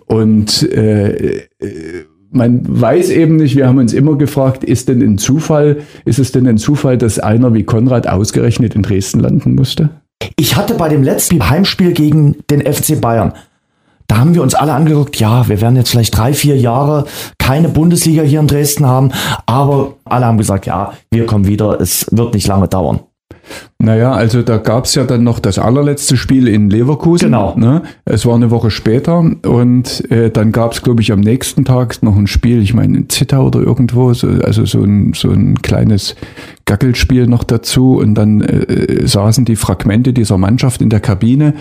Und 0.06 0.62
äh, 0.70 1.38
äh, 1.58 2.04
man 2.30 2.60
weiß 2.62 3.10
eben 3.10 3.36
nicht, 3.36 3.56
wir 3.56 3.66
haben 3.66 3.78
uns 3.78 3.92
immer 3.92 4.16
gefragt, 4.16 4.64
ist 4.64 4.88
denn 4.88 5.02
ein 5.02 5.18
Zufall, 5.18 5.78
ist 6.04 6.18
es 6.18 6.32
denn 6.32 6.46
ein 6.46 6.58
Zufall, 6.58 6.96
dass 6.96 7.18
einer 7.18 7.54
wie 7.54 7.64
Konrad 7.64 8.08
ausgerechnet 8.08 8.74
in 8.74 8.82
Dresden 8.82 9.20
landen 9.20 9.54
musste? 9.54 9.90
Ich 10.36 10.56
hatte 10.56 10.74
bei 10.74 10.88
dem 10.88 11.02
letzten 11.02 11.48
Heimspiel 11.48 11.92
gegen 11.92 12.36
den 12.50 12.60
FC 12.60 13.00
Bayern, 13.00 13.32
da 14.06 14.18
haben 14.18 14.34
wir 14.34 14.42
uns 14.42 14.54
alle 14.54 14.72
angeguckt, 14.72 15.16
ja, 15.16 15.48
wir 15.48 15.60
werden 15.60 15.76
jetzt 15.76 15.90
vielleicht 15.90 16.16
drei, 16.16 16.32
vier 16.32 16.56
Jahre 16.56 17.04
keine 17.38 17.68
Bundesliga 17.68 18.22
hier 18.22 18.40
in 18.40 18.48
Dresden 18.48 18.86
haben, 18.86 19.12
aber 19.46 19.94
alle 20.04 20.26
haben 20.26 20.38
gesagt, 20.38 20.66
ja, 20.66 20.92
wir 21.12 21.26
kommen 21.26 21.46
wieder, 21.46 21.80
es 21.80 22.06
wird 22.10 22.34
nicht 22.34 22.48
lange 22.48 22.66
dauern. 22.66 23.00
Naja, 23.78 24.12
also 24.12 24.42
da 24.42 24.58
gab's 24.58 24.94
ja 24.94 25.04
dann 25.04 25.24
noch 25.24 25.38
das 25.38 25.58
allerletzte 25.58 26.16
Spiel 26.16 26.48
in 26.48 26.70
Leverkusen. 26.70 27.26
Genau. 27.28 27.54
Ne? 27.56 27.82
Es 28.04 28.26
war 28.26 28.34
eine 28.34 28.50
Woche 28.50 28.70
später 28.70 29.18
und 29.18 30.10
äh, 30.10 30.30
dann 30.30 30.52
gab's, 30.52 30.82
glaube 30.82 31.02
ich, 31.02 31.12
am 31.12 31.20
nächsten 31.20 31.64
Tag 31.64 32.02
noch 32.02 32.16
ein 32.16 32.26
Spiel, 32.26 32.62
ich 32.62 32.74
meine 32.74 32.98
in 32.98 33.08
Zittau 33.08 33.46
oder 33.46 33.60
irgendwo, 33.60 34.12
so, 34.12 34.28
also 34.28 34.64
so 34.64 34.82
ein, 34.82 35.12
so 35.14 35.30
ein 35.30 35.62
kleines 35.62 36.14
Gackelspiel 36.66 37.26
noch 37.26 37.44
dazu 37.44 37.98
und 37.98 38.14
dann 38.14 38.42
äh, 38.42 39.06
saßen 39.06 39.44
die 39.44 39.56
Fragmente 39.56 40.12
dieser 40.12 40.38
Mannschaft 40.38 40.82
in 40.82 40.90
der 40.90 41.00
Kabine. 41.00 41.54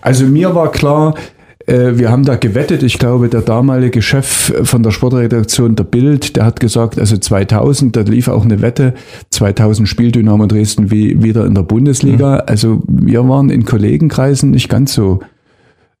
Also 0.00 0.26
mir 0.26 0.54
war 0.54 0.70
klar, 0.70 1.14
äh, 1.14 1.41
wir 1.66 2.10
haben 2.10 2.24
da 2.24 2.36
gewettet. 2.36 2.82
Ich 2.82 2.98
glaube, 2.98 3.28
der 3.28 3.42
damalige 3.42 4.02
Chef 4.02 4.52
von 4.62 4.82
der 4.82 4.90
Sportredaktion 4.90 5.76
der 5.76 5.84
Bild, 5.84 6.36
der 6.36 6.44
hat 6.44 6.60
gesagt, 6.60 6.98
also 6.98 7.16
2000, 7.16 7.94
da 7.96 8.00
lief 8.00 8.28
auch 8.28 8.44
eine 8.44 8.62
Wette, 8.62 8.94
2000 9.30 9.88
spielt 9.88 10.14
Dynamo 10.14 10.46
Dresden 10.46 10.90
wie, 10.90 11.22
wieder 11.22 11.46
in 11.46 11.54
der 11.54 11.62
Bundesliga. 11.62 12.34
Mhm. 12.36 12.42
Also 12.46 12.82
wir 12.88 13.28
waren 13.28 13.50
in 13.50 13.64
Kollegenkreisen 13.64 14.50
nicht 14.50 14.68
ganz 14.68 14.94
so 14.94 15.20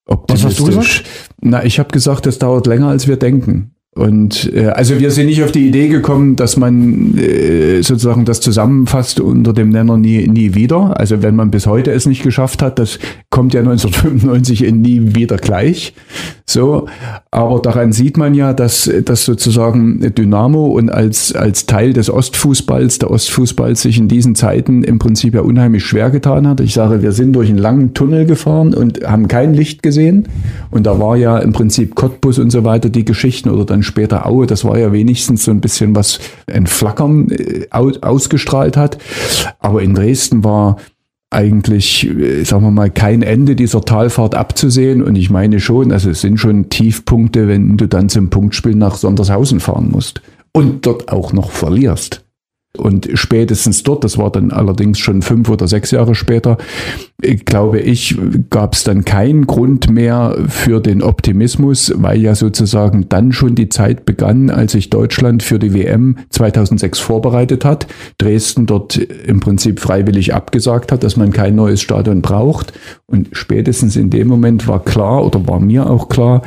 Was 0.06 0.44
hast 0.44 0.58
du 0.58 0.64
optimistisch. 0.64 1.04
Na, 1.40 1.64
ich 1.64 1.78
habe 1.78 1.90
gesagt, 1.90 2.26
das 2.26 2.38
dauert 2.38 2.66
länger, 2.66 2.88
als 2.88 3.06
wir 3.06 3.16
denken. 3.16 3.74
Und 3.94 4.50
äh, 4.54 4.68
also 4.68 4.98
wir 4.98 5.10
sind 5.10 5.26
nicht 5.26 5.44
auf 5.44 5.52
die 5.52 5.68
Idee 5.68 5.88
gekommen, 5.88 6.34
dass 6.34 6.56
man 6.56 7.18
äh, 7.18 7.82
sozusagen 7.82 8.24
das 8.24 8.40
zusammenfasst 8.40 9.20
unter 9.20 9.52
dem 9.52 9.68
Nenner 9.68 9.98
nie, 9.98 10.26
nie 10.28 10.54
wieder. 10.54 10.98
Also 10.98 11.22
wenn 11.22 11.36
man 11.36 11.50
bis 11.50 11.66
heute 11.66 11.92
es 11.92 12.06
nicht 12.06 12.22
geschafft 12.22 12.62
hat, 12.62 12.78
das 12.78 12.98
kommt 13.28 13.52
ja 13.52 13.60
1995 13.60 14.64
in 14.64 14.80
nie 14.80 15.14
wieder 15.14 15.36
gleich. 15.36 15.92
So, 16.46 16.86
aber 17.30 17.60
daran 17.60 17.92
sieht 17.92 18.16
man 18.16 18.34
ja, 18.34 18.52
dass, 18.52 18.90
dass 19.04 19.24
sozusagen 19.24 20.00
Dynamo 20.14 20.66
und 20.66 20.90
als, 20.90 21.34
als 21.34 21.66
Teil 21.66 21.92
des 21.92 22.10
Ostfußballs, 22.10 22.98
der 22.98 23.10
Ostfußball 23.10 23.76
sich 23.76 23.98
in 23.98 24.08
diesen 24.08 24.34
Zeiten 24.34 24.84
im 24.84 24.98
Prinzip 24.98 25.34
ja 25.34 25.42
unheimlich 25.42 25.84
schwer 25.84 26.10
getan 26.10 26.48
hat. 26.48 26.60
Ich 26.60 26.74
sage, 26.74 27.02
wir 27.02 27.12
sind 27.12 27.34
durch 27.34 27.48
einen 27.48 27.58
langen 27.58 27.94
Tunnel 27.94 28.24
gefahren 28.24 28.74
und 28.74 29.04
haben 29.06 29.28
kein 29.28 29.54
Licht 29.54 29.82
gesehen. 29.82 30.28
Und 30.70 30.86
da 30.86 30.98
war 30.98 31.16
ja 31.16 31.38
im 31.38 31.52
Prinzip 31.52 31.94
Cottbus 31.94 32.38
und 32.38 32.50
so 32.50 32.64
weiter 32.64 32.88
die 32.88 33.04
Geschichten 33.04 33.50
oder 33.50 33.64
dann 33.64 33.81
später 33.82 34.26
Aue, 34.26 34.46
das 34.46 34.64
war 34.64 34.78
ja 34.78 34.92
wenigstens 34.92 35.44
so 35.44 35.50
ein 35.50 35.60
bisschen 35.60 35.94
was 35.94 36.20
ein 36.46 36.66
Flackern 36.66 37.30
äh, 37.30 37.66
au- 37.70 37.92
ausgestrahlt 38.00 38.76
hat. 38.76 38.98
Aber 39.58 39.82
in 39.82 39.94
Dresden 39.94 40.44
war 40.44 40.76
eigentlich, 41.30 42.06
äh, 42.08 42.44
sagen 42.44 42.62
wir 42.64 42.70
mal, 42.70 42.90
kein 42.90 43.22
Ende 43.22 43.56
dieser 43.56 43.80
Talfahrt 43.82 44.34
abzusehen. 44.34 45.02
Und 45.02 45.16
ich 45.16 45.30
meine 45.30 45.60
schon, 45.60 45.90
also 45.92 46.10
es 46.10 46.20
sind 46.20 46.38
schon 46.38 46.68
Tiefpunkte, 46.68 47.48
wenn 47.48 47.76
du 47.76 47.88
dann 47.88 48.08
zum 48.08 48.30
Punktspiel 48.30 48.74
nach 48.74 48.96
Sondershausen 48.96 49.60
fahren 49.60 49.90
musst 49.90 50.20
und 50.52 50.84
dort 50.86 51.10
auch 51.10 51.32
noch 51.32 51.50
verlierst. 51.50 52.24
Und 52.78 53.10
spätestens 53.12 53.82
dort, 53.82 54.02
das 54.02 54.16
war 54.16 54.32
dann 54.32 54.50
allerdings 54.50 54.98
schon 54.98 55.20
fünf 55.20 55.50
oder 55.50 55.68
sechs 55.68 55.90
Jahre 55.90 56.14
später, 56.14 56.56
äh, 57.20 57.34
glaube 57.34 57.80
ich, 57.80 58.16
gab 58.48 58.72
es 58.72 58.82
dann 58.84 59.04
keinen 59.04 59.46
Grund 59.46 59.90
mehr 59.90 60.38
für 60.48 60.80
den 60.80 61.02
Optimismus, 61.02 61.92
weil 61.96 62.22
ja 62.22 62.34
sozusagen 62.34 63.10
dann 63.10 63.32
schon 63.32 63.54
die 63.54 63.68
Zeit 63.68 64.06
begann, 64.06 64.48
als 64.48 64.72
sich 64.72 64.88
Deutschland 64.88 65.42
für 65.42 65.58
die 65.58 65.74
WM 65.74 66.16
2006 66.30 66.98
vorbereitet 66.98 67.66
hat, 67.66 67.88
Dresden 68.16 68.64
dort 68.64 68.96
im 68.96 69.40
Prinzip 69.40 69.78
freiwillig 69.78 70.32
abgesagt 70.32 70.92
hat, 70.92 71.04
dass 71.04 71.18
man 71.18 71.30
kein 71.30 71.54
neues 71.54 71.82
Stadion 71.82 72.22
braucht. 72.22 72.72
Und 73.04 73.28
spätestens 73.32 73.96
in 73.96 74.08
dem 74.08 74.28
Moment 74.28 74.66
war 74.66 74.82
klar 74.82 75.26
oder 75.26 75.46
war 75.46 75.60
mir 75.60 75.90
auch 75.90 76.08
klar, 76.08 76.40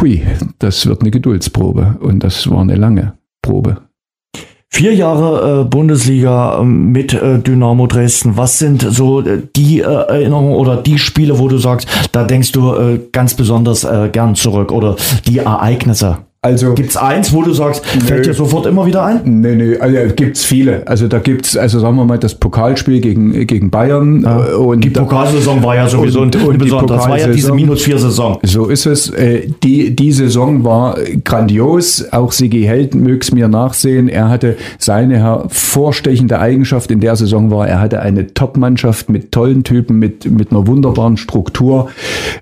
hui, 0.00 0.22
das 0.60 0.86
wird 0.86 1.02
eine 1.02 1.10
Geduldsprobe. 1.10 1.98
Und 2.00 2.24
das 2.24 2.48
war 2.48 2.62
eine 2.62 2.76
lange 2.76 3.12
Probe. 3.42 3.91
Vier 4.74 4.94
Jahre 4.94 5.60
äh, 5.60 5.64
Bundesliga 5.64 6.58
ähm, 6.58 6.92
mit 6.92 7.12
äh, 7.12 7.38
Dynamo 7.38 7.86
Dresden. 7.86 8.38
Was 8.38 8.58
sind 8.58 8.80
so 8.80 9.20
äh, 9.20 9.42
die 9.54 9.80
äh, 9.80 9.82
Erinnerungen 9.82 10.54
oder 10.54 10.78
die 10.78 10.98
Spiele, 10.98 11.38
wo 11.38 11.46
du 11.46 11.58
sagst, 11.58 11.86
da 12.12 12.24
denkst 12.24 12.52
du 12.52 12.74
äh, 12.74 12.98
ganz 13.12 13.34
besonders 13.34 13.84
äh, 13.84 14.08
gern 14.10 14.34
zurück 14.34 14.72
oder 14.72 14.96
die 15.26 15.38
Ereignisse? 15.38 16.20
Also 16.44 16.74
Gibt's 16.74 16.96
eins, 16.96 17.32
wo 17.32 17.42
du 17.44 17.52
sagst, 17.52 17.86
fällt 17.86 18.26
dir 18.26 18.34
sofort 18.34 18.66
immer 18.66 18.84
wieder 18.84 19.04
ein? 19.04 19.20
Nee, 19.24 19.54
nee, 19.54 19.76
also 19.78 19.96
gibt's 20.16 20.44
viele. 20.44 20.84
Also 20.88 21.06
da 21.06 21.20
gibt's, 21.20 21.56
also 21.56 21.78
sagen 21.78 21.94
wir 21.94 22.04
mal, 22.04 22.18
das 22.18 22.34
Pokalspiel 22.34 23.00
gegen, 23.00 23.46
gegen 23.46 23.70
Bayern. 23.70 24.24
äh, 24.24 24.52
Und 24.54 24.82
Die 24.82 24.90
Pokalsaison 24.90 25.62
war 25.62 25.76
ja 25.76 25.88
sowieso 25.88 26.22
Und- 26.22 26.34
und 26.34 26.54
die 26.54 26.58
besonderes. 26.58 27.02
Das 27.02 27.08
war 27.08 27.16
ja 27.20 27.28
diese 27.28 27.54
minus 27.54 27.82
vier 27.82 27.96
Saison. 27.96 28.40
So 28.42 28.66
ist 28.66 28.86
es. 28.86 29.08
Äh, 29.10 29.50
Die, 29.62 29.94
die 29.94 30.10
Saison 30.10 30.64
war 30.64 30.96
grandios. 31.22 32.12
Auch 32.12 32.32
Sigi 32.32 32.64
Held 32.64 32.96
mög's 32.96 33.30
mir 33.30 33.46
nachsehen. 33.46 34.08
Er 34.08 34.28
hatte 34.28 34.56
seine 34.80 35.18
hervorstechende 35.18 36.40
Eigenschaft 36.40 36.90
in 36.90 36.98
der 36.98 37.14
Saison 37.14 37.52
war, 37.52 37.68
er 37.68 37.78
hatte 37.80 38.00
eine 38.00 38.34
Top-Mannschaft 38.34 39.08
mit 39.10 39.30
tollen 39.30 39.62
Typen, 39.62 40.00
mit, 40.00 40.28
mit 40.28 40.50
einer 40.50 40.66
wunderbaren 40.66 41.16
Struktur. 41.18 41.88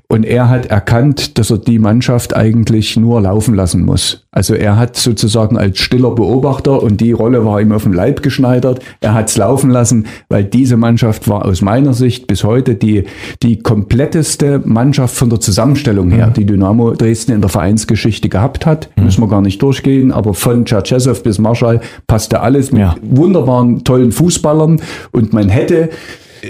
Und 0.08 0.24
er 0.24 0.48
hat 0.48 0.66
erkannt, 0.66 1.36
dass 1.38 1.50
er 1.50 1.58
die 1.58 1.78
Mannschaft 1.78 2.34
eigentlich 2.34 2.96
nur 2.96 3.20
laufen 3.20 3.54
lassen 3.54 3.89
muss. 3.90 4.26
Also 4.30 4.54
er 4.54 4.76
hat 4.76 4.96
sozusagen 4.96 5.58
als 5.58 5.78
stiller 5.78 6.12
Beobachter 6.12 6.82
und 6.82 7.00
die 7.00 7.10
Rolle 7.12 7.44
war 7.44 7.60
ihm 7.60 7.72
auf 7.72 7.82
den 7.82 7.92
Leib 7.92 8.22
geschneidert. 8.22 8.80
Er 9.00 9.14
hat's 9.14 9.36
laufen 9.36 9.70
lassen, 9.70 10.06
weil 10.28 10.44
diese 10.44 10.76
Mannschaft 10.76 11.28
war 11.28 11.44
aus 11.44 11.60
meiner 11.60 11.92
Sicht 11.92 12.26
bis 12.28 12.44
heute 12.44 12.76
die, 12.76 13.04
die 13.42 13.58
kompletteste 13.58 14.60
Mannschaft 14.64 15.14
von 15.16 15.28
der 15.30 15.40
Zusammenstellung 15.40 16.10
her, 16.10 16.28
die 16.30 16.46
Dynamo 16.46 16.92
Dresden 16.92 17.32
in 17.32 17.40
der 17.40 17.50
Vereinsgeschichte 17.50 18.28
gehabt 18.28 18.64
hat. 18.66 18.88
Müssen 18.96 19.22
wir 19.22 19.28
gar 19.28 19.42
nicht 19.42 19.60
durchgehen, 19.60 20.12
aber 20.12 20.34
von 20.34 20.64
Czerchesow 20.64 21.20
bis 21.22 21.38
Marschall 21.38 21.80
passte 22.06 22.40
alles 22.40 22.70
mit 22.70 22.80
Ja. 22.80 22.94
wunderbaren, 23.02 23.82
tollen 23.84 24.12
Fußballern 24.12 24.80
und 25.12 25.32
man 25.32 25.48
hätte 25.48 25.90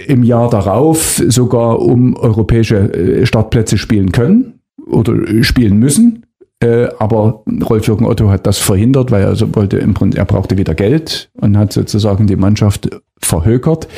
im 0.06 0.22
Jahr 0.22 0.50
darauf 0.50 1.22
sogar 1.28 1.80
um 1.80 2.14
europäische 2.16 2.76
äh, 2.92 3.26
Startplätze 3.26 3.78
spielen 3.78 4.12
können 4.12 4.60
oder 4.86 5.14
spielen 5.42 5.78
müssen. 5.78 6.24
Äh, 6.62 6.88
aber 6.98 7.42
Rolf-Jürgen 7.68 8.04
Otto 8.04 8.28
hat 8.28 8.46
das 8.46 8.58
verhindert, 8.58 9.10
weil 9.10 9.22
er 9.22 9.34
so 9.34 9.54
wollte 9.54 9.78
im 9.78 9.94
Prinzip, 9.94 10.18
er 10.18 10.26
brauchte 10.26 10.58
wieder 10.58 10.74
Geld 10.74 11.30
und 11.40 11.56
hat 11.56 11.72
sozusagen 11.72 12.26
die 12.26 12.36
Mannschaft 12.36 12.90
verhökert. 13.22 13.88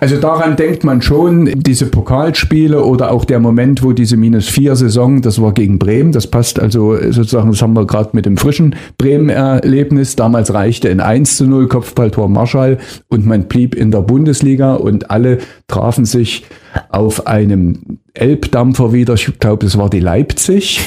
Also 0.00 0.18
daran 0.18 0.56
denkt 0.56 0.84
man 0.84 1.02
schon, 1.02 1.50
diese 1.54 1.86
Pokalspiele 1.86 2.84
oder 2.84 3.10
auch 3.10 3.24
der 3.24 3.40
Moment, 3.40 3.82
wo 3.82 3.92
diese 3.92 4.16
Minus-4-Saison, 4.16 5.22
das 5.22 5.40
war 5.40 5.52
gegen 5.52 5.78
Bremen, 5.78 6.12
das 6.12 6.26
passt 6.26 6.60
also 6.60 6.96
sozusagen, 7.10 7.50
das 7.50 7.62
haben 7.62 7.74
wir 7.74 7.86
gerade 7.86 8.10
mit 8.12 8.26
dem 8.26 8.36
frischen 8.36 8.76
Bremen-Erlebnis. 8.98 10.14
Damals 10.14 10.52
reichte 10.52 10.90
ein 10.90 11.00
1 11.00 11.38
zu 11.38 11.46
0 11.46 11.68
Kopfballtor 11.68 12.28
Marschall 12.28 12.78
und 13.08 13.26
man 13.26 13.44
blieb 13.44 13.74
in 13.74 13.90
der 13.90 14.02
Bundesliga 14.02 14.74
und 14.74 15.10
alle 15.10 15.38
trafen 15.68 16.04
sich 16.04 16.44
auf 16.90 17.26
einem 17.26 17.98
Elbdampfer 18.14 18.92
wieder. 18.92 19.14
Ich 19.14 19.38
glaube, 19.38 19.66
es 19.66 19.78
war 19.78 19.90
die 19.90 20.00
Leipzig. 20.00 20.80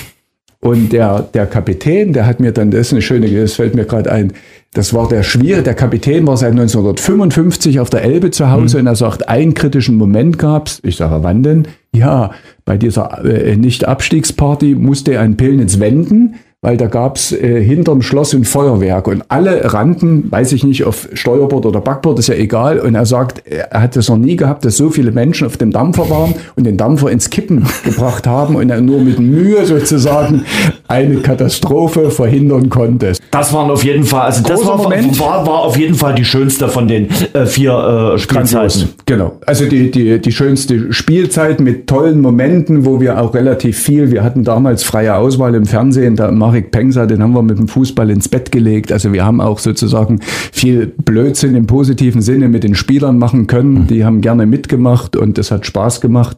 Und 0.65 0.93
der, 0.93 1.21
der 1.21 1.45
Kapitän, 1.45 2.11
der 2.11 2.25
hat 2.25 2.39
mir 2.39 2.51
dann, 2.51 2.71
das 2.71 2.87
ist 2.87 2.93
eine 2.93 3.03
schöne, 3.03 3.29
das 3.29 3.53
fällt 3.53 3.75
mir 3.75 3.85
gerade 3.85 4.11
ein, 4.11 4.33
das 4.73 4.95
war 4.95 5.07
der 5.07 5.21
schwierige, 5.21 5.61
der 5.61 5.75
Kapitän 5.75 6.25
war 6.25 6.37
seit 6.37 6.53
1955 6.53 7.79
auf 7.79 7.91
der 7.91 8.01
Elbe 8.01 8.31
zu 8.31 8.49
Hause 8.49 8.79
und 8.79 8.87
er 8.87 8.95
sagt, 8.95 9.29
einen 9.29 9.53
kritischen 9.53 9.95
Moment 9.95 10.39
gab's. 10.39 10.81
Ich 10.81 10.95
sage, 10.95 11.21
wann 11.21 11.43
denn? 11.43 11.67
Ja, 11.93 12.31
bei 12.65 12.79
dieser 12.79 13.23
äh, 13.23 13.55
Nicht-Abstiegsparty 13.55 14.73
musste 14.73 15.13
er 15.13 15.23
in 15.23 15.37
Pillnitz 15.37 15.79
wenden, 15.79 16.33
weil 16.65 16.77
da 16.77 16.87
gab's 16.87 17.31
äh, 17.31 17.63
hinterm 17.63 18.01
Schloss 18.01 18.33
ein 18.33 18.43
Feuerwerk 18.43 19.07
und 19.07 19.23
alle 19.27 19.71
rannten, 19.71 20.31
weiß 20.31 20.51
ich 20.51 20.63
nicht, 20.63 20.83
auf 20.83 21.07
Steuerbord 21.13 21.67
oder 21.67 21.79
Backbord, 21.79 22.17
ist 22.17 22.25
ja 22.25 22.33
egal. 22.33 22.79
Und 22.79 22.95
er 22.95 23.05
sagt, 23.05 23.43
er 23.45 23.83
hat 23.83 23.95
es 23.95 24.09
noch 24.09 24.17
nie 24.17 24.35
gehabt, 24.35 24.65
dass 24.65 24.75
so 24.75 24.89
viele 24.89 25.11
Menschen 25.11 25.45
auf 25.45 25.57
dem 25.57 25.69
Dampfer 25.69 26.09
waren 26.09 26.33
und 26.55 26.63
den 26.63 26.75
Dampfer 26.75 27.11
ins 27.11 27.29
Kippen 27.29 27.67
gebracht 27.83 28.25
haben 28.25 28.55
und 28.55 28.71
er 28.71 28.81
nur 28.81 28.99
mit 28.99 29.19
Mühe 29.19 29.63
sozusagen 29.67 30.43
eine 30.87 31.17
Katastrophe 31.17 32.09
verhindern 32.09 32.69
konnte. 32.69 33.13
Das 33.29 33.53
waren 33.53 33.69
auf 33.69 33.83
jeden 33.83 34.03
Fall, 34.03 34.21
also 34.21 34.41
das 34.41 34.65
war, 34.65 34.79
war, 34.79 35.45
war, 35.45 35.59
auf 35.59 35.77
jeden 35.77 35.95
Fall 35.95 36.15
die 36.15 36.25
schönste 36.25 36.67
von 36.67 36.87
den 36.87 37.09
äh, 37.33 37.45
vier 37.45 38.15
äh, 38.15 38.17
Spielzeiten. 38.17 38.89
Genau, 39.05 39.33
also 39.45 39.65
die, 39.67 39.91
die, 39.91 40.19
die 40.19 40.31
schönste 40.31 40.91
Spielzeit 40.93 41.59
mit 41.59 41.85
tollen 41.85 42.21
Momenten, 42.21 42.85
wo 42.85 42.99
wir 42.99 43.21
auch 43.21 43.35
relativ 43.35 43.77
viel, 43.77 44.09
wir 44.09 44.23
hatten 44.23 44.43
damals 44.43 44.83
freie 44.83 45.15
Auswahl 45.15 45.53
im 45.53 45.65
Fernsehen, 45.65 46.15
da 46.15 46.31
Marek 46.55 46.71
Pengsa, 46.71 47.05
den 47.05 47.21
haben 47.21 47.33
wir 47.33 47.41
mit 47.41 47.59
dem 47.59 47.67
Fußball 47.67 48.09
ins 48.09 48.29
Bett 48.29 48.49
gelegt. 48.49 48.93
Also 48.93 49.11
wir 49.11 49.25
haben 49.25 49.41
auch 49.41 49.59
sozusagen 49.59 50.21
viel 50.53 50.87
Blödsinn 50.87 51.53
im 51.53 51.67
positiven 51.67 52.21
Sinne 52.21 52.47
mit 52.47 52.63
den 52.63 52.75
Spielern 52.75 53.17
machen 53.17 53.47
können. 53.47 53.73
Mhm. 53.73 53.87
Die 53.87 54.05
haben 54.05 54.21
gerne 54.21 54.45
mitgemacht 54.45 55.17
und 55.17 55.37
es 55.37 55.51
hat 55.51 55.65
Spaß 55.65 55.99
gemacht. 55.99 56.37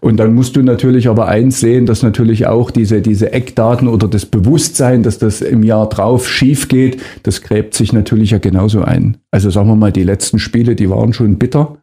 Und 0.00 0.18
dann 0.18 0.34
musst 0.34 0.56
du 0.56 0.62
natürlich 0.62 1.08
aber 1.08 1.28
eins 1.28 1.60
sehen, 1.60 1.86
dass 1.86 2.02
natürlich 2.02 2.46
auch 2.46 2.70
diese, 2.70 3.00
diese 3.00 3.32
Eckdaten 3.32 3.88
oder 3.88 4.06
das 4.06 4.26
Bewusstsein, 4.26 5.02
dass 5.02 5.18
das 5.18 5.40
im 5.40 5.62
Jahr 5.62 5.88
drauf 5.88 6.28
schief 6.28 6.68
geht, 6.68 7.00
das 7.22 7.40
gräbt 7.40 7.72
sich 7.72 7.94
natürlich 7.94 8.32
ja 8.32 8.38
genauso 8.38 8.82
ein. 8.82 9.16
Also 9.30 9.48
sagen 9.48 9.68
wir 9.68 9.76
mal, 9.76 9.92
die 9.92 10.04
letzten 10.04 10.38
Spiele, 10.38 10.74
die 10.76 10.90
waren 10.90 11.14
schon 11.14 11.38
bitter. 11.38 11.78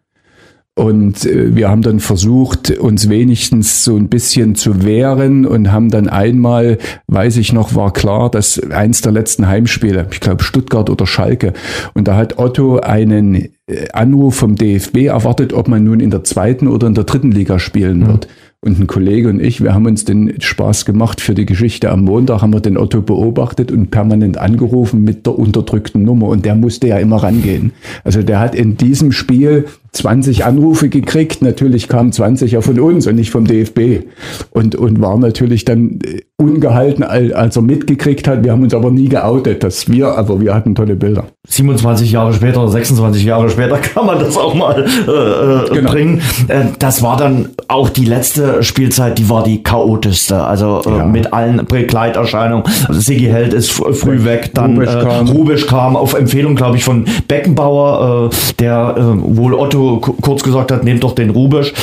Und 0.76 1.26
äh, 1.26 1.54
wir 1.54 1.70
haben 1.70 1.82
dann 1.82 2.00
versucht, 2.00 2.72
uns 2.72 3.10
wenigstens 3.10 3.84
so 3.84 3.98
ein 3.98 4.08
bisschen 4.08 4.56
zu 4.56 4.84
wehren 4.84 5.46
und 5.46 5.72
haben 5.72 5.90
dann 5.90 6.08
einmal, 6.08 6.78
weiß 7.08 7.38
ich 7.38 7.52
noch, 7.52 7.76
war 7.76 7.92
klar, 7.92 8.32
dass 8.32 8.58
eins 8.72 9.02
der 9.02 9.12
letzten 9.12 9.48
Heimspiele, 9.48 10.08
ich 10.12 10.22
glaube 10.22 10.44
Stuttgart 10.44 10.90
oder 10.90 11.06
Schalke, 11.06 11.52
und 11.94 12.08
da 12.08 12.16
hat 12.16 12.40
Otto 12.40 12.80
einen 12.80 13.50
äh, 13.68 13.90
Anruf 13.92 14.36
vom 14.36 14.56
DFB 14.56 15.08
erwartet, 15.08 15.52
ob 15.52 15.68
man 15.68 15.84
nun 15.84 16.00
in 16.00 16.10
der 16.10 16.24
zweiten 16.24 16.70
oder 16.70 16.88
in 16.88 16.94
der 16.94 17.04
dritten 17.04 17.32
Liga 17.32 17.60
spielen 17.60 18.00
mhm. 18.00 18.08
wird. 18.08 18.28
Und 18.64 18.80
ein 18.80 18.86
Kollege 18.86 19.28
und 19.28 19.42
ich, 19.42 19.64
wir 19.64 19.74
haben 19.74 19.88
uns 19.88 20.06
den 20.06 20.40
Spaß 20.40 20.86
gemacht 20.86 21.20
für 21.20 21.34
die 21.34 21.48
Geschichte. 21.48 21.90
Am 21.90 22.04
Montag 22.04 22.44
haben 22.44 22.54
wir 22.54 22.60
den 22.60 22.78
Otto 22.78 23.02
beobachtet 23.02 23.72
und 23.72 23.90
permanent 23.90 24.38
angerufen 24.38 25.04
mit 25.04 25.26
der 25.26 25.38
unterdrückten 25.40 26.04
Nummer. 26.04 26.28
Und 26.28 26.46
der 26.46 26.54
musste 26.54 26.88
ja 26.88 27.00
immer 27.00 27.24
rangehen. 27.24 27.72
Also 28.04 28.22
der 28.22 28.40
hat 28.40 28.54
in 28.54 28.78
diesem 28.78 29.12
Spiel 29.12 29.66
20 29.94 30.46
Anrufe 30.46 30.90
gekriegt. 30.90 31.42
Natürlich 31.42 31.90
kamen 31.90 32.12
20 32.14 32.54
ja 32.54 32.62
von 32.62 32.80
uns 32.80 33.08
und 33.08 33.16
nicht 33.16 33.32
vom 33.32 33.46
DFB. 33.46 34.06
Und, 34.52 34.76
und 34.76 35.02
war 35.02 35.18
natürlich 35.18 35.66
dann 35.66 36.00
äh, 36.06 36.22
ungehalten, 36.38 37.04
als 37.04 37.56
er 37.56 37.62
mitgekriegt 37.62 38.28
hat. 38.28 38.44
Wir 38.44 38.52
haben 38.52 38.64
uns 38.64 38.74
aber 38.74 38.90
nie 38.90 39.10
geoutet, 39.10 39.64
dass 39.64 39.90
wir, 39.90 40.18
aber 40.18 40.40
wir 40.40 40.56
hatten 40.56 40.76
tolle 40.76 40.96
Bilder. 40.96 41.26
27 41.48 42.12
Jahre 42.12 42.34
später 42.34 42.62
oder 42.62 42.72
26 42.72 43.24
Jahre 43.24 43.50
später 43.50 43.78
kann 43.94 44.06
man 44.06 44.20
das 44.20 44.38
auch 44.38 44.54
mal 44.54 44.84
äh, 44.84 45.12
äh, 45.12 45.70
genau. 45.76 45.92
bringen. 45.92 46.22
Äh, 46.48 46.66
das 46.80 47.04
war 47.04 47.18
dann 47.18 47.50
auch 47.68 47.90
die 47.90 48.06
letzte 48.06 48.64
Spielzeit, 48.64 49.18
die 49.18 49.30
war 49.30 49.44
die 49.44 49.62
chaotischste. 49.62 50.42
Also 50.42 50.82
äh, 50.86 50.98
ja. 50.98 51.06
mit 51.06 51.34
allen 51.34 51.66
Begleiterscheinungen. 51.66 52.64
Also 52.88 53.02
Sigi 53.02 53.26
Held 53.26 53.54
ist 53.54 53.72
früh 53.72 54.24
weg, 54.24 54.52
dann 54.54 54.76
Rubisch 54.78 54.96
äh, 54.96 55.04
kam. 55.04 55.28
Rubisch 55.28 55.68
kam 55.68 55.96
auf 55.96 56.14
Empfehlung, 56.14 56.56
glaube 56.56 56.78
ich, 56.78 56.84
von 56.84 57.06
Beckenbauer, 57.28 58.30
der 58.60 58.96
wohl 59.22 59.54
Otto 59.54 59.81
kurz 60.00 60.44
gesagt 60.44 60.72
hat, 60.72 60.84
nehmt 60.84 61.04
doch 61.04 61.14
den 61.14 61.30
Rubisch, 61.30 61.74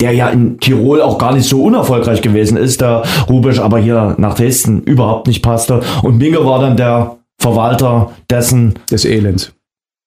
der 0.00 0.12
ja 0.12 0.28
in 0.28 0.58
Tirol 0.60 1.02
auch 1.02 1.18
gar 1.18 1.34
nicht 1.34 1.48
so 1.48 1.62
unerfolgreich 1.62 2.22
gewesen 2.22 2.56
ist, 2.56 2.80
der 2.80 3.02
Rubisch 3.28 3.60
aber 3.60 3.78
hier 3.78 4.14
nach 4.18 4.34
Dresden 4.34 4.82
überhaupt 4.82 5.26
nicht 5.26 5.42
passte. 5.42 5.80
Und 6.02 6.18
Minge 6.18 6.44
war 6.44 6.60
dann 6.60 6.76
der 6.76 7.16
Verwalter 7.40 8.12
dessen. 8.30 8.74
Des 8.90 9.04
Elends. 9.04 9.52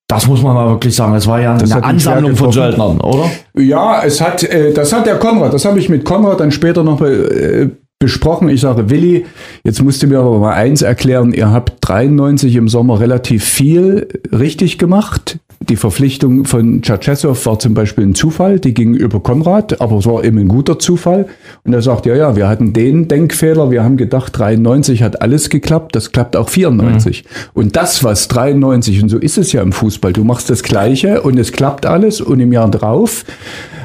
Das 0.08 0.28
muss 0.28 0.42
man 0.42 0.54
mal 0.54 0.70
wirklich 0.70 0.94
sagen. 0.94 1.16
Es 1.16 1.26
war 1.26 1.40
ja 1.40 1.58
das 1.58 1.72
eine 1.72 1.84
Ansammlung 1.86 2.36
von 2.36 2.52
Söldnern, 2.52 3.00
oder? 3.00 3.32
Ja, 3.56 4.04
es 4.04 4.20
hat, 4.20 4.44
äh, 4.44 4.74
das 4.74 4.92
hat 4.92 5.06
der 5.06 5.16
Konrad, 5.16 5.54
das 5.54 5.64
habe 5.64 5.80
ich 5.80 5.88
mit 5.88 6.04
Konrad 6.04 6.42
dann 6.42 6.52
später 6.52 6.84
noch 6.84 7.02
äh, 7.02 7.70
besprochen. 7.98 8.50
Ich 8.50 8.60
sage, 8.60 8.90
Willi, 8.90 9.26
jetzt 9.64 9.82
musst 9.82 10.04
du 10.04 10.08
mir 10.08 10.20
aber 10.20 10.38
mal 10.40 10.54
eins 10.54 10.82
erklären. 10.82 11.32
Ihr 11.32 11.52
habt 11.52 11.78
93 11.80 12.58
im 12.58 12.68
Sommer 12.68 13.00
relativ 13.00 13.46
viel 13.46 14.10
richtig 14.34 14.78
gemacht. 14.78 15.40
Die 15.70 15.76
Verpflichtung 15.76 16.46
von 16.46 16.82
Tschatschesow 16.82 17.46
war 17.46 17.60
zum 17.60 17.76
Beispiel 17.76 18.06
ein 18.06 18.16
Zufall, 18.16 18.60
die 18.60 18.74
ging 18.74 18.96
über 18.96 19.20
Konrad, 19.20 19.80
aber 19.80 19.98
es 19.98 20.08
war 20.08 20.24
eben 20.24 20.40
ein 20.40 20.48
guter 20.48 20.80
Zufall. 20.80 21.28
Und 21.64 21.74
er 21.74 21.84
sagt, 21.84 22.08
ja, 22.08 22.16
ja, 22.16 22.36
wir 22.36 22.48
hatten 22.48 22.74
den 22.74 23.08
Denkfehler, 23.08 23.70
wir 23.70 23.84
haben 23.84 23.96
gedacht, 23.96 24.38
93 24.38 25.04
hat 25.04 25.22
alles 25.22 25.50
geklappt, 25.50 25.96
das 25.96 26.12
klappt 26.12 26.36
auch 26.36 26.50
94. 26.50 27.24
Mhm. 27.24 27.30
Und 27.54 27.76
das, 27.76 28.04
was 28.04 28.28
93, 28.28 29.04
und 29.04 29.10
so 29.10 29.20
ist 29.20 29.38
es 29.38 29.52
ja 29.52 29.62
im 29.62 29.72
Fußball, 29.72 30.14
du 30.14 30.24
machst 30.24 30.50
das 30.50 30.64
Gleiche 30.64 31.22
und 31.22 31.38
es 31.38 31.52
klappt 31.52 31.86
alles 31.86 32.22
und 32.22 32.40
im 32.40 32.52
Jahr 32.52 32.70
drauf 32.70 33.24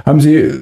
haben 0.06 0.20
sie 0.20 0.52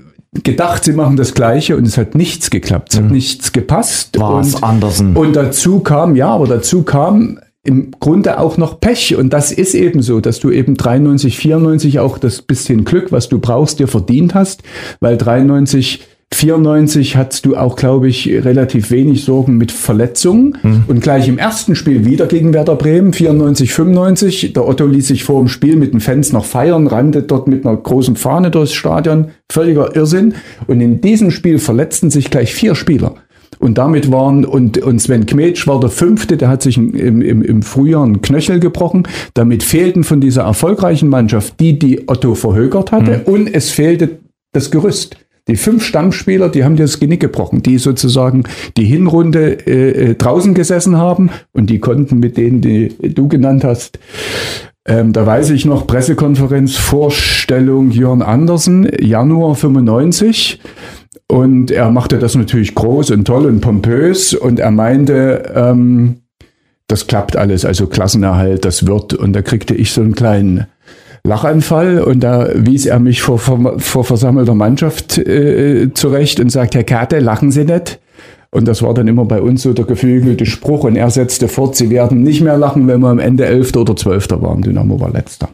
gedacht, 0.43 0.83
sie 0.85 0.93
machen 0.93 1.17
das 1.17 1.35
Gleiche 1.35 1.77
und 1.77 1.87
es 1.87 1.97
hat 1.97 2.17
nichts 2.17 2.51
geklappt, 2.51 2.93
es 2.93 3.01
mhm. 3.01 3.05
hat 3.05 3.12
nichts 3.12 3.53
gepasst. 3.53 4.19
War 4.19 4.41
es 4.41 4.61
Andersen. 4.62 5.17
Und 5.17 5.37
dazu 5.37 5.81
kam, 5.81 6.17
ja, 6.17 6.31
aber 6.31 6.49
dazu 6.49 6.83
kam 6.83 7.39
im 7.65 7.93
Grunde 7.99 8.39
auch 8.39 8.57
noch 8.59 8.79
Pech. 8.79 9.17
Und 9.17 9.33
das 9.33 9.51
ist 9.51 9.75
eben 9.75 10.03
so, 10.03 10.21
dass 10.21 10.39
du 10.39 10.51
eben 10.51 10.77
93, 10.77 11.37
94 11.37 11.99
auch 11.99 12.19
das 12.19 12.43
bisschen 12.43 12.85
Glück, 12.85 13.11
was 13.11 13.29
du 13.29 13.39
brauchst, 13.39 13.81
dir 13.81 13.89
verdient 13.89 14.35
hast, 14.35 14.62
weil 15.01 15.17
93, 15.17 16.05
94 16.35 17.17
hattest 17.17 17.47
du 17.47 17.57
auch, 17.57 17.77
glaube 17.77 18.09
ich, 18.09 18.29
relativ 18.29 18.91
wenig 18.91 19.25
Sorgen 19.25 19.57
mit 19.57 19.71
Verletzungen. 19.73 20.59
Mhm. 20.62 20.85
Und 20.89 21.01
gleich 21.01 21.29
im 21.29 21.39
ersten 21.39 21.77
Spiel 21.77 22.05
wieder 22.05 22.27
gegen 22.27 22.53
Werder 22.53 22.75
Bremen, 22.75 23.12
94, 23.12 23.73
95. 23.73 24.53
Der 24.53 24.67
Otto 24.67 24.85
ließ 24.87 25.09
sich 25.09 25.25
vor 25.25 25.41
dem 25.41 25.49
Spiel 25.49 25.77
mit 25.77 25.93
den 25.93 26.01
Fans 26.01 26.33
noch 26.33 26.45
feiern, 26.45 26.87
rannte 26.87 27.23
dort 27.23 27.47
mit 27.47 27.65
einer 27.65 27.77
großen 27.77 28.17
Fahne 28.17 28.51
durchs 28.51 28.75
Stadion. 28.75 29.29
Völliger 29.51 29.95
Irrsinn. 29.95 30.35
Und 30.67 30.81
in 30.81 31.01
diesem 31.01 31.31
Spiel 31.31 31.59
verletzten 31.59 32.11
sich 32.11 32.31
gleich 32.31 32.53
vier 32.53 32.75
Spieler. 32.75 33.15
Und 33.65 33.79
damit 33.79 34.12
waren, 34.12 34.45
und, 34.45 34.77
und 34.77 34.99
Sven 34.99 35.25
Kmetsch 35.25 35.67
war 35.67 35.81
der 35.81 35.89
Fünfte, 35.89 36.37
der 36.37 36.51
hat 36.51 36.61
sich 36.61 36.77
im, 36.77 36.93
im, 36.93 37.41
im 37.41 37.62
Frühjahr 37.62 38.05
einen 38.05 38.21
Knöchel 38.21 38.61
gebrochen. 38.61 39.09
Damit 39.33 39.62
fehlten 39.62 40.05
von 40.05 40.21
dieser 40.21 40.43
erfolgreichen 40.43 41.09
Mannschaft 41.09 41.59
die, 41.61 41.79
die 41.79 42.07
Otto 42.07 42.35
verhögert 42.35 42.93
hatte, 42.93 43.23
mhm. 43.27 43.33
und 43.33 43.55
es 43.55 43.71
fehlte 43.71 44.19
das 44.53 44.71
Gerüst. 44.71 45.17
Die 45.49 45.57
fünf 45.57 45.83
Stammspieler, 45.83 46.51
die 46.51 46.62
haben 46.62 46.77
dir 46.77 46.83
das 46.83 47.01
Genick 47.01 47.21
gebrochen, 47.21 47.62
die 47.62 47.79
sozusagen 47.79 48.43
die 48.77 48.85
Hinrunde 48.85 49.67
äh, 49.67 50.11
äh, 50.11 50.15
draußen 50.15 50.53
gesessen 50.53 50.99
haben 50.99 51.31
und 51.55 51.71
die 51.71 51.79
konnten 51.79 52.19
mit 52.19 52.37
denen, 52.37 52.61
die 52.61 52.95
du 53.15 53.29
genannt 53.29 53.65
hast, 53.65 53.99
ähm, 54.87 55.15
da 55.15 55.25
weiß 55.25 55.49
ich 55.51 55.65
noch, 55.65 55.87
Pressekonferenz, 55.87 56.77
Vorstellung 56.77 57.91
Jörn 57.91 58.21
Andersen, 58.21 58.87
Januar 59.01 59.55
95. 59.55 60.61
Und 61.35 61.72
er 61.72 61.91
machte 61.91 62.20
das 62.20 62.37
natürlich 62.37 62.76
groß 62.76 63.11
und 63.11 63.24
toll 63.24 63.47
und 63.47 63.61
pompös 63.61 64.35
und 64.35 64.61
er 64.61 64.70
meinte, 64.70 65.53
ähm, 65.53 66.18
das 66.87 67.09
klappt 67.09 67.37
alles, 67.37 67.64
also 67.64 67.89
Klassenerhalt, 67.89 68.64
das 68.64 68.87
wird. 68.87 69.14
Und 69.14 69.32
da 69.32 69.43
kriegte 69.43 69.74
ich 69.74 69.91
so 69.91 70.01
einen 70.01 70.14
kleinen 70.14 70.68
Lachanfall 71.24 72.03
und 72.03 72.20
da 72.20 72.51
wies 72.55 72.87
er 72.87 73.01
mich 73.01 73.20
vor, 73.20 73.41
vor, 73.41 73.80
vor 73.80 74.05
versammelter 74.05 74.55
Mannschaft 74.55 75.18
äh, 75.18 75.93
zurecht 75.93 76.39
und 76.39 76.51
sagt, 76.51 76.76
Herr 76.76 76.85
Karte, 76.85 77.18
lachen 77.18 77.51
Sie 77.51 77.64
nicht. 77.64 77.99
Und 78.53 78.68
das 78.68 78.80
war 78.82 78.95
dann 78.95 79.09
immer 79.09 79.24
bei 79.24 79.41
uns 79.41 79.62
so 79.62 79.72
der 79.72 79.87
geflügelte 79.87 80.47
Spruch 80.47 80.85
und 80.85 80.95
er 80.95 81.11
setzte 81.11 81.49
fort, 81.49 81.74
Sie 81.74 81.91
werden 81.91 82.22
nicht 82.22 82.43
mehr 82.43 82.57
lachen, 82.57 82.87
wenn 82.87 83.01
wir 83.01 83.09
am 83.09 83.18
Ende 83.18 83.45
Elfter 83.45 83.80
oder 83.80 83.97
Zwölfter 83.97 84.41
waren. 84.41 84.62
Dynamo 84.62 85.01
war 85.01 85.11
letzter. 85.11 85.49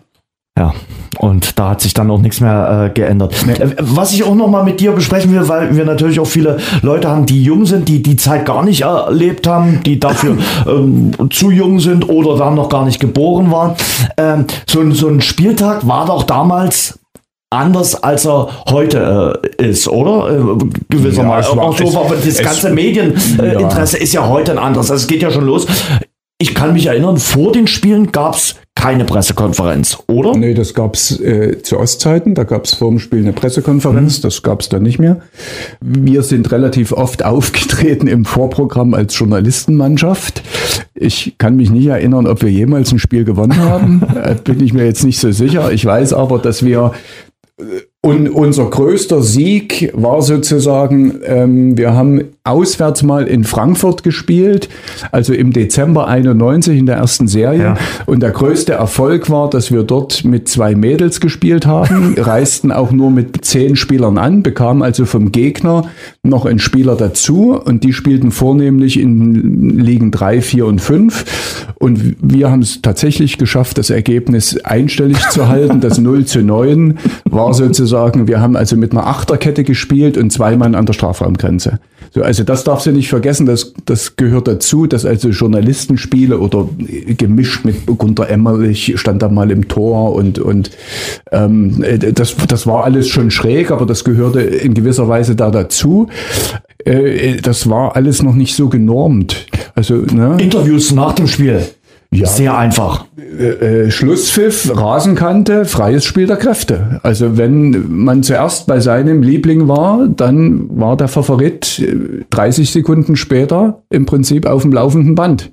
Ja, 0.60 0.74
und 1.18 1.58
da 1.58 1.70
hat 1.70 1.80
sich 1.80 1.94
dann 1.94 2.10
auch 2.10 2.20
nichts 2.20 2.42
mehr 2.42 2.90
äh, 2.90 2.92
geändert. 2.92 3.34
Äh, 3.48 3.76
was 3.78 4.12
ich 4.12 4.24
auch 4.24 4.34
noch 4.34 4.48
mal 4.48 4.62
mit 4.62 4.78
dir 4.78 4.92
besprechen 4.92 5.32
will, 5.32 5.48
weil 5.48 5.74
wir 5.74 5.86
natürlich 5.86 6.20
auch 6.20 6.26
viele 6.26 6.58
Leute 6.82 7.08
haben, 7.08 7.24
die 7.24 7.42
jung 7.42 7.64
sind, 7.64 7.88
die 7.88 8.02
die 8.02 8.16
Zeit 8.16 8.44
gar 8.44 8.62
nicht 8.62 8.82
erlebt 8.82 9.46
haben, 9.46 9.80
die 9.86 9.98
dafür 9.98 10.36
ähm, 10.66 11.12
zu 11.30 11.50
jung 11.50 11.80
sind 11.80 12.10
oder 12.10 12.36
dann 12.36 12.56
noch 12.56 12.68
gar 12.68 12.84
nicht 12.84 13.00
geboren 13.00 13.50
waren. 13.50 13.74
Ähm, 14.18 14.44
so, 14.68 14.90
so 14.90 15.08
ein 15.08 15.22
Spieltag 15.22 15.86
war 15.88 16.04
doch 16.04 16.24
damals 16.24 16.98
anders 17.48 17.94
als 18.02 18.26
er 18.26 18.50
heute 18.68 19.40
äh, 19.58 19.70
ist, 19.70 19.88
oder? 19.88 20.30
Äh, 20.30 20.58
gewissermaßen. 20.90 21.56
Ja, 21.56 21.62
auch 21.62 21.78
so, 21.78 21.98
aber 21.98 22.16
das 22.16 22.42
ganze 22.42 22.68
Medieninteresse 22.68 23.96
ja. 23.96 24.02
ist 24.02 24.12
ja 24.12 24.28
heute 24.28 24.52
ein 24.52 24.58
anderes. 24.58 24.90
Also 24.90 25.00
es 25.00 25.06
geht 25.06 25.22
ja 25.22 25.30
schon 25.30 25.46
los. 25.46 25.66
Ich 26.38 26.54
kann 26.54 26.74
mich 26.74 26.84
erinnern, 26.84 27.16
vor 27.16 27.52
den 27.52 27.66
Spielen 27.66 28.12
gab 28.12 28.34
es 28.34 28.56
keine 28.74 29.04
Pressekonferenz, 29.04 29.98
oder? 30.06 30.34
Nee, 30.36 30.54
das 30.54 30.72
gab 30.72 30.94
es 30.94 31.20
äh, 31.20 31.60
zu 31.62 31.78
Ostzeiten. 31.78 32.34
Da 32.34 32.44
gab 32.44 32.64
es 32.64 32.74
vor 32.74 32.88
dem 32.88 32.98
Spiel 32.98 33.20
eine 33.20 33.32
Pressekonferenz. 33.32 34.18
Mhm. 34.18 34.22
Das 34.22 34.42
gab 34.42 34.60
es 34.60 34.68
dann 34.70 34.82
nicht 34.82 34.98
mehr. 34.98 35.20
Wir 35.80 36.22
sind 36.22 36.50
relativ 36.50 36.92
oft 36.92 37.22
aufgetreten 37.24 38.06
im 38.06 38.24
Vorprogramm 38.24 38.94
als 38.94 39.18
Journalistenmannschaft. 39.18 40.42
Ich 40.94 41.36
kann 41.36 41.56
mich 41.56 41.70
nicht 41.70 41.86
erinnern, 41.86 42.26
ob 42.26 42.42
wir 42.42 42.50
jemals 42.50 42.92
ein 42.92 42.98
Spiel 42.98 43.24
gewonnen 43.24 43.56
haben. 43.56 44.02
Bin 44.44 44.62
ich 44.62 44.72
mir 44.72 44.84
jetzt 44.84 45.04
nicht 45.04 45.18
so 45.18 45.30
sicher. 45.30 45.72
Ich 45.72 45.84
weiß 45.84 46.12
aber, 46.14 46.38
dass 46.38 46.64
wir 46.64 46.92
Und 48.02 48.30
unser 48.30 48.64
größter 48.64 49.22
Sieg 49.22 49.90
war 49.92 50.22
sozusagen, 50.22 51.20
ähm, 51.22 51.76
wir 51.76 51.92
haben 51.92 52.22
auswärts 52.44 53.02
mal 53.02 53.26
in 53.26 53.44
Frankfurt 53.44 54.02
gespielt, 54.02 54.70
also 55.12 55.34
im 55.34 55.52
Dezember 55.52 56.08
91 56.08 56.78
in 56.78 56.86
der 56.86 56.96
ersten 56.96 57.28
Serie. 57.28 57.60
Ja. 57.60 57.76
Und 58.06 58.20
der 58.20 58.30
größte 58.30 58.72
Erfolg 58.72 59.28
war, 59.28 59.50
dass 59.50 59.70
wir 59.70 59.82
dort 59.82 60.24
mit 60.24 60.48
zwei 60.48 60.74
Mädels 60.74 61.20
gespielt 61.20 61.66
haben, 61.66 62.14
reisten 62.16 62.72
auch 62.72 62.90
nur 62.90 63.10
mit 63.10 63.44
zehn 63.44 63.76
Spielern 63.76 64.16
an, 64.16 64.42
bekamen 64.42 64.82
also 64.82 65.04
vom 65.04 65.30
Gegner 65.30 65.82
noch 66.22 66.46
einen 66.46 66.58
Spieler 66.58 66.96
dazu 66.96 67.60
und 67.62 67.84
die 67.84 67.92
spielten 67.92 68.30
vornehmlich 68.30 68.98
in 68.98 69.78
Ligen 69.78 70.10
drei, 70.10 70.40
vier 70.40 70.64
und 70.64 70.80
fünf. 70.80 71.66
Und 71.78 72.16
wir 72.22 72.50
haben 72.50 72.62
es 72.62 72.80
tatsächlich 72.80 73.36
geschafft, 73.36 73.76
das 73.76 73.90
Ergebnis 73.90 74.56
einstellig 74.64 75.18
zu 75.28 75.48
halten. 75.48 75.82
Das 75.82 75.98
0 76.00 76.24
zu 76.24 76.42
9 76.42 76.98
war 77.24 77.52
sozusagen, 77.52 77.89
wir 77.92 78.40
haben 78.40 78.56
also 78.56 78.76
mit 78.76 78.92
einer 78.92 79.06
Achterkette 79.06 79.64
gespielt 79.64 80.16
und 80.16 80.32
zwei 80.32 80.56
Mann 80.56 80.74
an 80.74 80.86
der 80.86 80.92
Strafraumgrenze. 80.92 81.80
So, 82.12 82.22
also 82.22 82.42
das 82.42 82.64
darfst 82.64 82.86
du 82.86 82.92
nicht 82.92 83.08
vergessen, 83.08 83.46
das, 83.46 83.72
das 83.84 84.16
gehört 84.16 84.48
dazu, 84.48 84.86
dass 84.86 85.06
also 85.06 85.28
Journalistenspiele 85.28 86.38
oder 86.38 86.68
gemischt 87.16 87.64
mit 87.64 87.86
Gunter 87.86 88.28
Emmerlich 88.28 88.94
stand 88.98 89.22
da 89.22 89.28
mal 89.28 89.50
im 89.50 89.68
Tor 89.68 90.14
und, 90.14 90.38
und 90.38 90.70
ähm, 91.30 91.84
das, 92.14 92.34
das 92.48 92.66
war 92.66 92.84
alles 92.84 93.08
schon 93.08 93.30
schräg, 93.30 93.70
aber 93.70 93.86
das 93.86 94.04
gehörte 94.04 94.40
in 94.40 94.74
gewisser 94.74 95.08
Weise 95.08 95.36
da 95.36 95.50
dazu 95.50 96.08
äh, 96.84 97.36
das 97.36 97.68
war 97.68 97.96
alles 97.96 98.22
noch 98.22 98.34
nicht 98.34 98.54
so 98.54 98.68
genormt. 98.68 99.46
Also 99.74 99.96
ne? 99.96 100.36
Interviews 100.38 100.92
nach 100.92 101.14
dem 101.14 101.26
Spiel. 101.26 101.66
Ja. 102.12 102.26
Sehr 102.26 102.58
einfach. 102.58 103.04
Äh, 103.16 103.84
äh, 103.84 103.90
Schlusspfiff, 103.90 104.72
Rasenkante, 104.74 105.64
freies 105.64 106.04
Spiel 106.04 106.26
der 106.26 106.38
Kräfte. 106.38 106.98
Also 107.04 107.38
wenn 107.38 107.86
man 107.88 108.24
zuerst 108.24 108.66
bei 108.66 108.80
seinem 108.80 109.22
Liebling 109.22 109.68
war, 109.68 110.08
dann 110.08 110.68
war 110.76 110.96
der 110.96 111.06
Favorit 111.06 111.80
30 112.30 112.68
äh, 112.68 112.72
Sekunden 112.72 113.14
später 113.14 113.84
im 113.90 114.06
Prinzip 114.06 114.46
auf 114.46 114.62
dem 114.62 114.72
laufenden 114.72 115.14
Band. 115.14 115.52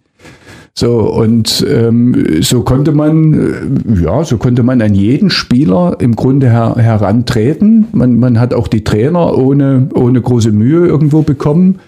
So, 0.79 1.11
und 1.11 1.65
ähm, 1.67 2.39
so 2.41 2.61
konnte 2.61 2.91
man, 2.91 3.33
äh, 3.33 4.03
ja, 4.03 4.23
so 4.23 4.37
konnte 4.37 4.61
man 4.61 4.79
an 4.83 4.93
jeden 4.93 5.31
Spieler 5.31 5.95
im 5.97 6.15
Grunde 6.15 6.51
her 6.51 6.75
herantreten. 6.77 7.87
Man, 7.93 8.19
man 8.19 8.39
hat 8.39 8.53
auch 8.53 8.67
die 8.67 8.83
Trainer 8.83 9.35
ohne, 9.35 9.89
ohne 9.95 10.21
große 10.21 10.51
Mühe 10.51 10.85
irgendwo 10.85 11.23
bekommen. 11.23 11.79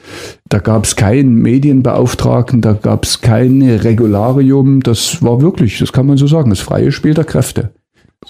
Da 0.50 0.58
gab 0.58 0.86
es 0.86 0.96
keinen 0.96 1.36
Medienbeauftragten, 1.36 2.62
da 2.62 2.74
gab 2.74 3.04
es 3.04 3.22
kein 3.22 3.62
Regularium. 3.62 4.82
Das 4.82 5.22
war 5.22 5.40
wirklich, 5.40 5.78
das 5.78 5.94
kann 5.94 6.08
man 6.08 6.18
so 6.18 6.26
sagen, 6.26 6.50
das 6.50 6.60
freie 6.60 6.92
Spiel 6.92 7.14
der 7.14 7.26
Kräfte. 7.26 7.70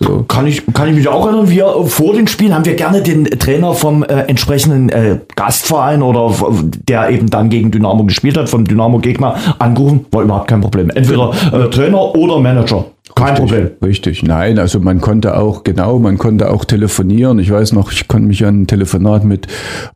So. 0.01 0.23
Kann, 0.27 0.47
ich, 0.47 0.63
kann 0.73 0.87
ich 0.87 0.95
mich 0.95 1.07
auch 1.09 1.25
erinnern, 1.25 1.49
wir 1.49 1.83
vor 1.87 2.13
den 2.13 2.27
Spielen 2.27 2.53
haben 2.53 2.63
wir 2.63 2.75
gerne 2.75 3.01
den 3.01 3.25
Trainer 3.25 3.73
vom 3.73 4.03
äh, 4.03 4.21
entsprechenden 4.23 4.89
äh, 4.89 5.19
Gastverein 5.35 6.01
oder 6.01 6.33
der 6.87 7.09
eben 7.09 7.29
dann 7.29 7.49
gegen 7.49 7.69
Dynamo 7.71 8.05
gespielt 8.05 8.37
hat, 8.37 8.47
vom 8.47 8.63
Dynamo-Gegner 8.63 9.35
angerufen. 9.59 10.05
War 10.11 10.23
überhaupt 10.23 10.47
kein 10.47 10.61
Problem. 10.61 10.89
Entweder 10.89 11.31
äh, 11.51 11.69
Trainer 11.69 12.15
oder 12.15 12.39
Manager. 12.39 12.85
Kein 13.19 13.29
richtig, 13.29 13.49
Problem. 13.49 13.69
Richtig, 13.83 14.23
nein, 14.23 14.59
also 14.59 14.79
man 14.79 15.01
konnte 15.01 15.37
auch, 15.37 15.63
genau, 15.63 15.99
man 15.99 16.17
konnte 16.17 16.49
auch 16.49 16.65
telefonieren. 16.65 17.39
Ich 17.39 17.51
weiß 17.51 17.73
noch, 17.73 17.91
ich 17.91 18.07
konnte 18.07 18.27
mich 18.27 18.45
an 18.45 18.61
ein 18.61 18.67
Telefonat 18.67 19.25
mit 19.25 19.47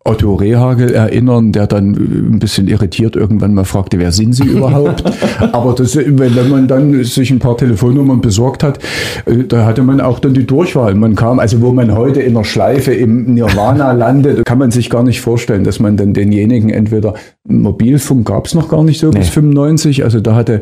Otto 0.03 0.35
Rehagel 0.35 0.93
erinnern, 0.93 1.51
der 1.51 1.67
dann 1.67 1.93
ein 1.93 2.39
bisschen 2.39 2.67
irritiert 2.67 3.15
irgendwann 3.15 3.53
mal 3.53 3.65
fragte, 3.65 3.99
wer 3.99 4.11
sind 4.11 4.33
Sie 4.33 4.45
überhaupt? 4.45 5.03
Aber 5.53 5.73
das, 5.73 5.95
wenn 5.95 6.49
man 6.49 6.67
dann 6.67 7.03
sich 7.03 7.31
ein 7.31 7.39
paar 7.39 7.57
Telefonnummern 7.57 8.21
besorgt 8.21 8.63
hat, 8.63 8.79
äh, 9.25 9.43
da 9.47 9.65
hatte 9.65 9.83
man 9.83 10.01
auch 10.01 10.19
dann 10.19 10.33
die 10.33 10.45
Durchwahl. 10.45 10.93
Man 10.95 11.15
kam, 11.15 11.39
also 11.39 11.61
wo 11.61 11.71
man 11.71 11.95
heute 11.95 12.21
in 12.21 12.33
der 12.33 12.43
Schleife 12.43 12.93
im 12.93 13.33
Nirvana 13.33 13.91
landet, 13.93 14.45
kann 14.45 14.57
man 14.57 14.71
sich 14.71 14.89
gar 14.89 15.03
nicht 15.03 15.21
vorstellen, 15.21 15.63
dass 15.63 15.79
man 15.79 15.97
dann 15.97 16.13
denjenigen 16.13 16.69
entweder 16.69 17.13
Mobilfunk 17.47 18.27
gab 18.27 18.47
es 18.47 18.53
noch 18.53 18.69
gar 18.69 18.83
nicht 18.83 18.99
so 18.99 19.09
nee. 19.09 19.19
bis 19.19 19.29
95, 19.29 20.03
also 20.03 20.19
da 20.19 20.35
hatte 20.35 20.61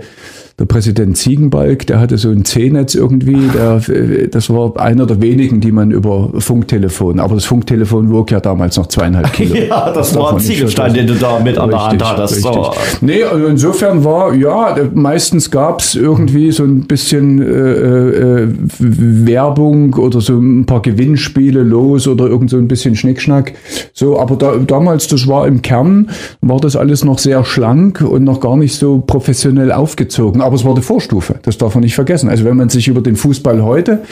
der 0.60 0.66
Präsident 0.66 1.18
Ziegenbalg, 1.18 1.88
der 1.88 2.00
hatte 2.00 2.18
so 2.18 2.30
ein 2.30 2.46
C-Netz 2.46 2.96
irgendwie, 2.96 3.50
der, 3.54 3.82
das 4.28 4.50
war 4.50 4.80
einer 4.80 5.06
der 5.06 5.22
wenigen, 5.22 5.62
die 5.62 5.72
man 5.72 5.92
über 5.92 6.30
Funktelefon, 6.38 7.20
aber 7.20 7.36
das 7.36 7.46
Funktelefon 7.46 8.12
wog 8.12 8.32
ja 8.32 8.40
damals 8.40 8.78
noch 8.78 8.88
zweieinhalb 8.88 9.32
Kilo. 9.34 9.56
ja, 9.56 9.92
das, 9.92 10.10
das 10.10 10.20
war 10.20 10.34
ein 10.34 10.40
Ziegelstein, 10.40 10.94
den 10.94 11.08
du 11.08 11.16
da 11.16 11.40
mit 11.40 11.58
an 11.58 11.70
der 11.70 11.88
Hand 11.88 12.04
hattest. 12.04 12.42
So. 12.42 12.72
Nee, 13.02 13.24
also 13.24 13.46
insofern 13.46 14.04
war, 14.04 14.34
ja, 14.34 14.76
meistens 14.94 15.50
gab 15.52 15.82
es 15.82 15.96
irgendwie 15.96 16.52
so 16.52 16.64
ein 16.64 16.82
bisschen 16.82 17.42
äh, 17.42 17.46
äh, 17.46 18.48
Werbung 18.80 19.94
oder 19.96 20.22
so 20.22 20.38
ein 20.38 20.66
paar 20.66 20.82
Gewinnspiele 20.82 21.64
los 21.64 22.08
oder 22.08 22.28
irgend 22.28 22.50
so 22.50 22.58
ein 22.58 22.68
bisschen 22.68 22.96
Schnickschnack. 22.96 23.54
So, 23.94 24.20
aber 24.20 24.36
da, 24.36 24.56
damals, 24.58 25.08
das 25.08 25.28
war 25.28 25.48
im 25.48 25.62
Kern, 25.62 26.10
war 26.42 26.60
das 26.60 26.76
alles 26.76 27.04
noch 27.04 27.20
sehr 27.20 27.44
schlank 27.46 28.02
und 28.02 28.24
noch 28.24 28.40
gar 28.40 28.58
nicht 28.58 28.76
so 28.76 29.00
professionell 29.00 29.72
aufgezogen 29.72 30.41
aber 30.42 30.56
es 30.56 30.66
war 30.66 30.76
die 30.76 30.82
Vorstufe. 30.82 31.40
Das 31.44 31.58
darf 31.58 31.76
man 31.76 31.84
nicht 31.84 31.96
vergessen. 31.96 32.30
Also 32.30 32.44
wenn 32.44 32.58
man 32.58 32.70
sich 32.70 32.88
über 32.88 33.02
den 33.02 33.16
Fußball 33.16 33.64
heute, 33.64 34.04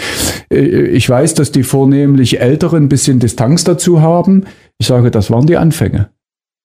äh, 0.51 0.59
ich 0.59 1.09
weiß, 1.09 1.33
dass 1.33 1.51
die 1.51 1.63
vornehmlich 1.63 2.39
Älteren 2.39 2.85
ein 2.85 2.89
bisschen 2.89 3.19
Distanz 3.19 3.63
dazu 3.63 4.01
haben. 4.01 4.45
Ich 4.77 4.87
sage, 4.87 5.11
das 5.11 5.29
waren 5.31 5.47
die 5.47 5.57
Anfänge. 5.57 6.09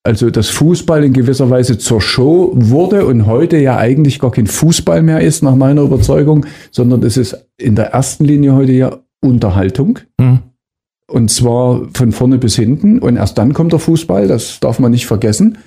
Also 0.05 0.29
dass 0.29 0.49
Fußball 0.49 1.03
in 1.03 1.13
gewisser 1.13 1.49
Weise 1.49 1.79
zur 1.79 1.99
Show 1.99 2.51
wurde 2.53 3.07
und 3.07 3.25
heute 3.25 3.57
ja 3.57 3.77
eigentlich 3.77 4.19
gar 4.19 4.31
kein 4.31 4.45
Fußball 4.45 5.01
mehr 5.01 5.21
ist, 5.21 5.41
nach 5.41 5.55
meiner 5.55 5.81
Überzeugung, 5.81 6.45
sondern 6.71 7.01
es 7.01 7.17
ist 7.17 7.47
in 7.57 7.75
der 7.75 7.87
ersten 7.87 8.23
Linie 8.23 8.53
heute 8.53 8.71
ja 8.71 8.99
Unterhaltung. 9.21 9.99
Mhm. 10.19 10.39
Und 11.07 11.31
zwar 11.31 11.87
von 11.93 12.11
vorne 12.11 12.37
bis 12.37 12.55
hinten. 12.55 12.99
Und 12.99 13.17
erst 13.17 13.37
dann 13.37 13.53
kommt 13.53 13.71
der 13.71 13.79
Fußball, 13.79 14.27
das 14.27 14.59
darf 14.59 14.79
man 14.79 14.91
nicht 14.91 15.07
vergessen. 15.07 15.57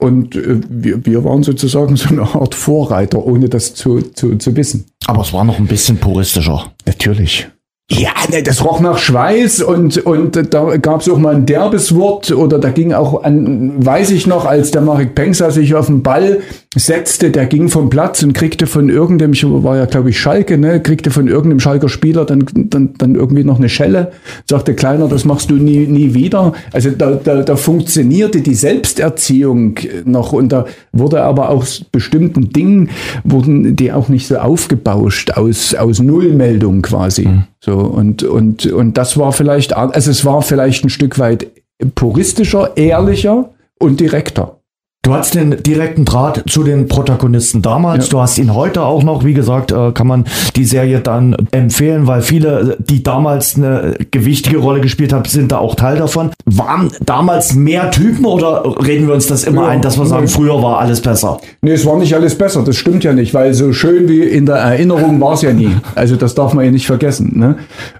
Und 0.00 0.34
äh, 0.34 0.60
wir, 0.68 1.04
wir 1.04 1.24
waren 1.24 1.42
sozusagen 1.42 1.96
so 1.96 2.08
eine 2.08 2.22
Art 2.22 2.54
Vorreiter, 2.54 3.24
ohne 3.24 3.48
das 3.48 3.74
zu, 3.74 4.00
zu, 4.00 4.36
zu 4.36 4.56
wissen. 4.56 4.86
Aber 5.06 5.22
es 5.22 5.32
war 5.32 5.44
noch 5.44 5.58
ein 5.58 5.66
bisschen 5.66 5.98
puristischer. 5.98 6.72
Natürlich. 6.86 7.48
Ja, 7.92 8.12
ne, 8.30 8.44
das 8.44 8.64
roch 8.64 8.78
nach 8.78 8.98
Schweiß 8.98 9.62
und, 9.62 9.98
und 9.98 10.54
da 10.54 10.76
gab 10.76 11.00
es 11.00 11.08
auch 11.08 11.18
mal 11.18 11.34
ein 11.34 11.44
derbes 11.44 11.92
Wort 11.96 12.30
oder 12.30 12.60
da 12.60 12.70
ging 12.70 12.92
auch 12.92 13.24
an, 13.24 13.84
weiß 13.84 14.12
ich 14.12 14.28
noch, 14.28 14.46
als 14.46 14.70
der 14.70 14.80
Marek 14.80 15.16
Pengsa 15.16 15.50
sich 15.50 15.74
auf 15.74 15.86
den 15.86 16.04
Ball 16.04 16.38
setzte, 16.76 17.30
der 17.30 17.46
ging 17.46 17.68
vom 17.68 17.90
Platz 17.90 18.22
und 18.22 18.32
kriegte 18.32 18.68
von 18.68 18.90
irgendeinem, 18.90 19.32
ich 19.32 19.44
war 19.44 19.76
ja 19.76 19.86
glaube 19.86 20.10
ich 20.10 20.20
Schalke, 20.20 20.56
ne, 20.56 20.80
kriegte 20.80 21.10
von 21.10 21.26
irgendeinem 21.26 21.58
Schalker 21.58 21.88
Spieler 21.88 22.24
dann, 22.24 22.44
dann, 22.54 22.94
dann 22.96 23.16
irgendwie 23.16 23.42
noch 23.42 23.58
eine 23.58 23.68
Schelle, 23.68 24.12
sagte 24.48 24.74
Kleiner, 24.74 25.08
das 25.08 25.24
machst 25.24 25.50
du 25.50 25.56
nie, 25.56 25.88
nie 25.88 26.14
wieder. 26.14 26.52
Also 26.72 26.90
da, 26.90 27.16
da, 27.16 27.42
da 27.42 27.56
funktionierte 27.56 28.40
die 28.40 28.54
Selbsterziehung 28.54 29.80
noch 30.04 30.32
und 30.32 30.50
da 30.52 30.66
wurde 30.92 31.22
aber 31.22 31.48
aus 31.48 31.84
bestimmten 31.90 32.50
Dingen, 32.50 32.90
wurden 33.24 33.74
die 33.74 33.90
auch 33.90 34.08
nicht 34.08 34.28
so 34.28 34.36
aufgebauscht, 34.36 35.32
aus, 35.32 35.74
aus 35.74 35.98
Nullmeldung 35.98 36.82
quasi. 36.82 37.26
Mhm. 37.26 37.44
So, 37.62 37.76
und, 37.76 38.22
und, 38.22 38.66
und 38.66 38.96
das 38.96 39.18
war 39.18 39.32
vielleicht, 39.32 39.76
also 39.76 40.10
es 40.10 40.24
war 40.24 40.40
vielleicht 40.42 40.84
ein 40.84 40.88
Stück 40.88 41.18
weit 41.18 41.48
puristischer, 41.94 42.76
ehrlicher 42.76 43.50
und 43.78 44.00
direkter. 44.00 44.59
Du 45.02 45.14
hast 45.14 45.34
den 45.34 45.62
direkten 45.62 46.04
Draht 46.04 46.44
zu 46.46 46.62
den 46.62 46.86
Protagonisten 46.86 47.62
damals. 47.62 48.06
Ja. 48.06 48.10
Du 48.10 48.20
hast 48.20 48.36
ihn 48.36 48.54
heute 48.54 48.82
auch 48.82 49.02
noch. 49.02 49.24
Wie 49.24 49.32
gesagt, 49.32 49.72
äh, 49.72 49.92
kann 49.92 50.06
man 50.06 50.26
die 50.56 50.66
Serie 50.66 51.00
dann 51.00 51.34
empfehlen, 51.52 52.06
weil 52.06 52.20
viele, 52.20 52.76
die 52.78 53.02
damals 53.02 53.56
eine 53.56 53.96
gewichtige 54.10 54.58
Rolle 54.58 54.82
gespielt 54.82 55.14
haben, 55.14 55.24
sind 55.24 55.52
da 55.52 55.58
auch 55.58 55.74
Teil 55.74 55.96
davon. 55.96 56.32
Waren 56.44 56.92
damals 57.02 57.54
mehr 57.54 57.90
Typen 57.90 58.26
oder 58.26 58.62
reden 58.86 59.06
wir 59.06 59.14
uns 59.14 59.26
das 59.26 59.44
immer 59.44 59.62
ja, 59.62 59.68
ein, 59.68 59.80
dass 59.80 59.98
wir 59.98 60.04
sagen, 60.04 60.28
früher 60.28 60.62
war 60.62 60.80
alles 60.80 61.00
besser? 61.00 61.40
Nee, 61.62 61.72
es 61.72 61.86
war 61.86 61.96
nicht 61.96 62.14
alles 62.14 62.36
besser. 62.36 62.62
Das 62.62 62.76
stimmt 62.76 63.02
ja 63.02 63.14
nicht, 63.14 63.32
weil 63.32 63.54
so 63.54 63.72
schön 63.72 64.06
wie 64.06 64.20
in 64.20 64.44
der 64.44 64.56
Erinnerung 64.56 65.18
war 65.18 65.32
es 65.32 65.40
ja 65.40 65.54
nie. 65.54 65.74
Also 65.94 66.16
das 66.16 66.34
darf 66.34 66.52
man 66.52 66.66
ja 66.66 66.70
nicht 66.70 66.86
vergessen. 66.86 67.38
Ne? 67.38 67.56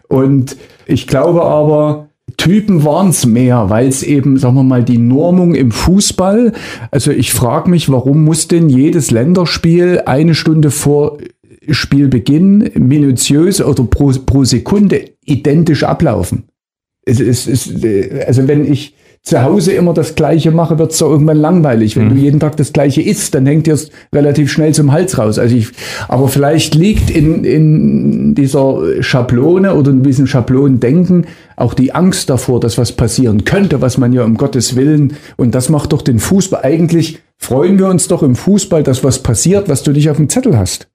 Und 0.08 0.54
ich 0.84 1.06
glaube 1.06 1.42
aber, 1.44 2.09
Typen 2.36 2.84
waren 2.84 3.10
es 3.10 3.26
mehr, 3.26 3.70
weil 3.70 3.88
es 3.88 4.02
eben, 4.02 4.36
sagen 4.36 4.56
wir 4.56 4.62
mal, 4.62 4.84
die 4.84 4.98
Normung 4.98 5.54
im 5.54 5.70
Fußball, 5.70 6.52
also 6.90 7.10
ich 7.10 7.32
frage 7.32 7.70
mich, 7.70 7.90
warum 7.90 8.24
muss 8.24 8.48
denn 8.48 8.68
jedes 8.68 9.10
Länderspiel 9.10 10.02
eine 10.06 10.34
Stunde 10.34 10.70
vor 10.70 11.18
Spielbeginn 11.68 12.70
minutiös 12.74 13.60
oder 13.62 13.84
pro, 13.84 14.12
pro 14.24 14.44
Sekunde 14.44 15.04
identisch 15.24 15.84
ablaufen? 15.84 16.44
Es, 17.04 17.20
es, 17.20 17.46
es, 17.46 17.68
also 18.26 18.46
wenn 18.48 18.70
ich 18.70 18.94
zu 19.22 19.42
Hause 19.42 19.72
immer 19.72 19.92
das 19.92 20.14
Gleiche 20.14 20.50
mache, 20.50 20.78
wird 20.78 20.92
es 20.92 20.98
doch 20.98 21.10
irgendwann 21.10 21.36
langweilig. 21.36 21.96
Wenn 21.96 22.06
mhm. 22.06 22.10
du 22.10 22.16
jeden 22.16 22.40
Tag 22.40 22.56
das 22.56 22.72
Gleiche 22.72 23.02
isst, 23.02 23.34
dann 23.34 23.46
hängt 23.46 23.66
dir 23.66 23.74
es 23.74 23.90
relativ 24.14 24.50
schnell 24.50 24.74
zum 24.74 24.92
Hals 24.92 25.18
raus. 25.18 25.38
Also 25.38 25.54
ich, 25.54 25.68
aber 26.08 26.28
vielleicht 26.28 26.74
liegt 26.74 27.10
in, 27.10 27.44
in 27.44 28.34
dieser 28.34 29.02
Schablone 29.02 29.74
oder 29.74 29.90
in 29.90 30.02
diesem 30.02 30.26
Schablonendenken 30.26 31.26
auch 31.56 31.74
die 31.74 31.94
Angst 31.94 32.30
davor, 32.30 32.60
dass 32.60 32.78
was 32.78 32.92
passieren 32.92 33.44
könnte, 33.44 33.82
was 33.82 33.98
man 33.98 34.12
ja 34.14 34.24
um 34.24 34.36
Gottes 34.36 34.74
Willen, 34.74 35.14
und 35.36 35.54
das 35.54 35.68
macht 35.68 35.92
doch 35.92 36.00
den 36.00 36.18
Fußball, 36.18 36.62
eigentlich 36.64 37.20
freuen 37.36 37.78
wir 37.78 37.88
uns 37.88 38.08
doch 38.08 38.22
im 38.22 38.36
Fußball, 38.36 38.82
dass 38.82 39.04
was 39.04 39.18
passiert, 39.18 39.68
was 39.68 39.82
du 39.82 39.92
nicht 39.92 40.08
auf 40.08 40.16
dem 40.16 40.30
Zettel 40.30 40.56
hast. 40.56 40.88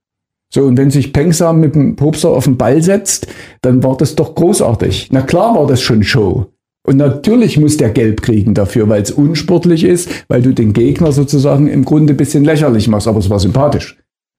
So, 0.52 0.64
und 0.64 0.78
wenn 0.78 0.90
sich 0.90 1.14
Pengsam 1.14 1.60
mit 1.60 1.76
dem 1.76 1.96
Popser 1.96 2.30
auf 2.30 2.46
den 2.46 2.58
Ball 2.58 2.82
setzt, 2.82 3.28
dann 3.62 3.84
war 3.84 3.98
das 3.98 4.16
doch 4.16 4.36
großartig. 4.36 5.10
Na 5.12 5.22
klar 5.22 5.56
war 5.56 5.68
das 5.68 5.82
schon 5.82 6.04
Show. 6.04 6.48
Und 6.86 6.98
natürlich 6.98 7.58
muss 7.58 7.78
der 7.78 7.90
Gelb 7.90 8.22
kriegen 8.22 8.54
dafür, 8.54 8.88
weil 8.88 9.02
es 9.02 9.12
unsportlich 9.12 9.84
ist, 9.84 10.10
weil 10.28 10.42
du 10.42 10.54
den 10.54 10.74
Gegner 10.74 11.12
sozusagen 11.12 11.68
im 11.68 11.84
Grunde 11.84 12.14
ein 12.14 12.18
bisschen 12.18 12.46
lächerlich 12.46 12.88
machst, 12.88 13.08
aber 13.08 13.20
es 13.20 13.30
war 13.30 13.40
sympathisch. 13.40 13.98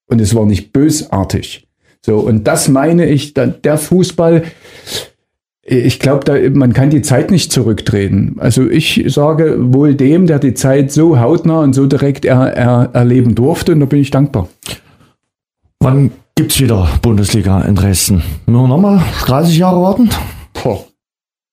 Und 0.08 0.20
es 0.20 0.34
war 0.34 0.46
nicht 0.46 0.72
bösartig. 0.72 1.66
So, 2.00 2.18
und 2.18 2.46
das 2.46 2.68
meine 2.68 3.06
ich, 3.06 3.34
der 3.34 3.78
Fußball, 3.78 4.44
ich 5.62 5.98
glaube, 5.98 6.50
man 6.50 6.72
kann 6.72 6.90
die 6.90 7.02
Zeit 7.02 7.32
nicht 7.32 7.50
zurücktreten. 7.50 8.36
Also 8.38 8.70
ich 8.70 9.04
sage 9.08 9.56
wohl 9.74 9.96
dem, 9.96 10.28
der 10.28 10.38
die 10.38 10.54
Zeit 10.54 10.92
so 10.92 11.18
hautnah 11.18 11.60
und 11.62 11.74
so 11.74 11.86
direkt 11.86 12.24
er, 12.24 12.52
er, 12.52 12.90
erleben 12.92 13.34
durfte, 13.34 13.72
und 13.72 13.80
da 13.80 13.86
bin 13.86 14.00
ich 14.00 14.12
dankbar. 14.12 14.48
Wann 15.80 16.12
gibt 16.36 16.52
es 16.52 16.60
wieder 16.60 16.88
Bundesliga 17.02 17.62
in 17.62 17.74
Dresden? 17.74 18.22
Nur 18.46 18.68
nochmal 18.68 19.02
30 19.24 19.58
Jahre 19.58 19.82
warten? 19.82 20.08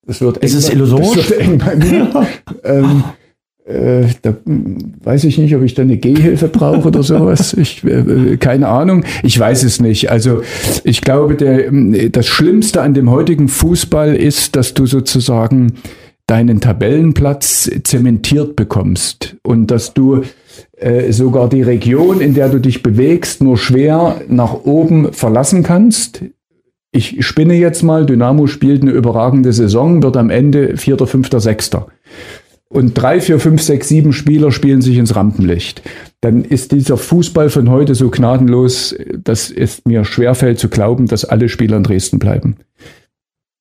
Das 0.05 0.21
wird 0.21 0.37
ist 0.37 0.53
es 0.53 0.69
illusorisch? 0.69 1.15
Das 1.15 1.29
wird 1.29 1.41
eng 1.41 1.57
bei 1.57 1.75
mir. 1.75 2.27
ähm, 2.63 3.03
äh, 3.65 4.07
da 4.21 4.35
weiß 5.03 5.23
ich 5.23 5.37
nicht, 5.37 5.55
ob 5.55 5.63
ich 5.63 5.73
da 5.73 5.83
eine 5.83 5.97
Gehhilfe 5.97 6.49
brauche 6.49 6.89
oder 6.89 7.03
sowas. 7.03 7.53
Ich, 7.53 7.83
äh, 7.85 8.35
keine 8.37 8.67
Ahnung. 8.67 9.05
Ich 9.23 9.39
weiß 9.39 9.63
es 9.63 9.79
nicht. 9.79 10.11
Also 10.11 10.41
ich 10.83 11.01
glaube, 11.01 11.35
der, 11.35 11.71
das 12.09 12.27
Schlimmste 12.27 12.81
an 12.81 12.93
dem 12.93 13.09
heutigen 13.09 13.47
Fußball 13.47 14.15
ist, 14.15 14.57
dass 14.57 14.73
du 14.73 14.85
sozusagen 14.85 15.73
deinen 16.27 16.59
Tabellenplatz 16.59 17.69
zementiert 17.83 18.55
bekommst 18.55 19.37
und 19.43 19.67
dass 19.67 19.93
du 19.93 20.23
äh, 20.77 21.11
sogar 21.11 21.49
die 21.49 21.61
Region, 21.61 22.21
in 22.21 22.33
der 22.33 22.49
du 22.49 22.59
dich 22.59 22.83
bewegst, 22.83 23.41
nur 23.41 23.57
schwer 23.57 24.21
nach 24.27 24.53
oben 24.65 25.13
verlassen 25.13 25.63
kannst. 25.63 26.23
Ich 26.93 27.25
spinne 27.25 27.55
jetzt 27.55 27.83
mal, 27.83 28.05
Dynamo 28.05 28.47
spielt 28.47 28.83
eine 28.83 28.91
überragende 28.91 29.51
Saison, 29.51 30.01
wird 30.03 30.15
am 30.15 30.29
Ende 30.29 30.77
Vierter, 30.77 31.07
Fünfter, 31.07 31.39
Sechster 31.39 31.87
und 32.73 32.95
drei, 32.95 33.21
vier, 33.21 33.39
fünf, 33.39 33.61
sechs, 33.61 33.87
sieben 33.87 34.13
Spieler 34.13 34.51
spielen 34.51 34.81
sich 34.81 34.97
ins 34.97 35.15
Rampenlicht, 35.15 35.83
dann 36.21 36.43
ist 36.43 36.71
dieser 36.71 36.97
Fußball 36.97 37.49
von 37.49 37.69
heute 37.69 37.95
so 37.95 38.09
gnadenlos, 38.09 38.95
dass 39.15 39.51
es 39.51 39.83
mir 39.85 40.03
schwerfällt 40.03 40.59
zu 40.59 40.69
glauben, 40.69 41.05
dass 41.05 41.23
alle 41.23 41.49
Spieler 41.49 41.77
in 41.77 41.83
Dresden 41.83 42.19
bleiben. 42.19 42.57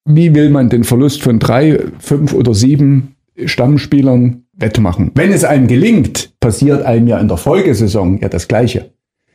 Wie 0.04 0.34
will 0.34 0.50
man 0.50 0.68
den 0.68 0.82
Verlust 0.82 1.22
von 1.22 1.38
drei, 1.38 1.78
fünf 1.98 2.32
oder 2.32 2.54
sieben 2.54 3.14
Stammspielern 3.44 4.44
wettmachen? 4.54 5.12
Wenn 5.14 5.30
es 5.30 5.44
einem 5.44 5.68
gelingt, 5.68 6.32
passiert 6.40 6.82
einem 6.82 7.06
ja 7.06 7.18
in 7.18 7.28
der 7.28 7.36
Folgesaison 7.36 8.18
ja 8.18 8.28
das 8.28 8.48
Gleiche. 8.48 8.92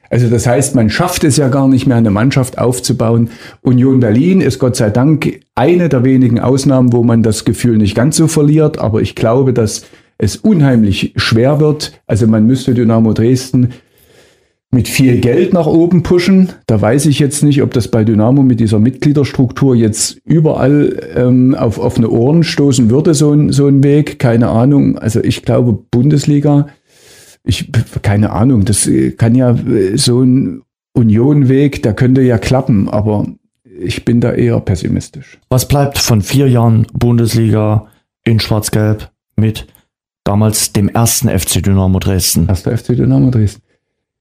Also 0.10 0.30
das 0.30 0.47
heißt, 0.47 0.76
man 0.76 0.89
schafft 0.89 1.24
es 1.24 1.38
ja 1.38 1.49
gar 1.49 1.68
nicht 1.68 1.88
mehr, 1.88 1.97
eine 1.97 2.12
Mannschaft 2.12 2.58
aufzubauen. 2.58 3.30
Union 3.62 3.99
Berlin 3.99 4.41
ist 4.41 4.60
Gott 4.60 4.76
sei 4.76 4.89
Dank 4.89 5.39
eine 5.55 5.89
der 5.89 6.03
wenigen 6.03 6.39
Ausnahmen, 6.39 6.93
wo 6.93 7.03
man 7.03 7.24
das 7.24 7.45
Gefühl 7.45 7.78
nicht 7.78 7.95
ganz 7.95 8.18
so 8.18 8.28
verliert. 8.28 8.78
Aber 8.78 9.01
ich 9.01 9.16
glaube, 9.16 9.53
dass 9.53 9.86
es 10.18 10.38
unheimlich 10.38 11.14
schwer 11.16 11.60
wird. 11.60 11.99
Also 12.08 12.28
man 12.28 12.45
müsste 12.45 12.74
Dynamo 12.74 13.14
Dresden 13.14 13.70
mit 14.72 14.88
viel 14.88 15.20
Geld 15.20 15.53
nach 15.53 15.66
oben 15.66 16.03
pushen. 16.03 16.49
Da 16.68 16.82
weiß 16.82 17.05
ich 17.05 17.20
jetzt 17.20 17.41
nicht, 17.41 17.62
ob 17.62 17.72
das 17.72 17.88
bei 17.88 18.03
Dynamo 18.03 18.43
mit 18.43 18.60
dieser 18.60 18.80
Mitgliederstruktur 18.80 19.76
jetzt 19.76 20.20
überall 20.26 20.99
ähm, 21.16 21.55
auf 21.55 21.80
offene 21.80 22.10
Ohren 22.10 22.43
stoßen 22.43 22.89
würde, 22.89 23.14
so 23.14 23.32
ein, 23.32 23.51
so 23.51 23.68
ein 23.68 23.84
Weg. 23.84 24.20
Keine 24.20 24.49
Ahnung. 24.49 24.97
Also 24.97 25.24
ich 25.24 25.43
glaube, 25.43 25.78
Bundesliga 25.89 26.68
ich, 27.48 27.72
keine 28.02 28.32
Ahnung, 28.32 28.66
das 28.66 28.89
kann 29.18 29.36
ja 29.36 29.56
so 29.95 30.22
ein 30.22 30.62
Unionweg, 30.93 31.84
der 31.84 31.93
könnte 31.93 32.22
ja 32.22 32.38
klappen, 32.38 32.89
aber 32.89 33.26
ich 33.80 34.06
bin 34.06 34.20
da 34.20 34.34
eher 34.34 34.60
pessimistisch. 34.60 35.39
Was 35.50 35.68
bleibt 35.68 35.98
von 35.98 36.22
vier 36.22 36.50
Jahren 36.50 36.88
Bundesliga 36.93 37.88
in 38.24 38.39
Schwarz-Gelb 38.39 39.10
mit 39.36 39.68
damals 40.24 40.74
dem 40.74 40.89
ersten 40.89 41.30
FC 41.30 41.64
Dynamo 41.64 42.00
Dresden? 42.00 42.48
Erster 42.48 42.78
FC 42.78 42.95
Dynamo 42.95 43.30
Dresden. 43.30 43.62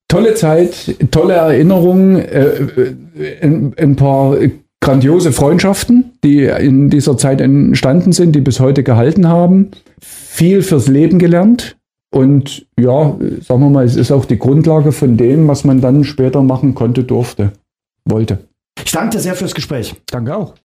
Tolle 0.09 0.35
Zeit, 0.35 0.95
tolle 1.11 1.35
Erinnerungen, 1.35 2.16
äh, 2.16 2.95
ein, 3.43 3.74
ein 3.77 3.97
paar 3.97 4.37
grandiose 4.81 5.33
Freundschaften, 5.33 6.12
die 6.22 6.45
in 6.45 6.91
dieser 6.91 7.18
Zeit 7.18 7.41
entstanden 7.41 8.12
sind, 8.12 8.37
die 8.37 8.41
bis 8.41 8.61
heute 8.61 8.85
gehalten 8.85 9.27
haben. 9.27 9.72
Viel 10.01 10.62
fürs 10.62 10.87
Leben 10.87 11.18
gelernt, 11.18 11.76
und 12.16 12.66
ja, 12.80 13.14
sagen 13.42 13.60
wir 13.60 13.68
mal, 13.68 13.84
es 13.84 13.94
ist 13.94 14.10
auch 14.10 14.24
die 14.24 14.38
Grundlage 14.38 14.92
von 14.92 15.18
dem, 15.18 15.48
was 15.48 15.64
man 15.64 15.82
dann 15.82 16.02
später 16.02 16.42
machen 16.42 16.74
konnte, 16.74 17.04
durfte, 17.04 17.52
wollte. 18.06 18.38
Ich 18.82 18.90
danke 18.90 19.16
dir 19.16 19.20
sehr 19.20 19.34
fürs 19.34 19.54
Gespräch. 19.54 19.94
Danke 20.06 20.34
auch. 20.34 20.54